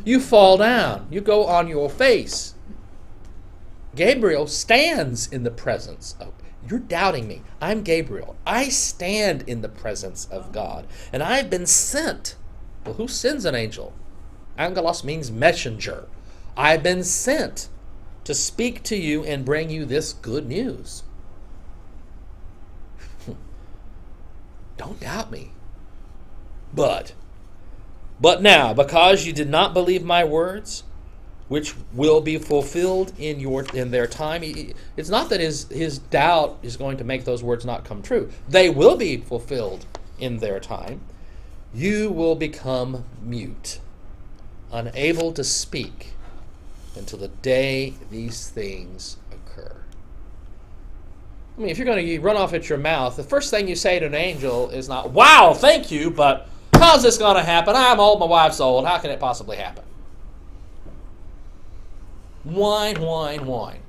You 0.03 0.19
fall 0.19 0.57
down, 0.57 1.07
you 1.09 1.21
go 1.21 1.45
on 1.45 1.67
your 1.67 1.89
face. 1.89 2.55
Gabriel 3.95 4.47
stands 4.47 5.27
in 5.31 5.43
the 5.43 5.51
presence 5.51 6.15
of 6.19 6.33
you're 6.67 6.79
doubting 6.79 7.27
me. 7.27 7.41
I'm 7.61 7.83
Gabriel. 7.83 8.35
I 8.45 8.69
stand 8.69 9.43
in 9.47 9.61
the 9.61 9.69
presence 9.69 10.27
of 10.29 10.51
God, 10.51 10.85
and 11.13 11.23
I've 11.23 11.49
been 11.49 11.65
sent. 11.65 12.35
Well, 12.85 12.95
who 12.95 13.07
sends 13.07 13.45
an 13.45 13.55
angel? 13.55 13.93
Angelos 14.57 15.03
means 15.03 15.31
messenger. 15.31 16.07
I've 16.57 16.83
been 16.83 17.03
sent 17.03 17.69
to 18.29 18.35
speak 18.35 18.83
to 18.83 18.95
you 18.95 19.23
and 19.23 19.43
bring 19.43 19.71
you 19.71 19.85
this 19.85 20.13
good 20.13 20.47
news. 20.47 21.01
Don't 24.77 24.99
doubt 24.99 25.31
me. 25.31 25.49
But, 26.71 27.13
but 28.21 28.43
now, 28.43 28.71
because 28.71 29.25
you 29.25 29.33
did 29.33 29.49
not 29.49 29.73
believe 29.73 30.03
my 30.03 30.23
words, 30.23 30.83
which 31.47 31.73
will 31.91 32.21
be 32.21 32.37
fulfilled 32.37 33.13
in 33.17 33.39
your 33.39 33.65
in 33.73 33.89
their 33.89 34.05
time. 34.05 34.43
It's 34.95 35.09
not 35.09 35.31
that 35.31 35.39
his 35.39 35.67
his 35.69 35.97
doubt 35.97 36.59
is 36.61 36.77
going 36.77 36.97
to 36.97 37.03
make 37.03 37.25
those 37.25 37.41
words 37.41 37.65
not 37.65 37.83
come 37.83 38.03
true. 38.03 38.29
They 38.47 38.69
will 38.69 38.95
be 38.95 39.17
fulfilled 39.17 39.87
in 40.19 40.37
their 40.37 40.59
time. 40.59 41.01
You 41.73 42.11
will 42.11 42.35
become 42.35 43.05
mute, 43.23 43.79
unable 44.71 45.31
to 45.31 45.43
speak 45.43 46.13
until 46.99 47.19
the 47.19 47.29
day 47.29 47.95
these 48.11 48.49
things 48.49 49.17
occur. 49.31 49.75
I 51.57 51.61
mean, 51.61 51.69
if 51.69 51.77
you're 51.77 51.85
going 51.85 52.05
to 52.05 52.19
run 52.19 52.37
off 52.37 52.53
at 52.53 52.69
your 52.69 52.77
mouth, 52.77 53.15
the 53.15 53.23
first 53.23 53.49
thing 53.49 53.67
you 53.67 53.75
say 53.75 53.97
to 53.99 54.05
an 54.05 54.13
angel 54.13 54.69
is 54.69 54.87
not, 54.87 55.09
wow, 55.11 55.53
thank 55.53 55.89
you, 55.89 56.11
but 56.11 56.47
How's 56.79 57.03
this 57.03 57.17
going 57.17 57.35
to 57.35 57.43
happen? 57.43 57.75
I'm 57.75 57.99
old, 57.99 58.21
my 58.21 58.25
wife's 58.25 58.61
old. 58.61 58.85
How 58.85 58.99
can 58.99 59.11
it 59.11 59.19
possibly 59.19 59.57
happen? 59.57 59.83
Whine, 62.45 63.01
whine, 63.01 63.45
whine. 63.45 63.81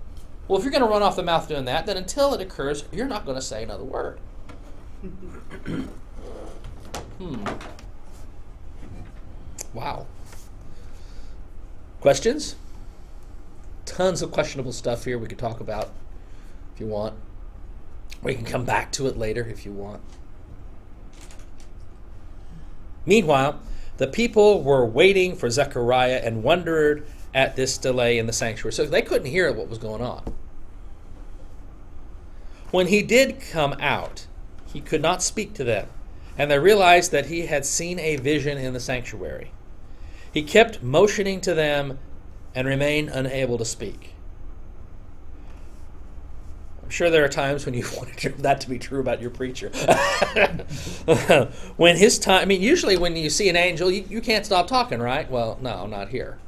Well, 0.49 0.59
if 0.59 0.65
you're 0.65 0.73
going 0.73 0.83
to 0.83 0.89
run 0.89 1.01
off 1.01 1.15
the 1.15 1.23
mouth 1.23 1.47
doing 1.47 1.67
that, 1.67 1.87
then 1.87 1.97
until 1.97 2.35
it 2.35 2.41
occurs, 2.41 2.85
you're 2.91 3.07
not 3.07 3.25
going 3.25 3.37
to 3.37 3.43
say 3.43 3.63
another 3.63 3.85
word. 3.85 4.19
hmm. 7.19 7.45
Wow. 9.73 10.09
Questions? 12.01 12.57
Tons 13.85 14.23
of 14.23 14.31
questionable 14.31 14.73
stuff 14.73 15.05
here 15.05 15.19
we 15.19 15.27
could 15.27 15.39
talk 15.39 15.61
about 15.61 15.91
if 16.75 16.81
you 16.81 16.87
want. 16.87 17.15
We 18.23 18.35
can 18.35 18.45
come 18.45 18.65
back 18.65 18.93
to 18.93 19.07
it 19.07 19.17
later 19.17 19.43
if 19.49 19.65
you 19.65 19.73
want. 19.73 20.03
Meanwhile, 23.07 23.61
the 23.97 24.07
people 24.07 24.63
were 24.63 24.85
waiting 24.85 25.35
for 25.35 25.51
Zechariah 25.51 26.21
and 26.23 26.43
wondered 26.43 27.07
at 27.35 27.57
this 27.57 27.79
delay 27.79 28.19
in 28.19 28.27
the 28.27 28.33
sanctuary. 28.33 28.73
So 28.73 28.85
they 28.85 29.03
couldn't 29.03 29.31
hear 29.31 29.53
what 29.53 29.69
was 29.69 29.79
going 29.79 30.03
on. 30.03 30.35
When 32.71 32.87
he 32.87 33.03
did 33.03 33.41
come 33.41 33.75
out, 33.81 34.27
he 34.73 34.81
could 34.81 35.03
not 35.03 35.23
speak 35.23 35.55
to 35.55 35.65
them, 35.65 35.89
and 36.39 36.51
they 36.51 36.59
realized 36.59 37.11
that 37.13 37.27
he 37.27 37.47
had 37.47 37.67
seen 37.67 37.99
a 37.99 38.17
vision 38.17 38.59
in 38.59 38.73
the 38.73 38.81
sanctuary. 38.81 39.53
He 40.33 40.43
kept 40.43 40.83
motioning 40.83 41.41
to 41.41 41.55
them 41.55 41.99
and 42.55 42.67
remain 42.67 43.09
unable 43.09 43.59
to 43.59 43.65
speak. 43.65 44.15
I'm 46.83 46.91
sure 46.91 47.09
there 47.09 47.25
are 47.25 47.29
times 47.29 47.65
when 47.65 47.75
you 47.75 47.85
want 47.97 48.17
that 48.39 48.61
to 48.63 48.69
be 48.69 48.79
true 48.79 49.01
about 49.01 49.21
your 49.21 49.31
preacher. 49.31 49.69
when 51.77 51.97
his 51.97 52.19
time, 52.19 52.43
I 52.43 52.45
mean, 52.47 52.61
usually 52.61 52.97
when 52.97 53.15
you 53.15 53.31
see 53.31 53.49
an 53.49 53.57
angel, 53.57 53.91
you, 53.91 54.05
you 54.09 54.21
can't 54.21 54.45
stop 54.45 54.67
talking, 54.67 54.99
right? 54.99 55.31
Well, 55.31 55.59
no, 55.63 55.87
not 55.87 56.09
here. 56.09 56.39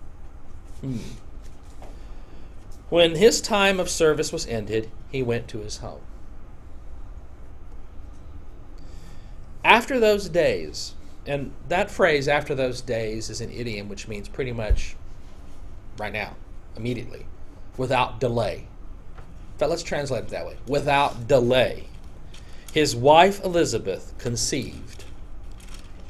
Hmm. 0.80 0.98
When 2.88 3.14
his 3.14 3.40
time 3.40 3.78
of 3.78 3.88
service 3.88 4.32
was 4.32 4.46
ended, 4.46 4.90
he 5.12 5.22
went 5.22 5.46
to 5.48 5.61
his 5.61 5.78
home. 5.78 6.00
After 9.64 10.00
those 10.00 10.28
days, 10.28 10.94
and 11.24 11.53
that 11.68 11.88
phrase, 11.88 12.26
after 12.26 12.55
those 12.55 12.80
days, 12.80 13.30
is 13.30 13.40
an 13.40 13.53
idiom 13.53 13.88
which 13.88 14.09
means 14.09 14.28
pretty 14.28 14.53
much 14.53 14.96
right 15.99 16.12
now, 16.12 16.36
immediately, 16.76 17.26
without 17.76 18.20
delay. 18.20 18.66
But 19.59 19.70
let's 19.70 19.82
translate 19.82 20.24
it 20.24 20.30
that 20.30 20.47
way 20.47 20.57
without 20.66 21.28
delay. 21.28 21.88
His 22.72 22.97
wife 22.97 23.45
Elizabeth 23.45 24.14
conceived, 24.18 25.05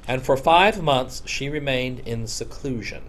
and 0.07 0.23
for 0.23 0.37
five 0.37 0.83
months 0.83 1.23
she 1.27 1.49
remained 1.49 2.01
in 2.01 2.27
seclusion. 2.27 3.03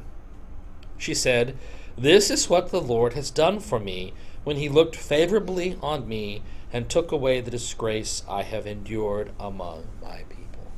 She 0.98 1.14
said, 1.14 1.58
This 1.98 2.30
is 2.30 2.50
what 2.50 2.72
the 2.72 2.82
Lord 2.82 3.14
has 3.14 3.30
done 3.30 3.60
for 3.60 3.80
me 3.80 4.14
when 4.44 4.58
he 4.58 4.70
looked 4.70 4.96
favorably 4.96 5.78
on 5.82 6.08
me 6.08 6.42
and 6.72 6.90
took 6.90 7.12
away 7.12 7.40
the 7.40 7.52
disgrace 7.52 8.24
I 8.28 8.42
have 8.44 8.66
endured 8.66 9.32
among 9.40 9.88
my 10.02 10.24
people. 10.30 10.72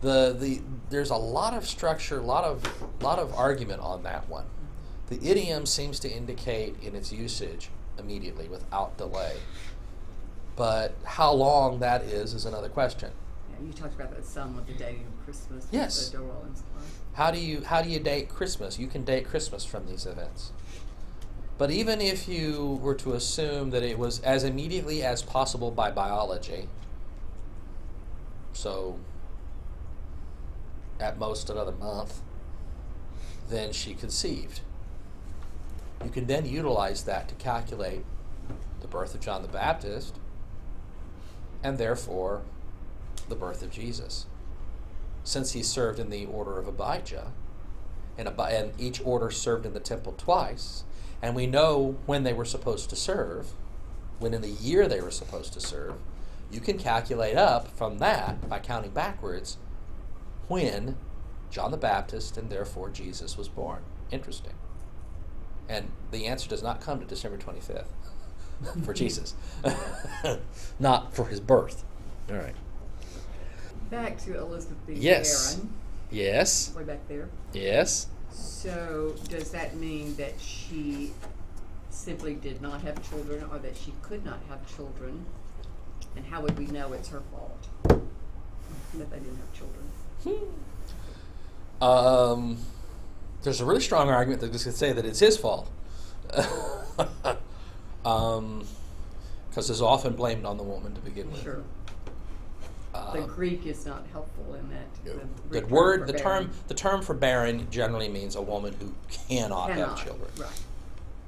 The, 0.00 0.36
the, 0.38 0.60
there's 0.90 1.10
a 1.10 1.16
lot 1.16 1.54
of 1.54 1.66
structure, 1.66 2.18
a 2.18 2.22
lot 2.22 2.44
of, 2.44 3.02
lot 3.02 3.18
of 3.18 3.32
argument 3.34 3.80
on 3.80 4.02
that 4.02 4.28
one. 4.28 4.46
The 5.10 5.28
idiom 5.28 5.66
seems 5.66 5.98
to 6.00 6.10
indicate 6.10 6.76
in 6.82 6.94
its 6.94 7.12
usage 7.12 7.68
immediately 7.98 8.48
without 8.48 8.96
delay. 8.96 9.36
But 10.56 10.94
how 11.04 11.32
long 11.32 11.80
that 11.80 12.02
is 12.02 12.32
is 12.32 12.46
another 12.46 12.68
question. 12.68 13.10
Yeah, 13.50 13.66
you 13.66 13.72
talked 13.72 13.94
about 13.94 14.14
that 14.14 14.24
some 14.24 14.54
with 14.54 14.66
the 14.66 14.74
dating 14.74 15.06
of 15.06 15.24
Christmas. 15.24 15.66
Yes. 15.72 16.14
How 17.14 17.32
do 17.32 17.40
you 17.40 17.62
how 17.64 17.82
do 17.82 17.90
you 17.90 17.98
date 17.98 18.28
Christmas? 18.28 18.78
You 18.78 18.86
can 18.86 19.04
date 19.04 19.26
Christmas 19.26 19.64
from 19.64 19.86
these 19.86 20.06
events. 20.06 20.52
But 21.58 21.70
even 21.70 22.00
if 22.00 22.28
you 22.28 22.78
were 22.80 22.94
to 22.94 23.12
assume 23.12 23.70
that 23.70 23.82
it 23.82 23.98
was 23.98 24.20
as 24.20 24.44
immediately 24.44 25.02
as 25.02 25.22
possible 25.22 25.70
by 25.70 25.90
biology, 25.90 26.68
so 28.52 28.98
at 30.98 31.18
most 31.18 31.50
another 31.50 31.72
month, 31.72 32.20
then 33.48 33.72
she 33.72 33.94
conceived. 33.94 34.60
You 36.04 36.10
can 36.10 36.26
then 36.26 36.46
utilize 36.46 37.04
that 37.04 37.28
to 37.28 37.34
calculate 37.34 38.04
the 38.80 38.88
birth 38.88 39.14
of 39.14 39.20
John 39.20 39.42
the 39.42 39.48
Baptist 39.48 40.18
and 41.62 41.78
therefore 41.78 42.42
the 43.28 43.34
birth 43.34 43.62
of 43.62 43.70
Jesus. 43.70 44.26
Since 45.22 45.52
he 45.52 45.62
served 45.62 45.98
in 45.98 46.10
the 46.10 46.26
order 46.26 46.58
of 46.58 46.66
Abijah, 46.66 47.32
and, 48.16 48.28
and 48.28 48.72
each 48.78 49.00
order 49.04 49.30
served 49.30 49.66
in 49.66 49.74
the 49.74 49.80
temple 49.80 50.14
twice, 50.16 50.84
and 51.22 51.36
we 51.36 51.46
know 51.46 51.96
when 52.06 52.24
they 52.24 52.32
were 52.32 52.44
supposed 52.44 52.88
to 52.90 52.96
serve, 52.96 53.52
when 54.18 54.34
in 54.34 54.42
the 54.42 54.48
year 54.48 54.88
they 54.88 55.00
were 55.00 55.10
supposed 55.10 55.52
to 55.52 55.60
serve, 55.60 55.94
you 56.50 56.60
can 56.60 56.78
calculate 56.78 57.36
up 57.36 57.68
from 57.68 57.98
that 57.98 58.48
by 58.48 58.58
counting 58.58 58.90
backwards 58.90 59.58
when 60.48 60.96
John 61.50 61.70
the 61.70 61.76
Baptist 61.76 62.36
and 62.36 62.50
therefore 62.50 62.88
Jesus 62.90 63.36
was 63.36 63.48
born. 63.48 63.82
Interesting. 64.10 64.54
And 65.70 65.88
the 66.10 66.26
answer 66.26 66.48
does 66.48 66.64
not 66.64 66.80
come 66.80 66.98
to 66.98 67.06
December 67.06 67.38
25th 67.38 67.84
for 68.84 68.92
Jesus, 68.92 69.34
not 70.80 71.14
for 71.14 71.26
his 71.26 71.38
birth. 71.38 71.84
All 72.28 72.36
right. 72.36 72.56
Back 73.88 74.18
to 74.24 74.36
Elizabeth 74.36 74.76
B. 74.86 74.94
Yes. 74.94 75.54
Barren, 75.54 75.72
Yes. 76.10 76.74
way 76.74 76.82
back 76.82 77.06
there. 77.08 77.28
Yes. 77.52 78.08
So 78.32 79.14
does 79.28 79.52
that 79.52 79.76
mean 79.76 80.16
that 80.16 80.40
she 80.40 81.12
simply 81.90 82.34
did 82.34 82.60
not 82.60 82.82
have 82.82 83.08
children, 83.08 83.44
or 83.52 83.58
that 83.60 83.76
she 83.76 83.94
could 84.02 84.24
not 84.24 84.40
have 84.48 84.58
children? 84.76 85.24
And 86.16 86.26
how 86.26 86.40
would 86.42 86.58
we 86.58 86.66
know 86.66 86.92
it's 86.92 87.08
her 87.08 87.22
fault 87.32 87.68
that 87.84 89.10
they 89.10 89.18
didn't 89.18 89.38
have 89.38 89.52
children? 90.24 90.52
Um, 91.80 92.58
there's 93.42 93.60
a 93.60 93.64
really 93.64 93.80
strong 93.80 94.08
argument 94.10 94.40
that 94.40 94.52
you 94.52 94.58
could 94.58 94.74
say 94.74 94.92
that 94.92 95.04
it's 95.04 95.20
his 95.20 95.36
fault. 95.36 95.70
um, 98.04 98.64
because 99.48 99.68
it's 99.68 99.80
often 99.80 100.14
blamed 100.14 100.46
on 100.46 100.56
the 100.56 100.62
woman 100.62 100.94
to 100.94 101.00
begin 101.00 101.30
with. 101.30 101.42
Sure. 101.42 101.62
Um, 102.94 103.20
The 103.20 103.26
Greek 103.26 103.66
is 103.66 103.84
not 103.84 104.04
helpful 104.12 104.54
in 104.54 104.68
that. 104.70 105.04
the 105.04 105.60
Greek 105.60 105.70
word, 105.70 106.06
the 106.06 106.12
barren. 106.12 106.44
term, 106.44 106.52
the 106.68 106.74
term 106.74 107.02
for 107.02 107.14
barren 107.14 107.68
generally 107.70 108.08
means 108.08 108.36
a 108.36 108.42
woman 108.42 108.74
who 108.80 108.94
cannot, 109.10 109.70
Cannot, 109.70 109.98
have 109.98 110.04
children. 110.04 110.30
Right. 110.36 110.62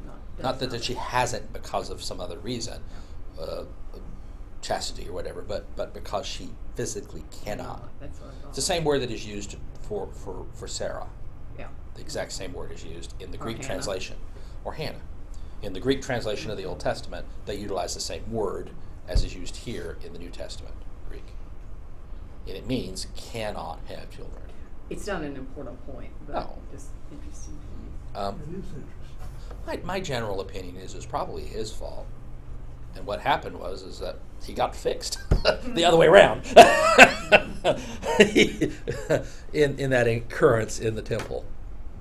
Not, 0.07 0.43
Not 0.43 0.61
that, 0.61 0.71
that 0.71 0.85
she 0.85 0.95
hasn't 0.95 1.53
because 1.53 1.91
of 1.91 2.03
some 2.03 2.21
other 2.21 2.39
reason, 2.39 2.81
uh, 3.41 3.65
chastity 4.61 5.09
or 5.09 5.13
whatever, 5.13 5.43
but 5.43 5.65
but 5.77 5.93
because 5.93 6.25
she 6.27 6.51
physically 6.77 7.25
cannot. 7.45 7.89
That's 8.01 8.21
what 8.21 8.31
I 8.31 8.33
thought. 8.43 8.49
It's 8.49 8.57
the 8.57 8.63
same 8.63 8.85
word 8.85 9.03
that 9.03 9.11
is 9.11 9.27
used 9.27 9.57
for 9.83 10.09
for 10.13 10.47
for 10.55 10.69
Sarah. 10.69 11.09
Yeah. 11.93 11.99
The 11.99 12.03
exact 12.03 12.32
same 12.32 12.53
word 12.53 12.72
is 12.72 12.84
used 12.84 13.14
in 13.20 13.30
the 13.30 13.38
Or 13.38 13.43
Greek 13.43 13.57
Hannah. 13.59 13.68
translation, 13.68 14.16
or 14.64 14.72
Hannah. 14.74 15.01
In 15.62 15.72
the 15.72 15.80
Greek 15.80 16.03
translation 16.03 16.51
of 16.51 16.57
the 16.57 16.64
Old 16.64 16.80
Testament, 16.80 17.26
they 17.47 17.55
utilize 17.57 17.95
the 17.95 18.01
same 18.01 18.30
word 18.32 18.70
as 19.09 19.24
is 19.24 19.34
used 19.34 19.57
here 19.57 19.97
in 20.05 20.12
the 20.12 20.18
New 20.18 20.30
Testament 20.30 20.74
Greek. 21.09 21.24
And 22.49 22.57
it 22.57 22.66
means 22.66 23.07
cannot 23.16 23.80
have 23.88 24.11
children. 24.11 24.43
It's 24.90 25.07
not 25.07 25.22
an 25.22 25.36
important 25.36 25.84
point, 25.86 26.11
but 26.26 26.34
No. 26.34 26.59
just 26.72 26.88
interesting 27.12 27.55
to 27.59 27.66
me. 27.78 27.90
Um, 28.26 28.34
It 28.40 28.49
is 28.51 28.55
interesting. 28.57 28.84
my, 29.66 29.76
my 29.84 30.01
general 30.01 30.40
opinion 30.40 30.76
is 30.76 30.95
it's 30.95 31.07
probably 31.07 31.45
his 31.45 31.72
fault. 31.72 32.07
And 32.97 33.07
what 33.07 33.20
happened 33.20 33.59
was 33.59 33.82
is 33.82 33.99
that 34.01 34.16
he 34.45 34.53
got 34.53 34.74
fixed 34.76 35.18
the 35.64 35.84
other 35.84 35.97
way 35.97 36.07
around 36.09 36.43
in, 39.53 39.78
in 39.78 39.90
that 39.90 40.07
occurrence 40.09 40.78
in 40.80 40.95
the 40.97 41.03
temple. 41.03 41.45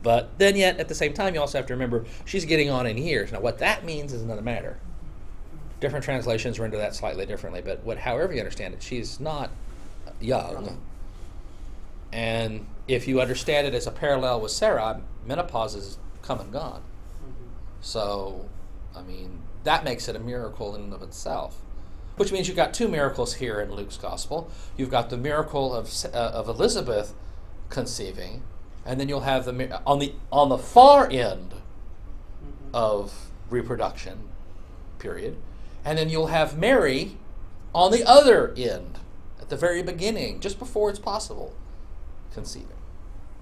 But 0.04 0.38
then 0.38 0.56
yet 0.56 0.80
at 0.80 0.88
the 0.88 0.96
same 0.96 1.14
time 1.14 1.36
you 1.36 1.42
also 1.42 1.58
have 1.58 1.68
to 1.68 1.74
remember 1.74 2.06
she's 2.26 2.46
getting 2.46 2.70
on 2.70 2.88
in 2.88 2.98
years. 2.98 3.32
Now 3.32 3.40
what 3.40 3.60
that 3.60 3.86
means 3.86 4.14
is 4.14 4.22
another 4.22 4.42
matter. 4.42 4.78
Different 5.80 6.06
translations 6.06 6.60
render 6.60 6.78
that 6.78 6.96
slightly 6.96 7.26
differently, 7.26 7.62
but 7.62 7.84
what 7.84 8.00
however 8.00 8.34
you 8.34 8.40
understand 8.40 8.74
it, 8.74 8.84
she's 8.84 9.20
not 9.20 9.52
young. 10.20 10.80
And 12.12 12.66
if 12.88 13.08
you 13.08 13.22
understand 13.22 13.68
it 13.68 13.74
as 13.74 13.88
a 13.88 13.92
parallel 13.92 14.42
with 14.42 14.52
Sarah, 14.52 15.02
menopause 15.26 15.76
is 15.76 15.98
come 16.22 16.40
and 16.40 16.52
gone. 16.52 16.82
So, 17.82 18.50
I 18.96 19.02
mean, 19.02 19.42
that 19.64 19.84
makes 19.84 20.08
it 20.08 20.16
a 20.16 20.20
miracle 20.20 20.76
in 20.76 20.82
and 20.82 20.94
of 20.94 21.02
itself. 21.02 21.62
Which 22.18 22.32
means 22.32 22.48
you've 22.48 22.58
got 22.58 22.74
two 22.74 22.88
miracles 22.88 23.36
here 23.36 23.60
in 23.62 23.72
Luke's 23.74 23.98
gospel. 23.98 24.52
You've 24.78 24.92
got 24.92 25.10
the 25.10 25.18
miracle 25.18 25.74
of 25.74 25.90
uh, 26.06 26.18
of 26.18 26.48
Elizabeth 26.48 27.14
conceiving, 27.70 28.44
and 28.86 29.00
then 29.00 29.08
you'll 29.10 29.22
have 29.22 29.46
the 29.46 29.82
on 29.86 30.00
the 30.00 30.14
on 30.32 30.50
the 30.50 30.58
far 30.58 31.10
end 31.10 31.52
mm-hmm. 31.52 32.74
of 32.74 33.32
reproduction 33.50 34.30
period, 35.00 35.38
and 35.84 35.98
then 35.98 36.10
you'll 36.10 36.28
have 36.28 36.58
Mary 36.58 37.18
on 37.74 37.92
the 37.92 38.04
other 38.08 38.54
end 38.58 39.00
at 39.40 39.50
the 39.50 39.56
very 39.56 39.82
beginning, 39.82 40.40
just 40.40 40.60
before 40.60 40.90
it's 40.90 41.00
possible. 41.00 41.54
conceiving. 42.34 42.70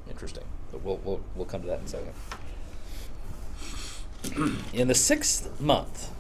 Interesting. 0.10 0.44
But 0.72 0.84
we'll, 0.84 1.00
we'll, 1.04 1.22
we'll 1.36 1.46
come 1.46 1.62
to 1.62 1.68
that 1.68 1.80
in 1.80 1.86
a 1.86 1.88
second. 1.88 2.14
in 4.74 4.88
the 4.88 4.96
sixth 4.96 5.60
month, 5.60 6.12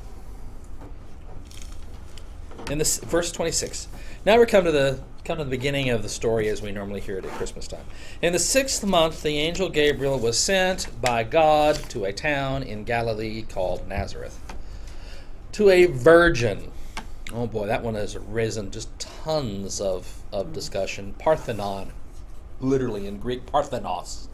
in 2.70 2.78
this 2.78 2.99
verse 2.99 3.32
26 3.32 3.88
now 4.26 4.39
we 4.39 4.45
come 4.45 4.63
to 4.65 4.72
the 4.72 4.99
come 5.30 5.38
to 5.38 5.43
the 5.43 5.49
beginning 5.51 5.91
of 5.91 6.01
the 6.01 6.09
story 6.09 6.49
as 6.49 6.59
we 6.59 6.71
normally 6.71 6.99
hear 6.99 7.19
it 7.19 7.23
at 7.23 7.30
christmas 7.34 7.67
time. 7.67 7.86
In 8.19 8.34
the 8.34 8.39
sixth 8.39 8.84
month 8.84 9.21
the 9.21 9.38
angel 9.38 9.69
gabriel 9.69 10.17
was 10.17 10.39
sent 10.39 10.89
by 11.03 11.23
god 11.23 11.75
to 11.91 12.05
a 12.05 12.11
town 12.11 12.63
in 12.63 12.84
galilee 12.84 13.43
called 13.43 13.88
nazareth 13.88 14.39
to 15.51 15.69
a 15.69 15.86
virgin. 15.86 16.71
Oh 17.32 17.45
boy 17.45 17.67
that 17.67 17.84
one 17.84 17.93
has 17.93 18.17
risen 18.17 18.71
just 18.71 18.89
tons 18.97 19.80
of, 19.80 20.23
of 20.34 20.51
discussion. 20.51 21.13
Parthenon 21.19 21.91
literally 22.59 23.05
in 23.05 23.19
greek 23.19 23.45
parthenos. 23.45 24.30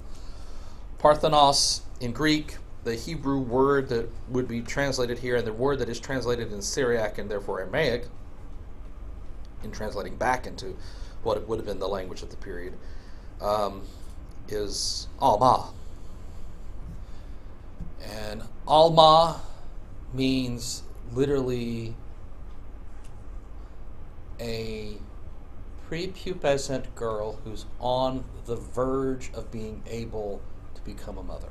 Parthenos 0.97 1.81
in 1.99 2.13
greek 2.13 2.55
the 2.85 2.95
hebrew 2.95 3.39
word 3.39 3.89
that 3.89 4.07
would 4.29 4.47
be 4.47 4.61
translated 4.61 5.19
here 5.19 5.35
and 5.35 5.45
the 5.45 5.51
word 5.51 5.79
that 5.79 5.89
is 5.89 5.99
translated 5.99 6.53
in 6.53 6.61
syriac 6.61 7.17
and 7.17 7.29
therefore 7.29 7.59
aramaic 7.59 8.07
in 9.63 9.71
translating 9.71 10.15
back 10.15 10.47
into 10.47 10.75
what 11.23 11.37
it 11.37 11.47
would 11.47 11.57
have 11.57 11.65
been 11.65 11.79
the 11.79 11.87
language 11.87 12.21
of 12.21 12.29
the 12.29 12.37
period, 12.37 12.73
um, 13.41 13.81
is 14.47 15.07
Alma. 15.19 15.71
And 18.03 18.43
Alma 18.67 19.41
means 20.13 20.83
literally 21.13 21.95
a 24.39 24.97
prepubescent 25.89 26.93
girl 26.95 27.39
who's 27.43 27.65
on 27.79 28.23
the 28.45 28.55
verge 28.55 29.31
of 29.33 29.51
being 29.51 29.81
able 29.87 30.41
to 30.73 30.81
become 30.81 31.17
a 31.17 31.23
mother. 31.23 31.49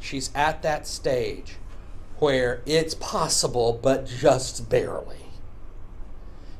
She's 0.00 0.30
at 0.34 0.62
that 0.62 0.86
stage 0.86 1.56
where 2.18 2.62
it's 2.66 2.94
possible, 2.94 3.78
but 3.82 4.06
just 4.06 4.68
barely 4.68 5.21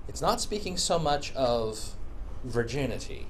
it's 0.09 0.21
not 0.21 0.41
speaking 0.41 0.77
so 0.77 0.99
much 0.99 1.35
of 1.35 1.95
virginity 2.45 3.27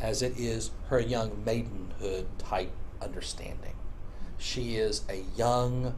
as 0.00 0.20
it 0.22 0.38
is 0.38 0.70
her 0.88 1.00
young 1.00 1.42
maidenhood 1.44 2.26
type 2.38 2.72
understanding. 3.00 3.74
She 4.38 4.76
is 4.76 5.02
a 5.08 5.24
young, 5.36 5.94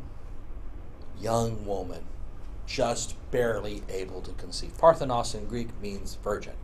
young 1.18 1.64
woman, 1.64 2.04
just 2.66 3.16
barely 3.30 3.82
able 3.88 4.20
to 4.22 4.32
conceive. 4.32 4.76
Parthenos 4.78 5.34
in 5.34 5.46
Greek 5.46 5.68
means 5.80 6.16
virgin, 6.22 6.54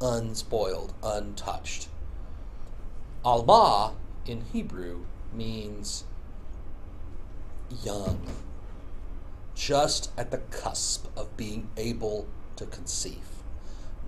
unspoiled, 0.00 0.92
untouched. 1.02 1.88
Alma 3.24 3.94
in 4.26 4.42
Hebrew 4.52 5.04
means 5.32 6.04
young, 7.82 8.26
just 9.58 10.12
at 10.16 10.30
the 10.30 10.38
cusp 10.38 11.06
of 11.18 11.36
being 11.36 11.68
able 11.76 12.28
to 12.54 12.64
conceive. 12.64 13.42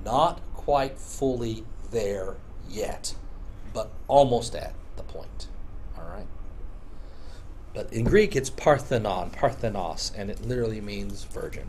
Not 0.05 0.40
quite 0.55 0.96
fully 0.96 1.64
there 1.90 2.36
yet, 2.68 3.16
but 3.74 3.90
almost 4.07 4.55
at 4.55 4.74
the 4.96 5.03
point. 5.03 5.48
All 5.98 6.05
right? 6.05 6.26
But 7.74 7.92
in 7.92 8.05
Greek, 8.05 8.36
it's 8.36 8.48
parthenon, 8.48 9.30
parthenos, 9.30 10.12
and 10.16 10.30
it 10.30 10.46
literally 10.46 10.80
means 10.80 11.24
virgin. 11.24 11.66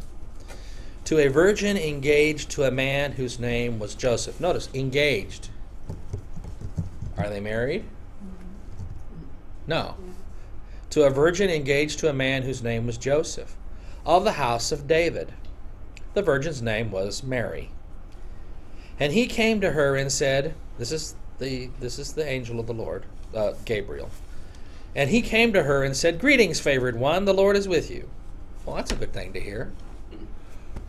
To 1.05 1.17
a 1.17 1.27
virgin 1.27 1.75
engaged 1.75 2.51
to 2.51 2.63
a 2.63 2.71
man 2.71 3.13
whose 3.13 3.39
name 3.39 3.79
was 3.79 3.95
Joseph. 3.95 4.39
Notice, 4.39 4.69
engaged. 4.75 5.49
Are 7.17 7.29
they 7.29 7.39
married? 7.39 7.81
Mm-hmm. 7.83 8.45
No. 9.67 9.95
To 10.91 11.03
a 11.03 11.09
virgin 11.09 11.49
engaged 11.49 11.97
to 11.99 12.09
a 12.09 12.13
man 12.13 12.43
whose 12.43 12.61
name 12.61 12.85
was 12.85 12.97
Joseph 12.97 13.55
of 14.05 14.23
the 14.23 14.33
house 14.33 14.71
of 14.71 14.87
David. 14.87 15.33
The 16.13 16.21
virgin's 16.21 16.61
name 16.61 16.91
was 16.91 17.23
Mary. 17.23 17.71
And 18.99 19.13
he 19.13 19.25
came 19.27 19.61
to 19.61 19.71
her 19.71 19.95
and 19.95 20.11
said, 20.11 20.53
This 20.77 20.91
is 20.91 21.15
the, 21.39 21.69
this 21.79 21.97
is 21.97 22.13
the 22.13 22.27
angel 22.27 22.59
of 22.59 22.67
the 22.67 22.73
Lord, 22.73 23.05
uh, 23.35 23.53
Gabriel. 23.65 24.09
And 24.95 25.09
he 25.09 25.21
came 25.21 25.53
to 25.53 25.63
her 25.63 25.83
and 25.83 25.95
said, 25.95 26.19
Greetings, 26.19 26.59
favored 26.59 26.97
one, 26.97 27.25
the 27.25 27.33
Lord 27.33 27.55
is 27.55 27.67
with 27.67 27.89
you. 27.89 28.09
Well, 28.65 28.75
that's 28.75 28.91
a 28.91 28.95
good 28.95 29.13
thing 29.13 29.33
to 29.33 29.39
hear. 29.39 29.71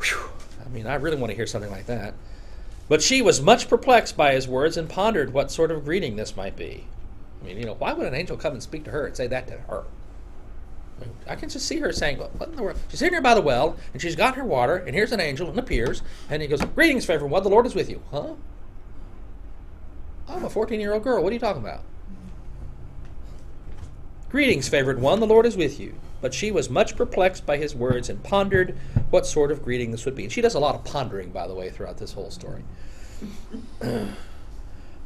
Whew. 0.03 0.31
I 0.65 0.69
mean, 0.69 0.87
I 0.87 0.97
really 0.97 1.17
want 1.17 1.31
to 1.31 1.37
hear 1.37 1.47
something 1.47 1.71
like 1.71 1.87
that. 1.87 2.15
But 2.89 3.03
she 3.03 3.23
was 3.23 3.41
much 3.41 3.69
perplexed 3.69 4.17
by 4.17 4.35
his 4.35 4.49
words 4.49 4.77
and 4.77 4.89
pondered 4.89 5.33
what 5.33 5.51
sort 5.51 5.71
of 5.71 5.85
greeting 5.85 6.17
this 6.17 6.37
might 6.37 6.57
be. 6.57 6.87
I 7.41 7.47
mean, 7.47 7.59
you 7.59 7.65
know, 7.65 7.75
why 7.75 7.93
would 7.93 8.07
an 8.07 8.15
angel 8.15 8.37
come 8.37 8.53
and 8.53 8.63
speak 8.63 8.85
to 8.85 8.91
her 8.91 9.07
and 9.07 9.17
say 9.17 9.27
that 9.29 9.47
to 9.49 9.55
her? 9.55 9.85
I 11.29 11.37
can 11.37 11.49
just 11.49 11.67
see 11.67 11.79
her 11.79 11.93
saying, 11.93 12.19
"What 12.19 12.49
in 12.49 12.57
the 12.57 12.63
world?" 12.63 12.79
She's 12.89 12.99
sitting 12.99 13.15
here 13.15 13.23
by 13.23 13.35
the 13.35 13.41
well, 13.41 13.77
and 13.93 14.03
she's 14.03 14.17
got 14.17 14.37
her 14.37 14.45
water, 14.45 14.77
and 14.77 14.95
here's 14.95 15.13
an 15.13 15.21
angel, 15.21 15.49
and 15.49 15.59
appears, 15.59 16.03
and 16.29 16.43
he 16.43 16.49
goes, 16.49 16.61
"Greetings, 16.61 17.05
favored 17.05 17.29
one, 17.29 17.43
the 17.43 17.49
Lord 17.49 17.67
is 17.67 17.75
with 17.75 17.89
you." 17.89 18.03
Huh? 18.11 18.35
I'm 20.29 20.45
a 20.45 20.49
14-year-old 20.49 21.03
girl. 21.03 21.23
What 21.23 21.31
are 21.31 21.35
you 21.35 21.41
talking 21.41 21.63
about? 21.63 21.83
Greetings, 24.31 24.69
favored 24.69 24.99
one, 25.01 25.21
the 25.21 25.27
Lord 25.27 25.45
is 25.45 25.57
with 25.57 25.79
you. 25.79 25.95
But 26.23 26.33
she 26.33 26.51
was 26.51 26.71
much 26.71 26.97
perplexed 26.97 27.45
by 27.45 27.59
his 27.59 27.75
words 27.75 28.09
and 28.09 28.23
pondered 28.23 28.75
what 29.11 29.27
sort 29.27 29.51
of 29.51 29.63
greeting 29.63 29.91
this 29.91 30.07
would 30.07 30.15
be. 30.15 30.23
And 30.23 30.33
she 30.33 30.41
does 30.41 30.55
a 30.55 30.61
lot 30.61 30.75
of 30.75 30.85
pondering, 30.85 31.31
by 31.31 31.47
the 31.47 31.55
way, 31.55 31.69
throughout 31.69 31.99
this 31.99 32.13
whole 32.13 32.31
story. 32.31 32.63
the 33.81 34.15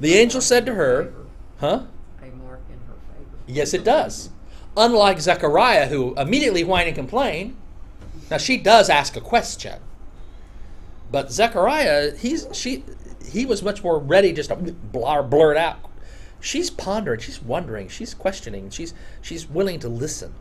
angel 0.01 0.41
said 0.41 0.65
to 0.67 0.75
her, 0.75 1.13
"Huh?" 1.59 1.83
A 2.23 2.27
mark 2.37 2.61
in 2.69 2.79
her 2.87 2.95
favor. 3.09 3.37
Yes, 3.47 3.75
it 3.75 3.83
does. 3.83 4.31
Unlike 4.77 5.21
Zechariah, 5.21 5.87
who 5.87 6.15
immediately 6.15 6.63
whined 6.63 6.89
and 6.89 6.97
complained. 6.97 7.57
Now 8.31 8.39
she 8.39 8.57
does 8.57 8.91
ask 8.91 9.17
a 9.17 9.21
question, 9.21 9.81
but 11.11 11.31
Zechariah, 11.31 12.17
he's 12.17 12.49
she, 12.53 12.85
he 13.25 13.47
was 13.47 13.63
much 13.63 13.83
more 13.85 13.99
ready 13.99 14.33
just 14.33 14.51
to 14.51 14.57
blur, 14.57 15.23
blur 15.23 15.53
it 15.53 15.57
out. 15.57 15.79
She's 16.41 16.71
pondering, 16.71 17.21
she's 17.21 17.41
wondering, 17.41 17.89
she's 17.89 18.15
questioning, 18.15 18.71
she's 18.71 18.95
she's 19.23 19.49
willing 19.49 19.79
to 19.81 19.89
listen. 19.89 20.35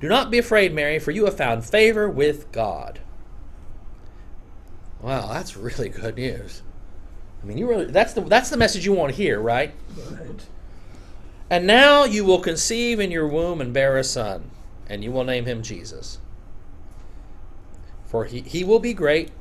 Do 0.00 0.08
not 0.08 0.30
be 0.30 0.38
afraid, 0.38 0.72
Mary, 0.72 0.98
for 0.98 1.10
you 1.10 1.26
have 1.26 1.36
found 1.36 1.64
favor 1.64 2.08
with 2.08 2.50
God. 2.52 3.00
Wow, 5.00 5.32
that's 5.32 5.56
really 5.56 5.88
good 5.88 6.16
news. 6.16 6.62
I 7.42 7.46
mean, 7.46 7.58
you 7.58 7.68
really 7.68 7.86
that's 7.86 8.12
the 8.12 8.20
that's 8.22 8.50
the 8.50 8.56
message 8.56 8.84
you 8.84 8.92
want 8.92 9.12
to 9.12 9.16
hear, 9.16 9.40
right? 9.40 9.72
Right. 10.10 10.46
And 11.50 11.66
now 11.66 12.04
you 12.04 12.24
will 12.24 12.38
conceive 12.38 13.00
in 13.00 13.10
your 13.10 13.26
womb 13.26 13.60
and 13.60 13.74
bear 13.74 13.98
a 13.98 14.04
son, 14.04 14.52
and 14.88 15.02
you 15.02 15.10
will 15.10 15.24
name 15.24 15.46
him 15.46 15.62
Jesus. 15.62 16.18
For 18.06 18.24
he, 18.24 18.40
he 18.42 18.62
will 18.62 18.78
be 18.78 18.94
great 18.94 19.32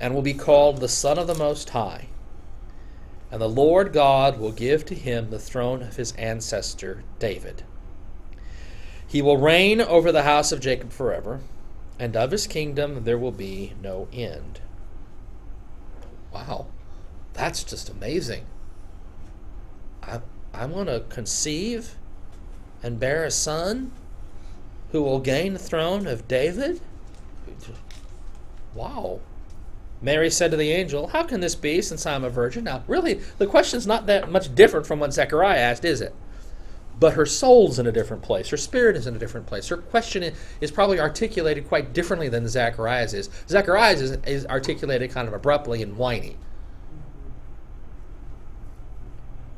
and 0.00 0.14
will 0.14 0.22
be 0.22 0.34
called 0.34 0.78
the 0.78 0.88
Son 0.88 1.18
of 1.18 1.26
the 1.26 1.34
Most 1.34 1.70
High. 1.70 2.06
And 3.32 3.40
the 3.40 3.48
Lord 3.48 3.92
God 3.92 4.38
will 4.38 4.52
give 4.52 4.84
to 4.86 4.94
him 4.94 5.30
the 5.30 5.40
throne 5.40 5.82
of 5.82 5.96
his 5.96 6.12
ancestor 6.12 7.02
David. 7.18 7.64
He 9.06 9.20
will 9.20 9.36
reign 9.36 9.80
over 9.80 10.12
the 10.12 10.22
house 10.22 10.52
of 10.52 10.60
Jacob 10.60 10.92
forever, 10.92 11.40
and 11.98 12.16
of 12.16 12.30
his 12.30 12.46
kingdom 12.46 13.04
there 13.04 13.18
will 13.18 13.32
be 13.32 13.74
no 13.82 14.06
end. 14.12 14.60
Wow, 16.32 16.66
that's 17.32 17.64
just 17.64 17.88
amazing. 17.88 18.46
I, 20.02 20.20
I'm 20.54 20.72
going 20.72 20.86
to 20.86 21.04
conceive 21.08 21.96
and 22.82 22.98
bear 22.98 23.24
a 23.24 23.30
son 23.30 23.92
who 24.92 25.02
will 25.02 25.20
gain 25.20 25.52
the 25.52 25.58
throne 25.58 26.06
of 26.06 26.26
David? 26.28 26.80
Wow. 28.74 29.20
Mary 30.00 30.30
said 30.30 30.50
to 30.52 30.56
the 30.56 30.70
angel, 30.70 31.08
How 31.08 31.24
can 31.24 31.40
this 31.40 31.54
be 31.54 31.82
since 31.82 32.06
I'm 32.06 32.24
a 32.24 32.30
virgin? 32.30 32.64
Now, 32.64 32.84
really, 32.86 33.14
the 33.38 33.46
question's 33.46 33.86
not 33.86 34.06
that 34.06 34.30
much 34.30 34.54
different 34.54 34.86
from 34.86 35.00
what 35.00 35.12
Zechariah 35.12 35.58
asked, 35.58 35.84
is 35.84 36.00
it? 36.00 36.14
But 37.00 37.14
her 37.14 37.26
soul's 37.26 37.78
in 37.78 37.86
a 37.86 37.92
different 37.92 38.22
place. 38.22 38.48
Her 38.50 38.56
spirit 38.56 38.96
is 38.96 39.06
in 39.06 39.14
a 39.14 39.18
different 39.18 39.46
place. 39.46 39.68
Her 39.68 39.76
question 39.76 40.32
is 40.60 40.70
probably 40.70 40.98
articulated 40.98 41.68
quite 41.68 41.92
differently 41.92 42.28
than 42.28 42.48
Zechariah's 42.48 43.14
is. 43.14 43.30
Zechariah's 43.48 44.00
is, 44.00 44.18
is 44.26 44.46
articulated 44.46 45.10
kind 45.10 45.28
of 45.28 45.34
abruptly 45.34 45.82
and 45.82 45.96
whiny. 45.96 46.36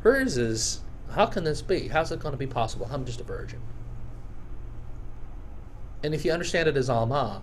Hers 0.00 0.36
is, 0.36 0.80
how 1.10 1.26
can 1.26 1.44
this 1.44 1.62
be? 1.62 1.88
How's 1.88 2.10
it 2.10 2.20
going 2.20 2.32
to 2.32 2.38
be 2.38 2.46
possible? 2.46 2.88
I'm 2.90 3.04
just 3.04 3.20
a 3.20 3.24
virgin. 3.24 3.60
And 6.02 6.14
if 6.14 6.24
you 6.24 6.32
understand 6.32 6.68
it 6.68 6.76
as 6.76 6.88
Alma, 6.88 7.42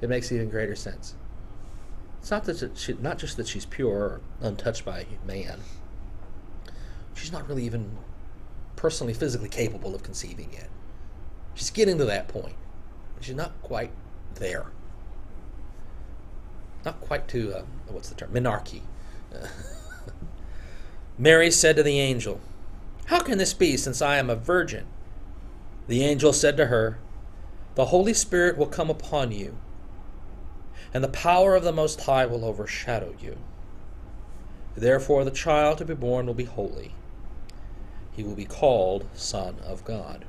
it 0.00 0.08
makes 0.08 0.30
even 0.30 0.50
greater 0.50 0.74
sense. 0.74 1.14
It's 2.20 2.30
not 2.30 2.44
that 2.44 2.76
she, 2.76 2.92
not 2.94 3.18
just 3.18 3.38
that 3.38 3.48
she's 3.48 3.64
pure 3.64 3.88
or 3.88 4.20
untouched 4.42 4.84
by 4.84 5.06
man. 5.26 5.60
She's 7.14 7.32
not 7.32 7.48
really 7.48 7.64
even 7.64 7.96
personally, 8.76 9.14
physically 9.14 9.48
capable 9.48 9.94
of 9.94 10.02
conceiving 10.02 10.52
yet. 10.52 10.68
She's 11.54 11.70
getting 11.70 11.96
to 11.98 12.04
that 12.04 12.28
point, 12.28 12.56
but 13.14 13.24
she's 13.24 13.34
not 13.34 13.52
quite 13.62 13.92
there. 14.34 14.66
Not 16.84 17.00
quite 17.00 17.26
to 17.28 17.54
uh, 17.54 17.62
what's 17.88 18.10
the 18.10 18.14
term? 18.14 18.32
Menarche. 18.32 18.80
Mary 21.20 21.50
said 21.50 21.76
to 21.76 21.82
the 21.82 22.00
angel, 22.00 22.40
How 23.04 23.20
can 23.20 23.36
this 23.36 23.52
be, 23.52 23.76
since 23.76 24.00
I 24.00 24.16
am 24.16 24.30
a 24.30 24.34
virgin? 24.34 24.86
The 25.86 26.02
angel 26.02 26.32
said 26.32 26.56
to 26.56 26.66
her, 26.66 26.98
The 27.74 27.86
Holy 27.86 28.14
Spirit 28.14 28.56
will 28.56 28.64
come 28.64 28.88
upon 28.88 29.30
you, 29.30 29.58
and 30.94 31.04
the 31.04 31.08
power 31.08 31.54
of 31.54 31.62
the 31.62 31.74
Most 31.74 32.00
High 32.00 32.24
will 32.24 32.42
overshadow 32.42 33.14
you. 33.20 33.36
Therefore, 34.74 35.26
the 35.26 35.30
child 35.30 35.76
to 35.78 35.84
be 35.84 35.92
born 35.92 36.24
will 36.24 36.32
be 36.32 36.44
holy. 36.44 36.94
He 38.12 38.22
will 38.22 38.34
be 38.34 38.46
called 38.46 39.04
Son 39.12 39.56
of 39.66 39.84
God. 39.84 40.24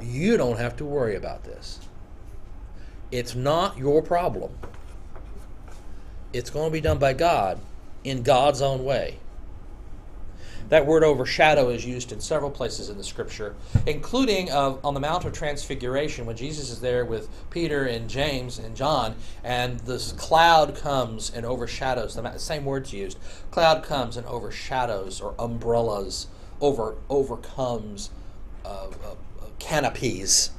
You 0.00 0.36
don't 0.36 0.60
have 0.60 0.76
to 0.76 0.84
worry 0.84 1.16
about 1.16 1.42
this. 1.42 1.80
It's 3.10 3.34
not 3.34 3.76
your 3.76 4.02
problem. 4.02 4.56
It's 6.32 6.48
going 6.48 6.70
to 6.70 6.72
be 6.72 6.80
done 6.80 6.98
by 6.98 7.12
God 7.12 7.58
in 8.04 8.22
God's 8.22 8.62
own 8.62 8.84
way. 8.84 9.18
That 10.72 10.86
word 10.86 11.04
overshadow 11.04 11.68
is 11.68 11.84
used 11.84 12.12
in 12.12 12.20
several 12.22 12.50
places 12.50 12.88
in 12.88 12.96
the 12.96 13.04
scripture, 13.04 13.54
including 13.86 14.50
uh, 14.50 14.76
on 14.82 14.94
the 14.94 15.00
Mount 15.00 15.26
of 15.26 15.34
Transfiguration 15.34 16.24
when 16.24 16.34
Jesus 16.34 16.70
is 16.70 16.80
there 16.80 17.04
with 17.04 17.28
Peter 17.50 17.84
and 17.84 18.08
James 18.08 18.58
and 18.58 18.74
John, 18.74 19.14
and 19.44 19.80
this 19.80 20.12
cloud 20.12 20.74
comes 20.74 21.30
and 21.30 21.44
overshadows 21.44 22.14
them. 22.14 22.24
The 22.24 22.38
same 22.38 22.64
words 22.64 22.90
used. 22.90 23.18
Cloud 23.50 23.82
comes 23.82 24.16
and 24.16 24.26
overshadows 24.26 25.20
or 25.20 25.34
umbrellas, 25.38 26.28
over 26.58 26.94
overcomes 27.10 28.08
uh, 28.64 28.86
uh, 28.86 29.14
canopies 29.58 30.52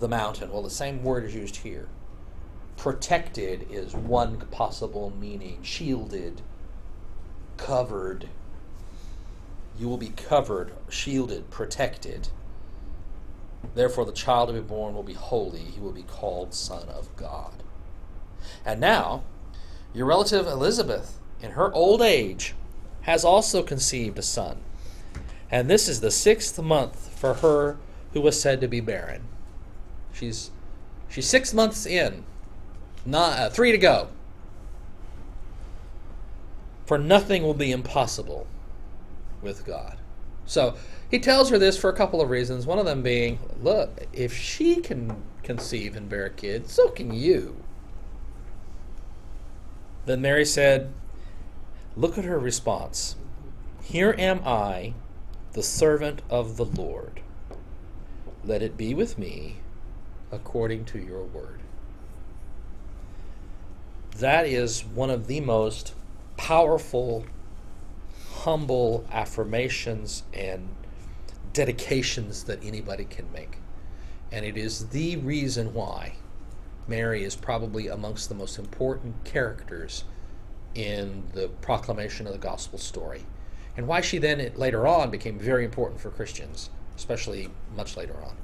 the 0.00 0.08
mountain. 0.08 0.50
Well, 0.50 0.62
the 0.64 0.70
same 0.70 1.04
word 1.04 1.22
is 1.22 1.36
used 1.36 1.58
here. 1.58 1.86
Protected 2.76 3.68
is 3.70 3.94
one 3.94 4.38
possible 4.50 5.12
meaning. 5.20 5.62
Shielded, 5.62 6.42
covered. 7.56 8.28
You 9.78 9.88
will 9.88 9.98
be 9.98 10.10
covered, 10.10 10.72
shielded, 10.88 11.50
protected. 11.50 12.28
Therefore, 13.74 14.04
the 14.04 14.12
child 14.12 14.48
to 14.48 14.54
be 14.54 14.60
born 14.60 14.94
will 14.94 15.02
be 15.02 15.14
holy. 15.14 15.58
He 15.58 15.80
will 15.80 15.92
be 15.92 16.02
called 16.02 16.54
Son 16.54 16.88
of 16.88 17.14
God. 17.16 17.62
And 18.64 18.80
now, 18.80 19.24
your 19.92 20.06
relative 20.06 20.46
Elizabeth, 20.46 21.18
in 21.40 21.52
her 21.52 21.72
old 21.72 22.02
age, 22.02 22.54
has 23.02 23.24
also 23.24 23.62
conceived 23.62 24.18
a 24.18 24.22
son. 24.22 24.58
And 25.50 25.68
this 25.68 25.88
is 25.88 26.00
the 26.00 26.10
sixth 26.10 26.60
month 26.60 27.10
for 27.18 27.34
her 27.34 27.76
who 28.12 28.20
was 28.20 28.40
said 28.40 28.60
to 28.60 28.68
be 28.68 28.80
barren. 28.80 29.22
She's 30.12 30.50
she's 31.08 31.28
six 31.28 31.52
months 31.52 31.86
in, 31.86 32.24
not 33.04 33.38
uh, 33.38 33.50
three 33.50 33.72
to 33.72 33.78
go. 33.78 34.08
For 36.86 36.98
nothing 36.98 37.42
will 37.42 37.54
be 37.54 37.72
impossible 37.72 38.46
with 39.44 39.64
God. 39.64 39.98
So 40.46 40.74
he 41.10 41.20
tells 41.20 41.50
her 41.50 41.58
this 41.58 41.78
for 41.78 41.88
a 41.88 41.96
couple 41.96 42.20
of 42.20 42.30
reasons. 42.30 42.66
One 42.66 42.78
of 42.78 42.86
them 42.86 43.02
being, 43.02 43.38
look, 43.62 44.06
if 44.12 44.36
she 44.36 44.76
can 44.76 45.22
conceive 45.44 45.94
and 45.94 46.08
bear 46.08 46.26
a 46.26 46.30
kid, 46.30 46.68
so 46.68 46.88
can 46.88 47.14
you. 47.14 47.62
Then 50.06 50.20
Mary 50.20 50.44
said, 50.44 50.92
Look 51.96 52.18
at 52.18 52.24
her 52.24 52.38
response. 52.38 53.14
Here 53.82 54.14
am 54.18 54.40
I, 54.44 54.94
the 55.52 55.62
servant 55.62 56.22
of 56.28 56.56
the 56.56 56.64
Lord. 56.64 57.20
Let 58.44 58.62
it 58.62 58.76
be 58.76 58.94
with 58.94 59.16
me 59.16 59.58
according 60.32 60.86
to 60.86 60.98
your 60.98 61.22
word. 61.22 61.60
That 64.18 64.46
is 64.46 64.84
one 64.84 65.10
of 65.10 65.26
the 65.26 65.40
most 65.40 65.94
powerful, 66.36 67.24
humble 68.44 69.06
affirmations 69.10 70.22
and 70.34 70.68
dedications 71.54 72.44
that 72.44 72.62
anybody 72.62 73.06
can 73.06 73.30
make. 73.32 73.56
And 74.30 74.44
it 74.44 74.58
is 74.58 74.88
the 74.88 75.16
reason 75.16 75.72
why 75.72 76.16
Mary 76.86 77.24
is 77.24 77.34
probably 77.34 77.88
amongst 77.88 78.28
the 78.28 78.34
most 78.34 78.58
important 78.58 79.24
characters 79.24 80.04
in 80.74 81.22
the 81.32 81.48
proclamation 81.62 82.26
of 82.26 82.34
the 82.34 82.38
gospel 82.38 82.78
story. 82.78 83.24
And 83.78 83.88
why 83.88 84.02
she 84.02 84.18
then 84.18 84.52
later 84.56 84.86
on 84.86 85.10
became 85.10 85.38
very 85.38 85.64
important 85.64 85.98
for 85.98 86.10
Christians, 86.10 86.68
especially 86.96 87.48
much 87.74 87.96
later 87.96 88.16
on. 88.22 88.36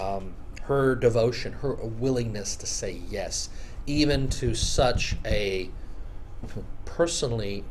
Um, 0.00 0.34
her 0.62 0.94
devotion, 0.94 1.54
her 1.54 1.74
willingness 1.74 2.54
to 2.56 2.66
say 2.66 3.00
yes, 3.10 3.48
even 3.86 4.28
to 4.28 4.54
such 4.54 5.16
a 5.24 5.70
personally 6.84 7.64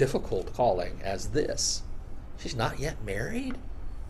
difficult 0.00 0.54
calling 0.54 0.98
as 1.04 1.28
this. 1.28 1.82
She's 2.38 2.56
not 2.56 2.80
yet 2.80 3.04
married. 3.04 3.58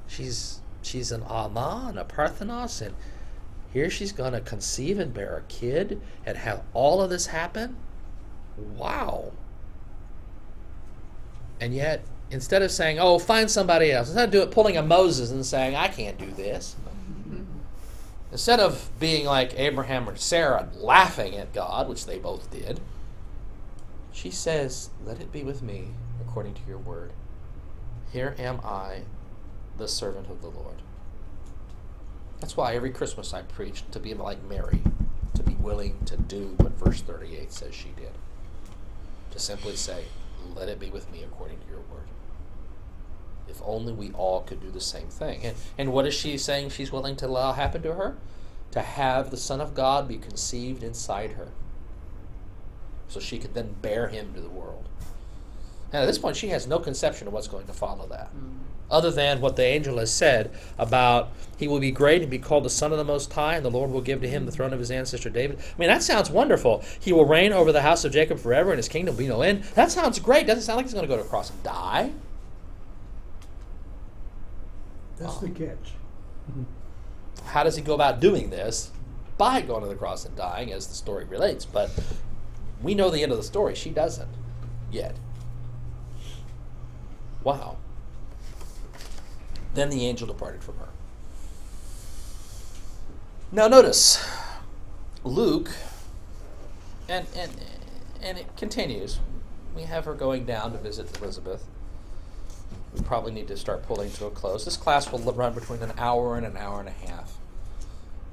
She's 0.07 0.61
she's 0.82 1.11
an 1.11 1.24
Alma 1.24 1.86
and 1.88 1.99
a 1.99 2.05
Parthenos, 2.05 2.80
and 2.80 2.95
here 3.72 3.91
she's 3.91 4.12
going 4.12 4.32
to 4.32 4.41
conceive 4.41 5.01
and 5.01 5.12
bear 5.12 5.38
a 5.38 5.53
kid 5.53 6.01
and 6.24 6.36
have 6.36 6.62
all 6.74 7.03
of 7.03 7.11
this 7.11 7.26
happen. 7.26 7.74
Wow. 8.57 9.32
And 11.61 11.74
yet, 11.74 12.05
instead 12.30 12.62
of 12.62 12.70
saying, 12.70 13.01
"Oh, 13.01 13.18
find 13.18 13.51
somebody 13.51 13.91
else," 13.91 14.11
instead 14.11 14.28
of 14.28 14.30
doing 14.30 14.49
pulling 14.51 14.76
a 14.76 14.84
Moses 14.84 15.32
and 15.32 15.45
saying, 15.45 15.74
"I 15.74 15.88
can't 15.88 16.18
do 16.18 16.30
this," 16.30 16.76
Instead 18.30 18.61
of 18.61 18.91
being 19.01 19.26
like 19.26 19.59
Abraham 19.59 20.09
or 20.09 20.14
Sarah, 20.14 20.68
laughing 20.76 21.34
at 21.34 21.53
God, 21.53 21.88
which 21.88 22.07
they 22.07 22.16
both 22.16 22.49
did, 22.53 22.78
she 24.12 24.30
says, 24.30 24.90
Let 25.04 25.20
it 25.20 25.32
be 25.32 25.42
with 25.42 25.62
me 25.62 25.88
according 26.20 26.54
to 26.54 26.61
your 26.66 26.78
word. 26.78 27.12
Here 28.12 28.34
am 28.38 28.61
I, 28.64 29.02
the 29.78 29.88
servant 29.88 30.28
of 30.30 30.42
the 30.42 30.48
Lord. 30.48 30.82
That's 32.40 32.56
why 32.56 32.74
every 32.74 32.90
Christmas 32.90 33.34
I 33.34 33.42
preach 33.42 33.84
to 33.90 34.00
be 34.00 34.14
like 34.14 34.42
Mary, 34.44 34.82
to 35.34 35.42
be 35.42 35.54
willing 35.54 35.96
to 36.06 36.16
do 36.16 36.54
what 36.56 36.72
verse 36.72 37.02
38 37.02 37.52
says 37.52 37.74
she 37.74 37.90
did. 37.96 38.12
To 39.30 39.38
simply 39.38 39.76
say, 39.76 40.04
Let 40.54 40.68
it 40.68 40.80
be 40.80 40.90
with 40.90 41.11
me 41.12 41.22
according 41.22 41.58
to 41.58 41.66
your 41.68 41.80
word. 41.80 42.08
If 43.48 43.61
only 43.64 43.92
we 43.92 44.12
all 44.12 44.42
could 44.42 44.61
do 44.61 44.70
the 44.70 44.80
same 44.80 45.08
thing. 45.08 45.44
And, 45.44 45.56
and 45.76 45.92
what 45.92 46.06
is 46.06 46.14
she 46.14 46.38
saying 46.38 46.70
she's 46.70 46.92
willing 46.92 47.16
to 47.16 47.26
allow 47.26 47.52
happen 47.52 47.82
to 47.82 47.94
her? 47.94 48.16
To 48.72 48.80
have 48.80 49.30
the 49.30 49.36
Son 49.36 49.61
of 49.61 49.74
God 49.74 50.06
be 50.08 50.16
conceived 50.16 50.82
inside 50.82 51.32
her. 51.32 51.48
So 53.11 53.20
she 53.20 53.38
could 53.38 53.52
then 53.52 53.74
bear 53.82 54.08
him 54.08 54.32
to 54.34 54.40
the 54.40 54.48
world. 54.48 54.88
And 55.92 56.02
at 56.02 56.06
this 56.06 56.18
point, 56.18 56.36
she 56.36 56.48
has 56.48 56.66
no 56.66 56.78
conception 56.78 57.26
of 57.26 57.34
what's 57.34 57.48
going 57.48 57.66
to 57.66 57.72
follow 57.72 58.06
that. 58.06 58.34
Mm. 58.34 58.58
Other 58.90 59.11
than 59.11 59.40
what 59.40 59.56
the 59.56 59.64
angel 59.64 59.98
has 59.98 60.12
said 60.12 60.50
about 60.78 61.32
he 61.56 61.68
will 61.68 61.78
be 61.78 61.90
great 61.90 62.22
and 62.22 62.30
be 62.30 62.38
called 62.38 62.64
the 62.64 62.70
Son 62.70 62.90
of 62.90 62.96
the 62.96 63.04
Most 63.04 63.30
High, 63.32 63.54
and 63.56 63.64
the 63.64 63.70
Lord 63.70 63.90
will 63.90 64.00
give 64.00 64.22
to 64.22 64.28
him 64.28 64.46
the 64.46 64.52
throne 64.52 64.72
of 64.72 64.78
his 64.78 64.90
ancestor 64.90 65.28
David. 65.28 65.58
I 65.58 65.78
mean, 65.78 65.88
that 65.88 66.02
sounds 66.02 66.30
wonderful. 66.30 66.82
He 66.98 67.12
will 67.12 67.26
reign 67.26 67.52
over 67.52 67.70
the 67.70 67.82
house 67.82 68.04
of 68.04 68.12
Jacob 68.12 68.38
forever, 68.38 68.70
and 68.70 68.78
his 68.78 68.88
kingdom 68.88 69.14
will 69.14 69.22
be 69.22 69.28
no 69.28 69.42
end. 69.42 69.64
That 69.74 69.90
sounds 69.90 70.18
great. 70.18 70.46
Doesn't 70.46 70.62
sound 70.62 70.78
like 70.78 70.86
he's 70.86 70.94
going 70.94 71.04
to 71.04 71.08
go 71.08 71.18
to 71.18 71.22
the 71.22 71.28
cross 71.28 71.50
and 71.50 71.62
die. 71.62 72.12
That's 75.18 75.36
the 75.36 75.50
catch. 75.50 75.92
How 77.44 77.62
does 77.62 77.76
he 77.76 77.82
go 77.82 77.94
about 77.94 78.20
doing 78.20 78.48
this? 78.48 78.90
By 79.36 79.61
going 79.61 79.82
to 79.82 79.88
the 79.88 79.94
cross 79.94 80.24
and 80.24 80.34
dying, 80.34 80.72
as 80.72 80.86
the 80.86 80.94
story 80.94 81.26
relates. 81.26 81.66
But 81.66 81.90
we 82.82 82.94
know 82.94 83.10
the 83.10 83.22
end 83.22 83.32
of 83.32 83.38
the 83.38 83.44
story. 83.44 83.74
She 83.74 83.90
doesn't 83.90 84.30
yet. 84.90 85.16
Wow. 87.42 87.76
Then 89.74 89.90
the 89.90 90.06
angel 90.06 90.26
departed 90.26 90.62
from 90.62 90.78
her. 90.78 90.88
Now 93.52 93.68
notice, 93.68 94.24
Luke, 95.24 95.70
and 97.08 97.26
and 97.36 97.50
and 98.22 98.38
it 98.38 98.56
continues. 98.56 99.18
We 99.74 99.82
have 99.82 100.04
her 100.04 100.14
going 100.14 100.44
down 100.44 100.72
to 100.72 100.78
visit 100.78 101.16
Elizabeth 101.18 101.64
we 102.94 103.02
probably 103.02 103.32
need 103.32 103.48
to 103.48 103.56
start 103.56 103.84
pulling 103.84 104.10
to 104.12 104.26
a 104.26 104.30
close. 104.30 104.64
This 104.64 104.76
class 104.76 105.10
will 105.10 105.20
run 105.32 105.54
between 105.54 105.82
an 105.82 105.92
hour 105.96 106.36
and 106.36 106.44
an 106.44 106.56
hour 106.56 106.80
and 106.80 106.88
a 106.88 106.92
half. 106.92 107.36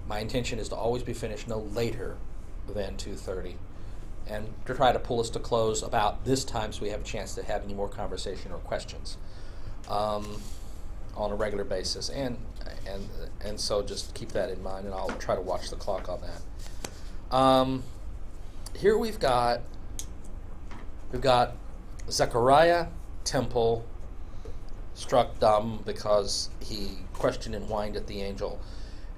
My 0.07 0.19
intention 0.19 0.57
is 0.57 0.69
to 0.69 0.75
always 0.75 1.03
be 1.03 1.13
finished 1.13 1.47
no 1.47 1.59
later 1.59 2.17
than 2.67 2.95
2.30 2.95 3.55
and 4.29 4.47
to 4.65 4.73
try 4.73 4.91
to 4.91 4.99
pull 4.99 5.19
us 5.19 5.29
to 5.31 5.39
close 5.39 5.81
about 5.83 6.25
this 6.25 6.43
time 6.43 6.71
so 6.71 6.81
we 6.81 6.89
have 6.89 7.01
a 7.01 7.05
chance 7.05 7.35
to 7.35 7.43
have 7.43 7.63
any 7.63 7.73
more 7.73 7.87
conversation 7.87 8.51
or 8.51 8.57
questions 8.59 9.17
um, 9.89 10.41
on 11.15 11.31
a 11.31 11.35
regular 11.35 11.63
basis. 11.63 12.09
And, 12.09 12.37
and, 12.87 13.07
and 13.43 13.59
so 13.59 13.81
just 13.81 14.13
keep 14.13 14.31
that 14.33 14.49
in 14.49 14.61
mind 14.61 14.85
and 14.85 14.93
I'll 14.93 15.09
try 15.09 15.35
to 15.35 15.41
watch 15.41 15.69
the 15.69 15.75
clock 15.75 16.09
on 16.09 16.19
that. 16.21 17.35
Um, 17.35 17.83
here 18.75 18.97
we've 18.97 19.19
got, 19.19 19.61
we've 21.11 21.21
got 21.21 21.55
Zechariah, 22.09 22.87
Temple, 23.23 23.85
struck 24.93 25.39
dumb 25.39 25.83
because 25.85 26.49
he 26.59 26.97
questioned 27.13 27.55
and 27.55 27.65
whined 27.65 27.95
at 27.95 28.07
the 28.07 28.21
angel. 28.21 28.59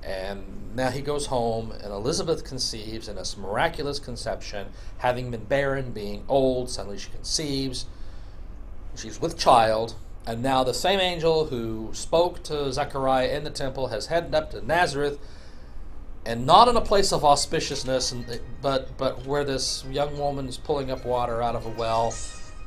And 0.04 0.76
now 0.76 0.90
he 0.90 1.02
goes 1.02 1.28
home, 1.28 1.72
and 1.72 1.92
Elizabeth 1.92 2.44
conceives 2.44 3.08
in 3.08 3.16
this 3.16 3.38
miraculous 3.38 4.00
conception, 4.00 4.68
having 5.00 5.32
been 5.32 5.46
barren, 5.46 5.92
being 5.92 6.24
old, 6.28 6.70
suddenly 6.70 6.98
she 6.98 7.10
conceives. 7.10 7.86
she's 8.96 9.20
with 9.22 9.38
child, 9.38 9.96
and 10.26 10.44
now 10.44 10.64
the 10.64 10.74
same 10.74 11.00
angel 11.00 11.46
who 11.46 11.90
spoke 11.94 12.44
to 12.44 12.72
Zechariah 12.72 13.30
in 13.30 13.44
the 13.44 13.50
temple 13.50 13.88
has 13.88 14.08
headed 14.08 14.36
up 14.36 14.52
to 14.52 14.66
Nazareth, 14.66 15.20
and 16.26 16.46
not 16.46 16.68
in 16.68 16.76
a 16.76 16.82
place 16.82 17.12
of 17.12 17.22
auspiciousness, 17.22 18.14
but 18.62 18.98
but 18.98 19.26
where 19.26 19.44
this 19.44 19.84
young 19.90 20.18
woman 20.18 20.48
is 20.48 20.58
pulling 20.58 20.92
up 20.92 21.06
water 21.06 21.42
out 21.42 21.56
of 21.56 21.66
a 21.66 21.70
well. 21.70 22.14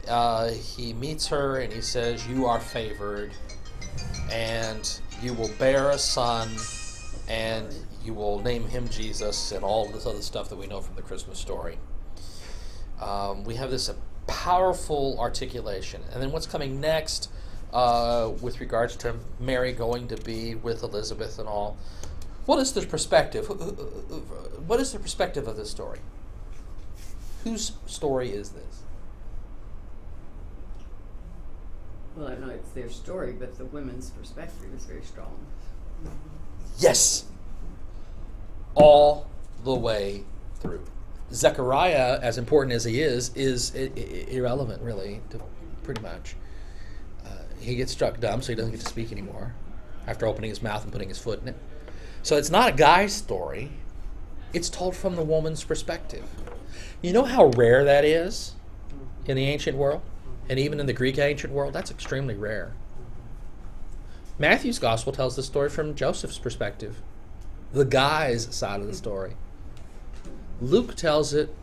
Uh, 0.09 0.49
he 0.49 0.93
meets 0.95 1.29
her 1.29 1.61
and 1.61 1.73
he 1.73 1.81
says, 1.81 2.27
"You 2.27 2.47
are 2.47 2.61
favored, 2.61 3.33
and 4.31 5.01
you 5.23 5.35
will 5.35 5.51
bear 5.59 5.91
a 5.91 5.99
son, 5.99 6.49
and 7.33 7.75
you 8.05 8.15
will 8.15 8.41
name 8.41 8.69
him 8.69 8.89
Jesus, 8.89 9.53
and 9.53 9.65
all 9.65 9.87
this 9.87 10.07
other 10.07 10.23
stuff 10.23 10.49
that 10.51 10.57
we 10.57 10.67
know 10.67 10.81
from 10.81 10.97
the 10.97 11.03
Christmas 11.03 11.39
story." 11.39 11.79
Um, 13.01 13.45
we 13.45 13.57
have 13.57 13.71
this 13.71 13.91
powerful 14.27 15.17
articulation, 15.19 16.03
and 16.13 16.23
then 16.23 16.31
what's 16.31 16.47
coming 16.47 16.81
next? 16.81 17.29
uh, 17.73 18.31
with 18.41 18.61
regards 18.61 18.97
to 18.97 19.17
Mary 19.41 19.73
going 19.73 20.09
to 20.09 20.17
be 20.17 20.55
with 20.55 20.83
Elizabeth 20.83 21.39
and 21.39 21.49
all. 21.49 21.77
What 22.45 22.59
is 22.59 22.73
the 22.73 22.83
perspective? 22.83 23.47
What 24.67 24.81
is 24.81 24.93
the 24.93 24.99
perspective 24.99 25.47
of 25.47 25.57
this 25.57 25.71
story? 25.71 26.01
Whose 27.45 27.73
story 27.87 28.31
is 28.31 28.51
this? 28.51 28.83
Well, 32.17 32.29
I 32.29 32.37
know 32.37 32.51
it's 32.51 32.71
their 32.71 32.91
story, 32.91 33.33
but 33.33 33.57
the 33.57 33.65
women's 33.65 34.11
perspective 34.11 34.69
is 34.77 34.85
very 34.85 35.03
strong. 35.03 35.47
Yes. 36.79 37.25
All 38.75 39.27
the 39.65 39.75
way 39.75 40.25
through. 40.57 40.85
Zechariah, 41.33 42.19
as 42.21 42.39
important 42.39 42.75
as 42.75 42.85
he 42.85 43.01
is, 43.01 43.31
is 43.35 43.73
I- 43.75 43.91
I- 43.97 44.27
irrelevant, 44.31 44.83
really, 44.83 45.21
to 45.31 45.41
pretty 45.83 46.01
much. 46.03 46.37
Uh, 47.25 47.31
he 47.61 47.75
gets 47.75 47.93
struck 47.93 48.21
dumb, 48.21 48.43
so 48.43 48.49
he 48.53 48.55
doesn't 48.57 48.73
get 48.73 48.81
to 48.81 48.87
speak 48.87 49.13
anymore 49.13 49.55
after 50.07 50.27
opening 50.27 50.51
his 50.51 50.63
mouth 50.63 50.83
and 50.83 50.93
putting 50.93 51.09
his 51.09 51.19
foot 51.19 51.41
in 51.43 51.49
it. 51.49 51.57
So 52.23 52.37
it's 52.37 52.51
not 52.51 52.69
a 52.71 52.73
guy's 52.77 53.13
story, 53.15 53.73
it's 54.53 54.69
told 54.69 54.95
from 54.95 55.17
the 55.17 55.23
woman's 55.25 55.65
perspective. 55.65 56.25
You 57.01 57.13
know 57.13 57.25
how 57.25 57.47
rare 57.47 57.85
that 57.85 58.05
is 58.05 58.55
in 59.27 59.37
the 59.37 59.45
ancient 59.47 59.77
world? 59.77 60.03
And 60.49 60.59
even 60.59 60.81
in 60.81 60.87
the 60.87 60.93
Greek 60.93 61.19
ancient 61.19 61.53
world? 61.53 61.73
That's 61.73 61.91
extremely 61.91 62.35
rare. 62.35 62.73
Matthew's 64.39 64.79
gospel 64.79 65.13
tells 65.13 65.37
the 65.37 65.43
story 65.43 65.69
from 65.69 65.95
Joseph's 65.95 66.39
perspective, 66.39 66.97
the 67.73 67.85
guy's 67.85 68.55
side 68.55 68.81
of 68.81 68.87
the 68.87 68.95
story. 68.95 69.35
Luke 70.61 70.95
tells 70.95 71.35
it 71.35 71.55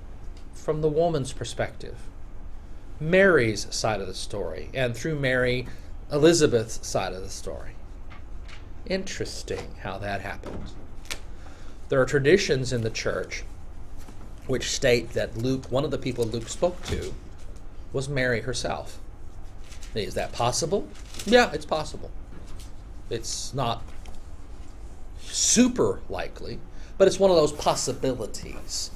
from 0.53 0.82
the 0.82 0.89
woman's 0.89 1.34
perspective, 1.34 1.97
Mary's 2.99 3.67
side 3.74 4.01
of 4.01 4.07
the 4.07 4.13
story, 4.13 4.70
and 4.74 4.95
through 4.95 5.17
Mary, 5.20 5.67
Elizabeth's 6.11 6.86
side 6.88 7.13
of 7.13 7.22
the 7.22 7.30
story. 7.30 7.72
Interesting 8.86 9.76
how 9.82 9.97
that 9.99 10.22
happens. 10.22 10.74
There 11.89 12.01
are 12.01 12.05
traditions 12.05 12.72
in 12.72 12.82
the 12.82 12.89
church 12.89 13.43
which 14.47 14.72
state 14.72 15.11
that 15.11 15.38
Luke, 15.38 15.72
one 15.72 15.86
of 15.86 15.91
the 15.91 15.97
people 15.97 16.26
Luke 16.26 16.49
spoke 16.49 16.84
to, 16.88 17.13
was 17.93 18.09
Mary 18.09 18.41
herself. 18.41 18.99
Is 19.95 20.13
that 20.15 20.32
possible? 20.32 20.88
Yeah, 21.26 21.51
it's 21.51 21.65
possible. 21.65 22.11
It's 23.10 23.53
not 23.53 23.82
super 25.22 26.01
likely, 26.10 26.60
but 26.97 27.07
it's 27.07 27.20
one 27.20 27.32
of 27.32 27.38
those 27.38 27.51
possibilities 27.51 28.91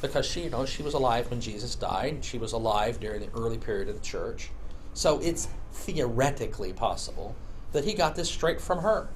because 0.00 0.26
she, 0.26 0.42
you 0.42 0.50
know, 0.50 0.66
she 0.66 0.82
was 0.82 0.94
alive 0.94 1.30
when 1.30 1.40
Jesus 1.40 1.74
died. 1.74 2.24
She 2.24 2.38
was 2.38 2.52
alive 2.52 3.00
during 3.00 3.20
the 3.20 3.30
early 3.34 3.58
period 3.58 3.88
of 3.88 3.96
the 3.96 4.04
church, 4.04 4.50
so 4.94 5.18
it's 5.20 5.48
theoretically 5.72 6.72
possible 6.72 7.34
that 7.72 7.84
he 7.84 7.94
got 7.94 8.14
this 8.14 8.28
straight 8.28 8.60
from 8.60 8.78
her, 8.80 9.08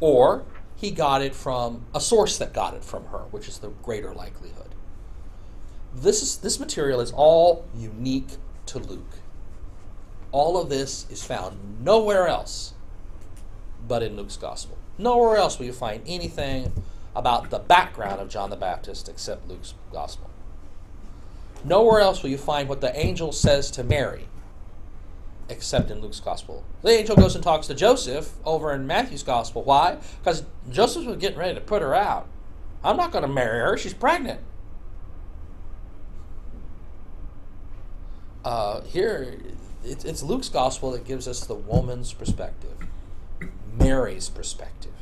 or 0.00 0.44
he 0.76 0.90
got 0.90 1.22
it 1.22 1.34
from 1.34 1.84
a 1.94 2.00
source 2.00 2.38
that 2.38 2.54
got 2.54 2.74
it 2.74 2.84
from 2.84 3.06
her, 3.06 3.24
which 3.30 3.48
is 3.48 3.58
the 3.58 3.68
greater 3.82 4.12
likelihood. 4.12 4.74
This 5.94 6.22
is 6.22 6.38
this 6.38 6.60
material 6.60 7.00
is 7.00 7.12
all 7.12 7.66
unique 7.76 8.36
to 8.66 8.78
Luke. 8.78 9.18
All 10.32 10.60
of 10.60 10.68
this 10.68 11.06
is 11.10 11.24
found 11.24 11.82
nowhere 11.82 12.28
else 12.28 12.74
but 13.90 14.04
in 14.04 14.14
Luke's 14.14 14.36
gospel. 14.36 14.78
Nowhere 14.98 15.36
else 15.36 15.58
will 15.58 15.66
you 15.66 15.72
find 15.72 16.00
anything 16.06 16.72
about 17.16 17.50
the 17.50 17.58
background 17.58 18.20
of 18.20 18.28
John 18.28 18.48
the 18.48 18.56
Baptist 18.56 19.08
except 19.08 19.48
Luke's 19.48 19.74
gospel. 19.90 20.30
Nowhere 21.64 21.98
else 21.98 22.22
will 22.22 22.30
you 22.30 22.38
find 22.38 22.68
what 22.68 22.80
the 22.80 22.96
angel 22.96 23.32
says 23.32 23.68
to 23.72 23.82
Mary 23.82 24.28
except 25.48 25.90
in 25.90 26.00
Luke's 26.00 26.20
gospel. 26.20 26.62
The 26.82 26.90
angel 26.90 27.16
goes 27.16 27.34
and 27.34 27.42
talks 27.42 27.66
to 27.66 27.74
Joseph 27.74 28.32
over 28.44 28.72
in 28.72 28.86
Matthew's 28.86 29.24
gospel. 29.24 29.64
Why? 29.64 29.98
Because 30.22 30.44
Joseph 30.70 31.04
was 31.06 31.16
getting 31.16 31.38
ready 31.38 31.54
to 31.54 31.60
put 31.60 31.82
her 31.82 31.92
out. 31.92 32.28
I'm 32.84 32.96
not 32.96 33.10
going 33.10 33.22
to 33.22 33.28
marry 33.28 33.58
her. 33.58 33.76
She's 33.76 33.92
pregnant. 33.92 34.40
Uh, 38.44 38.82
here, 38.82 39.40
it's, 39.84 40.04
it's 40.04 40.22
Luke's 40.22 40.48
gospel 40.48 40.92
that 40.92 41.04
gives 41.04 41.26
us 41.26 41.44
the 41.44 41.56
woman's 41.56 42.12
perspective, 42.12 42.76
Mary's 43.80 44.28
perspective. 44.28 44.92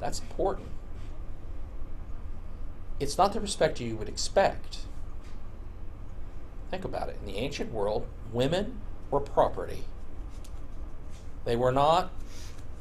That's 0.00 0.18
important. 0.18 0.68
It's 2.98 3.16
not 3.16 3.32
the 3.32 3.40
perspective 3.40 3.86
you 3.86 3.96
would 3.96 4.08
expect. 4.08 4.78
Think 6.70 6.84
about 6.84 7.08
it. 7.08 7.18
In 7.20 7.26
the 7.26 7.38
ancient 7.38 7.72
world, 7.72 8.06
women 8.32 8.80
were 9.10 9.20
property. 9.20 9.84
They 11.44 11.56
were 11.56 11.72
not 11.72 12.10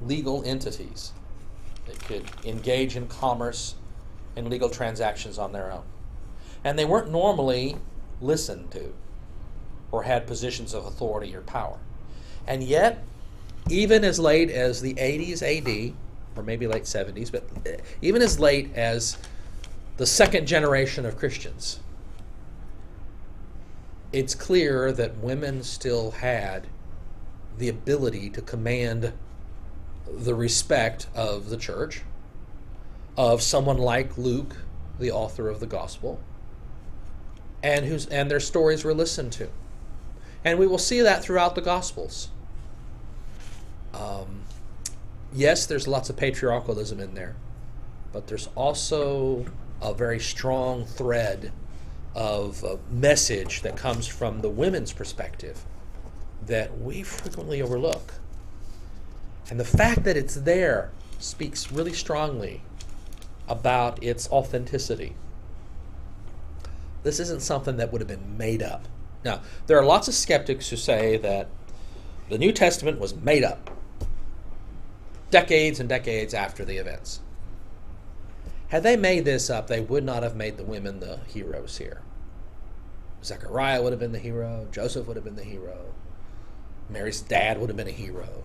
legal 0.01 0.43
entities 0.43 1.13
that 1.85 1.99
could 2.05 2.23
engage 2.43 2.95
in 2.95 3.07
commerce 3.07 3.75
and 4.35 4.49
legal 4.49 4.69
transactions 4.69 5.37
on 5.37 5.51
their 5.51 5.71
own. 5.71 5.83
And 6.63 6.77
they 6.77 6.85
weren't 6.85 7.11
normally 7.11 7.77
listened 8.19 8.71
to 8.71 8.93
or 9.91 10.03
had 10.03 10.25
positions 10.25 10.73
of 10.73 10.85
authority 10.85 11.35
or 11.35 11.41
power. 11.41 11.79
And 12.51 12.61
yet, 12.61 13.01
even 13.69 14.03
as 14.03 14.19
late 14.19 14.49
as 14.49 14.81
the 14.81 14.95
80s 14.95 15.41
AD, 15.41 15.93
or 16.35 16.43
maybe 16.43 16.67
late 16.67 16.83
70s, 16.83 17.31
but 17.31 17.45
eh, 17.65 17.77
even 18.01 18.21
as 18.21 18.41
late 18.41 18.75
as 18.75 19.17
the 19.95 20.05
second 20.05 20.47
generation 20.47 21.05
of 21.05 21.17
Christians, 21.17 21.79
it's 24.11 24.35
clear 24.35 24.91
that 24.91 25.19
women 25.19 25.63
still 25.63 26.11
had 26.11 26.67
the 27.57 27.69
ability 27.69 28.29
to 28.31 28.41
command 28.41 29.13
the 30.05 30.35
respect 30.35 31.07
of 31.15 31.49
the 31.49 31.55
church, 31.55 32.01
of 33.15 33.41
someone 33.41 33.77
like 33.77 34.17
Luke, 34.17 34.57
the 34.99 35.09
author 35.09 35.47
of 35.47 35.61
the 35.61 35.67
gospel, 35.67 36.19
and 37.63 37.85
whose 37.85 38.07
and 38.07 38.29
their 38.29 38.41
stories 38.41 38.83
were 38.83 38.93
listened 38.93 39.31
to. 39.31 39.47
And 40.43 40.59
we 40.59 40.67
will 40.67 40.77
see 40.77 40.99
that 40.99 41.23
throughout 41.23 41.55
the 41.55 41.61
gospels. 41.61 42.27
Um, 43.93 44.43
yes, 45.33 45.65
there's 45.65 45.87
lots 45.87 46.09
of 46.09 46.17
patriarchalism 46.17 46.99
in 46.99 47.13
there, 47.13 47.35
but 48.11 48.27
there's 48.27 48.49
also 48.55 49.45
a 49.81 49.93
very 49.93 50.19
strong 50.19 50.85
thread 50.85 51.51
of 52.13 52.63
message 52.91 53.61
that 53.61 53.77
comes 53.77 54.07
from 54.07 54.41
the 54.41 54.49
women's 54.49 54.93
perspective 54.93 55.65
that 56.45 56.79
we 56.79 57.03
frequently 57.03 57.61
overlook. 57.61 58.13
And 59.49 59.59
the 59.59 59.65
fact 59.65 60.03
that 60.03 60.17
it's 60.17 60.35
there 60.35 60.91
speaks 61.19 61.71
really 61.71 61.93
strongly 61.93 62.61
about 63.47 64.01
its 64.03 64.29
authenticity. 64.29 65.15
This 67.03 67.19
isn't 67.19 67.41
something 67.41 67.77
that 67.77 67.91
would 67.91 68.01
have 68.01 68.07
been 68.07 68.37
made 68.37 68.61
up. 68.61 68.87
Now, 69.23 69.41
there 69.67 69.77
are 69.77 69.85
lots 69.85 70.07
of 70.07 70.13
skeptics 70.13 70.69
who 70.69 70.75
say 70.75 71.17
that 71.17 71.47
the 72.29 72.37
New 72.37 72.51
Testament 72.51 72.99
was 72.99 73.15
made 73.15 73.43
up 73.43 73.69
decades 75.31 75.79
and 75.79 75.89
decades 75.89 76.33
after 76.33 76.63
the 76.63 76.77
events. 76.77 77.21
Had 78.67 78.83
they 78.83 78.95
made 78.95 79.25
this 79.25 79.49
up, 79.49 79.67
they 79.67 79.81
would 79.81 80.03
not 80.03 80.23
have 80.23 80.35
made 80.35 80.57
the 80.57 80.63
women 80.63 80.99
the 80.99 81.19
heroes 81.27 81.77
here. 81.77 82.01
Zechariah 83.23 83.81
would 83.81 83.91
have 83.91 83.99
been 83.99 84.13
the 84.13 84.19
hero, 84.19 84.67
Joseph 84.71 85.07
would 85.07 85.15
have 85.15 85.25
been 85.25 85.35
the 85.35 85.43
hero, 85.43 85.93
Mary's 86.89 87.21
dad 87.21 87.59
would 87.59 87.69
have 87.69 87.77
been 87.77 87.87
a 87.87 87.91
hero. 87.91 88.43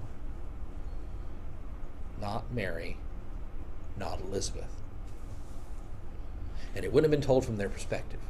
Not 2.21 2.53
Mary, 2.53 2.97
not 3.97 4.21
Elizabeth. 4.21 4.83
And 6.75 6.85
it 6.85 6.93
wouldn't 6.93 7.13
have 7.13 7.21
been 7.21 7.27
told 7.27 7.45
from 7.45 7.57
their 7.57 7.69
perspective. 7.69 8.21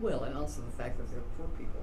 Well, 0.00 0.24
and 0.24 0.36
also 0.36 0.62
the 0.62 0.76
fact 0.76 0.98
that 0.98 1.10
they're 1.10 1.20
poor 1.36 1.46
people. 1.56 1.77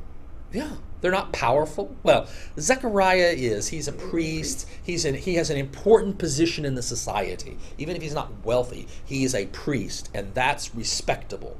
Yeah, 0.56 0.72
they're 1.01 1.12
not 1.12 1.34
powerful. 1.34 1.95
Well, 2.03 2.28
Zechariah 2.60 3.34
is. 3.36 3.68
He's 3.68 3.88
a 3.88 3.91
priest. 3.91 4.68
He's 4.84 5.06
an, 5.06 5.16
he 5.16 5.36
has 5.36 5.49
an 5.49 5.58
important 5.58 6.18
position 6.18 6.66
in 6.66 6.76
the 6.76 6.82
society. 6.82 7.58
Even 7.78 7.95
if 7.95 8.01
he's 8.01 8.14
not 8.14 8.32
wealthy, 8.45 8.88
he 9.03 9.24
is 9.24 9.36
a 9.36 9.47
priest, 9.47 10.10
and 10.14 10.34
that's 10.34 10.74
respectable. 10.74 11.58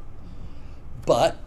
But 1.06 1.38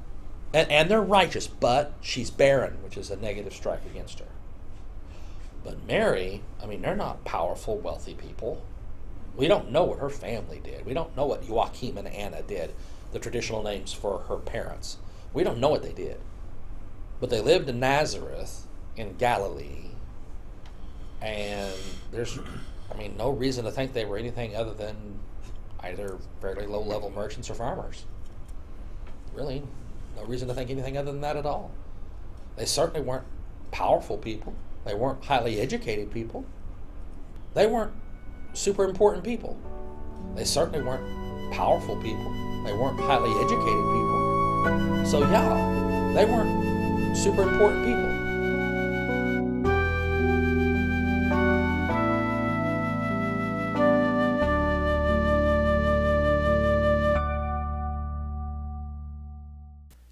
And, 0.55 0.71
and 0.71 0.91
they're 0.91 1.03
righteous, 1.03 1.47
but 1.47 1.93
she's 2.01 2.31
barren, 2.31 2.83
which 2.83 2.97
is 2.97 3.11
a 3.11 3.17
negative 3.17 3.53
strike 3.55 3.85
against 3.87 4.19
her. 4.21 4.27
But 5.65 5.87
Mary, 5.87 6.43
I 6.63 6.67
mean, 6.67 6.81
they're 6.83 6.97
not 6.97 7.25
powerful, 7.25 7.77
wealthy 7.77 8.15
people. 8.15 8.63
We 9.37 9.47
don't 9.49 9.71
know 9.71 9.85
what 9.85 9.99
her 9.99 10.11
family 10.11 10.61
did. 10.65 10.87
We 10.87 10.95
don't 10.95 11.17
know 11.17 11.27
what 11.27 11.47
Joachim 11.49 11.99
and 11.99 12.09
Anna 12.09 12.43
did, 12.43 12.73
the 13.13 13.19
traditional 13.19 13.63
names 13.63 13.93
for 13.93 14.21
her 14.29 14.37
parents. 14.37 14.97
We 15.35 15.45
don't 15.45 15.59
know 15.61 15.69
what 15.69 15.83
they 15.83 15.93
did. 15.93 16.19
But 17.21 17.31
they 17.31 17.41
lived 17.41 17.69
in 17.69 17.81
Nazareth 17.81 18.67
in 18.97 19.17
Galilee, 19.17 19.91
and 21.21 21.75
there's, 22.13 22.39
I 22.93 22.97
mean, 22.97 23.17
no 23.17 23.31
reason 23.31 23.65
to 23.65 23.73
think 23.73 23.93
they 23.93 24.05
were 24.05 24.19
anything 24.19 24.55
other 24.55 24.75
than 24.75 25.19
either 25.81 26.19
fairly 26.41 26.67
low 26.67 26.83
level 26.83 27.11
merchants 27.11 27.51
or 27.51 27.55
farmers. 27.55 28.05
Really, 29.35 29.63
no 30.17 30.25
reason 30.25 30.49
to 30.49 30.55
think 30.55 30.71
anything 30.71 30.97
other 30.97 31.13
than 31.13 31.21
that 31.21 31.37
at 31.37 31.47
all. 31.47 31.71
They 32.57 32.65
certainly 32.65 33.01
weren't 33.01 33.27
powerful 33.71 34.17
people. 34.17 34.55
They 34.85 34.95
weren't 34.95 35.25
highly 35.25 35.61
educated 35.61 36.11
people. 36.13 36.45
They 37.55 37.67
weren't 37.67 37.93
super 38.53 38.85
important 38.85 39.25
people. 39.25 39.57
They 40.35 40.45
certainly 40.45 40.83
weren't 40.83 41.53
powerful 41.53 41.97
people. 41.97 42.33
They 42.65 42.73
weren't 42.73 42.99
highly 43.01 43.31
educated 43.45 43.65
people. 43.65 45.07
So, 45.07 45.21
yeah, 45.21 46.13
they 46.15 46.25
weren't 46.25 46.78
super 47.17 47.43
important 47.43 47.85
people. 47.85 48.29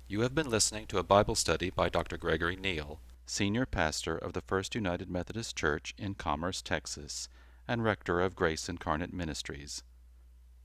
You 0.09 0.23
have 0.23 0.35
been 0.35 0.49
listening 0.49 0.87
to 0.87 0.99
a 0.99 1.03
Bible 1.03 1.35
study 1.35 1.69
by 1.69 1.89
Dr. 1.91 2.17
Gregory 2.17 2.57
Neal, 2.57 3.01
Senior 3.27 3.67
Pastor 3.67 4.17
of 4.17 4.33
the 4.33 4.41
First 4.41 4.75
United 4.75 5.11
Methodist 5.11 5.57
Church 5.57 5.95
in 5.99 6.15
Commerce, 6.15 6.63
Texas, 6.63 7.29
and 7.69 7.85
Rector 7.85 8.21
of 8.21 8.35
Grace 8.35 8.69
Incarnate 8.69 9.13
Ministries. 9.13 9.83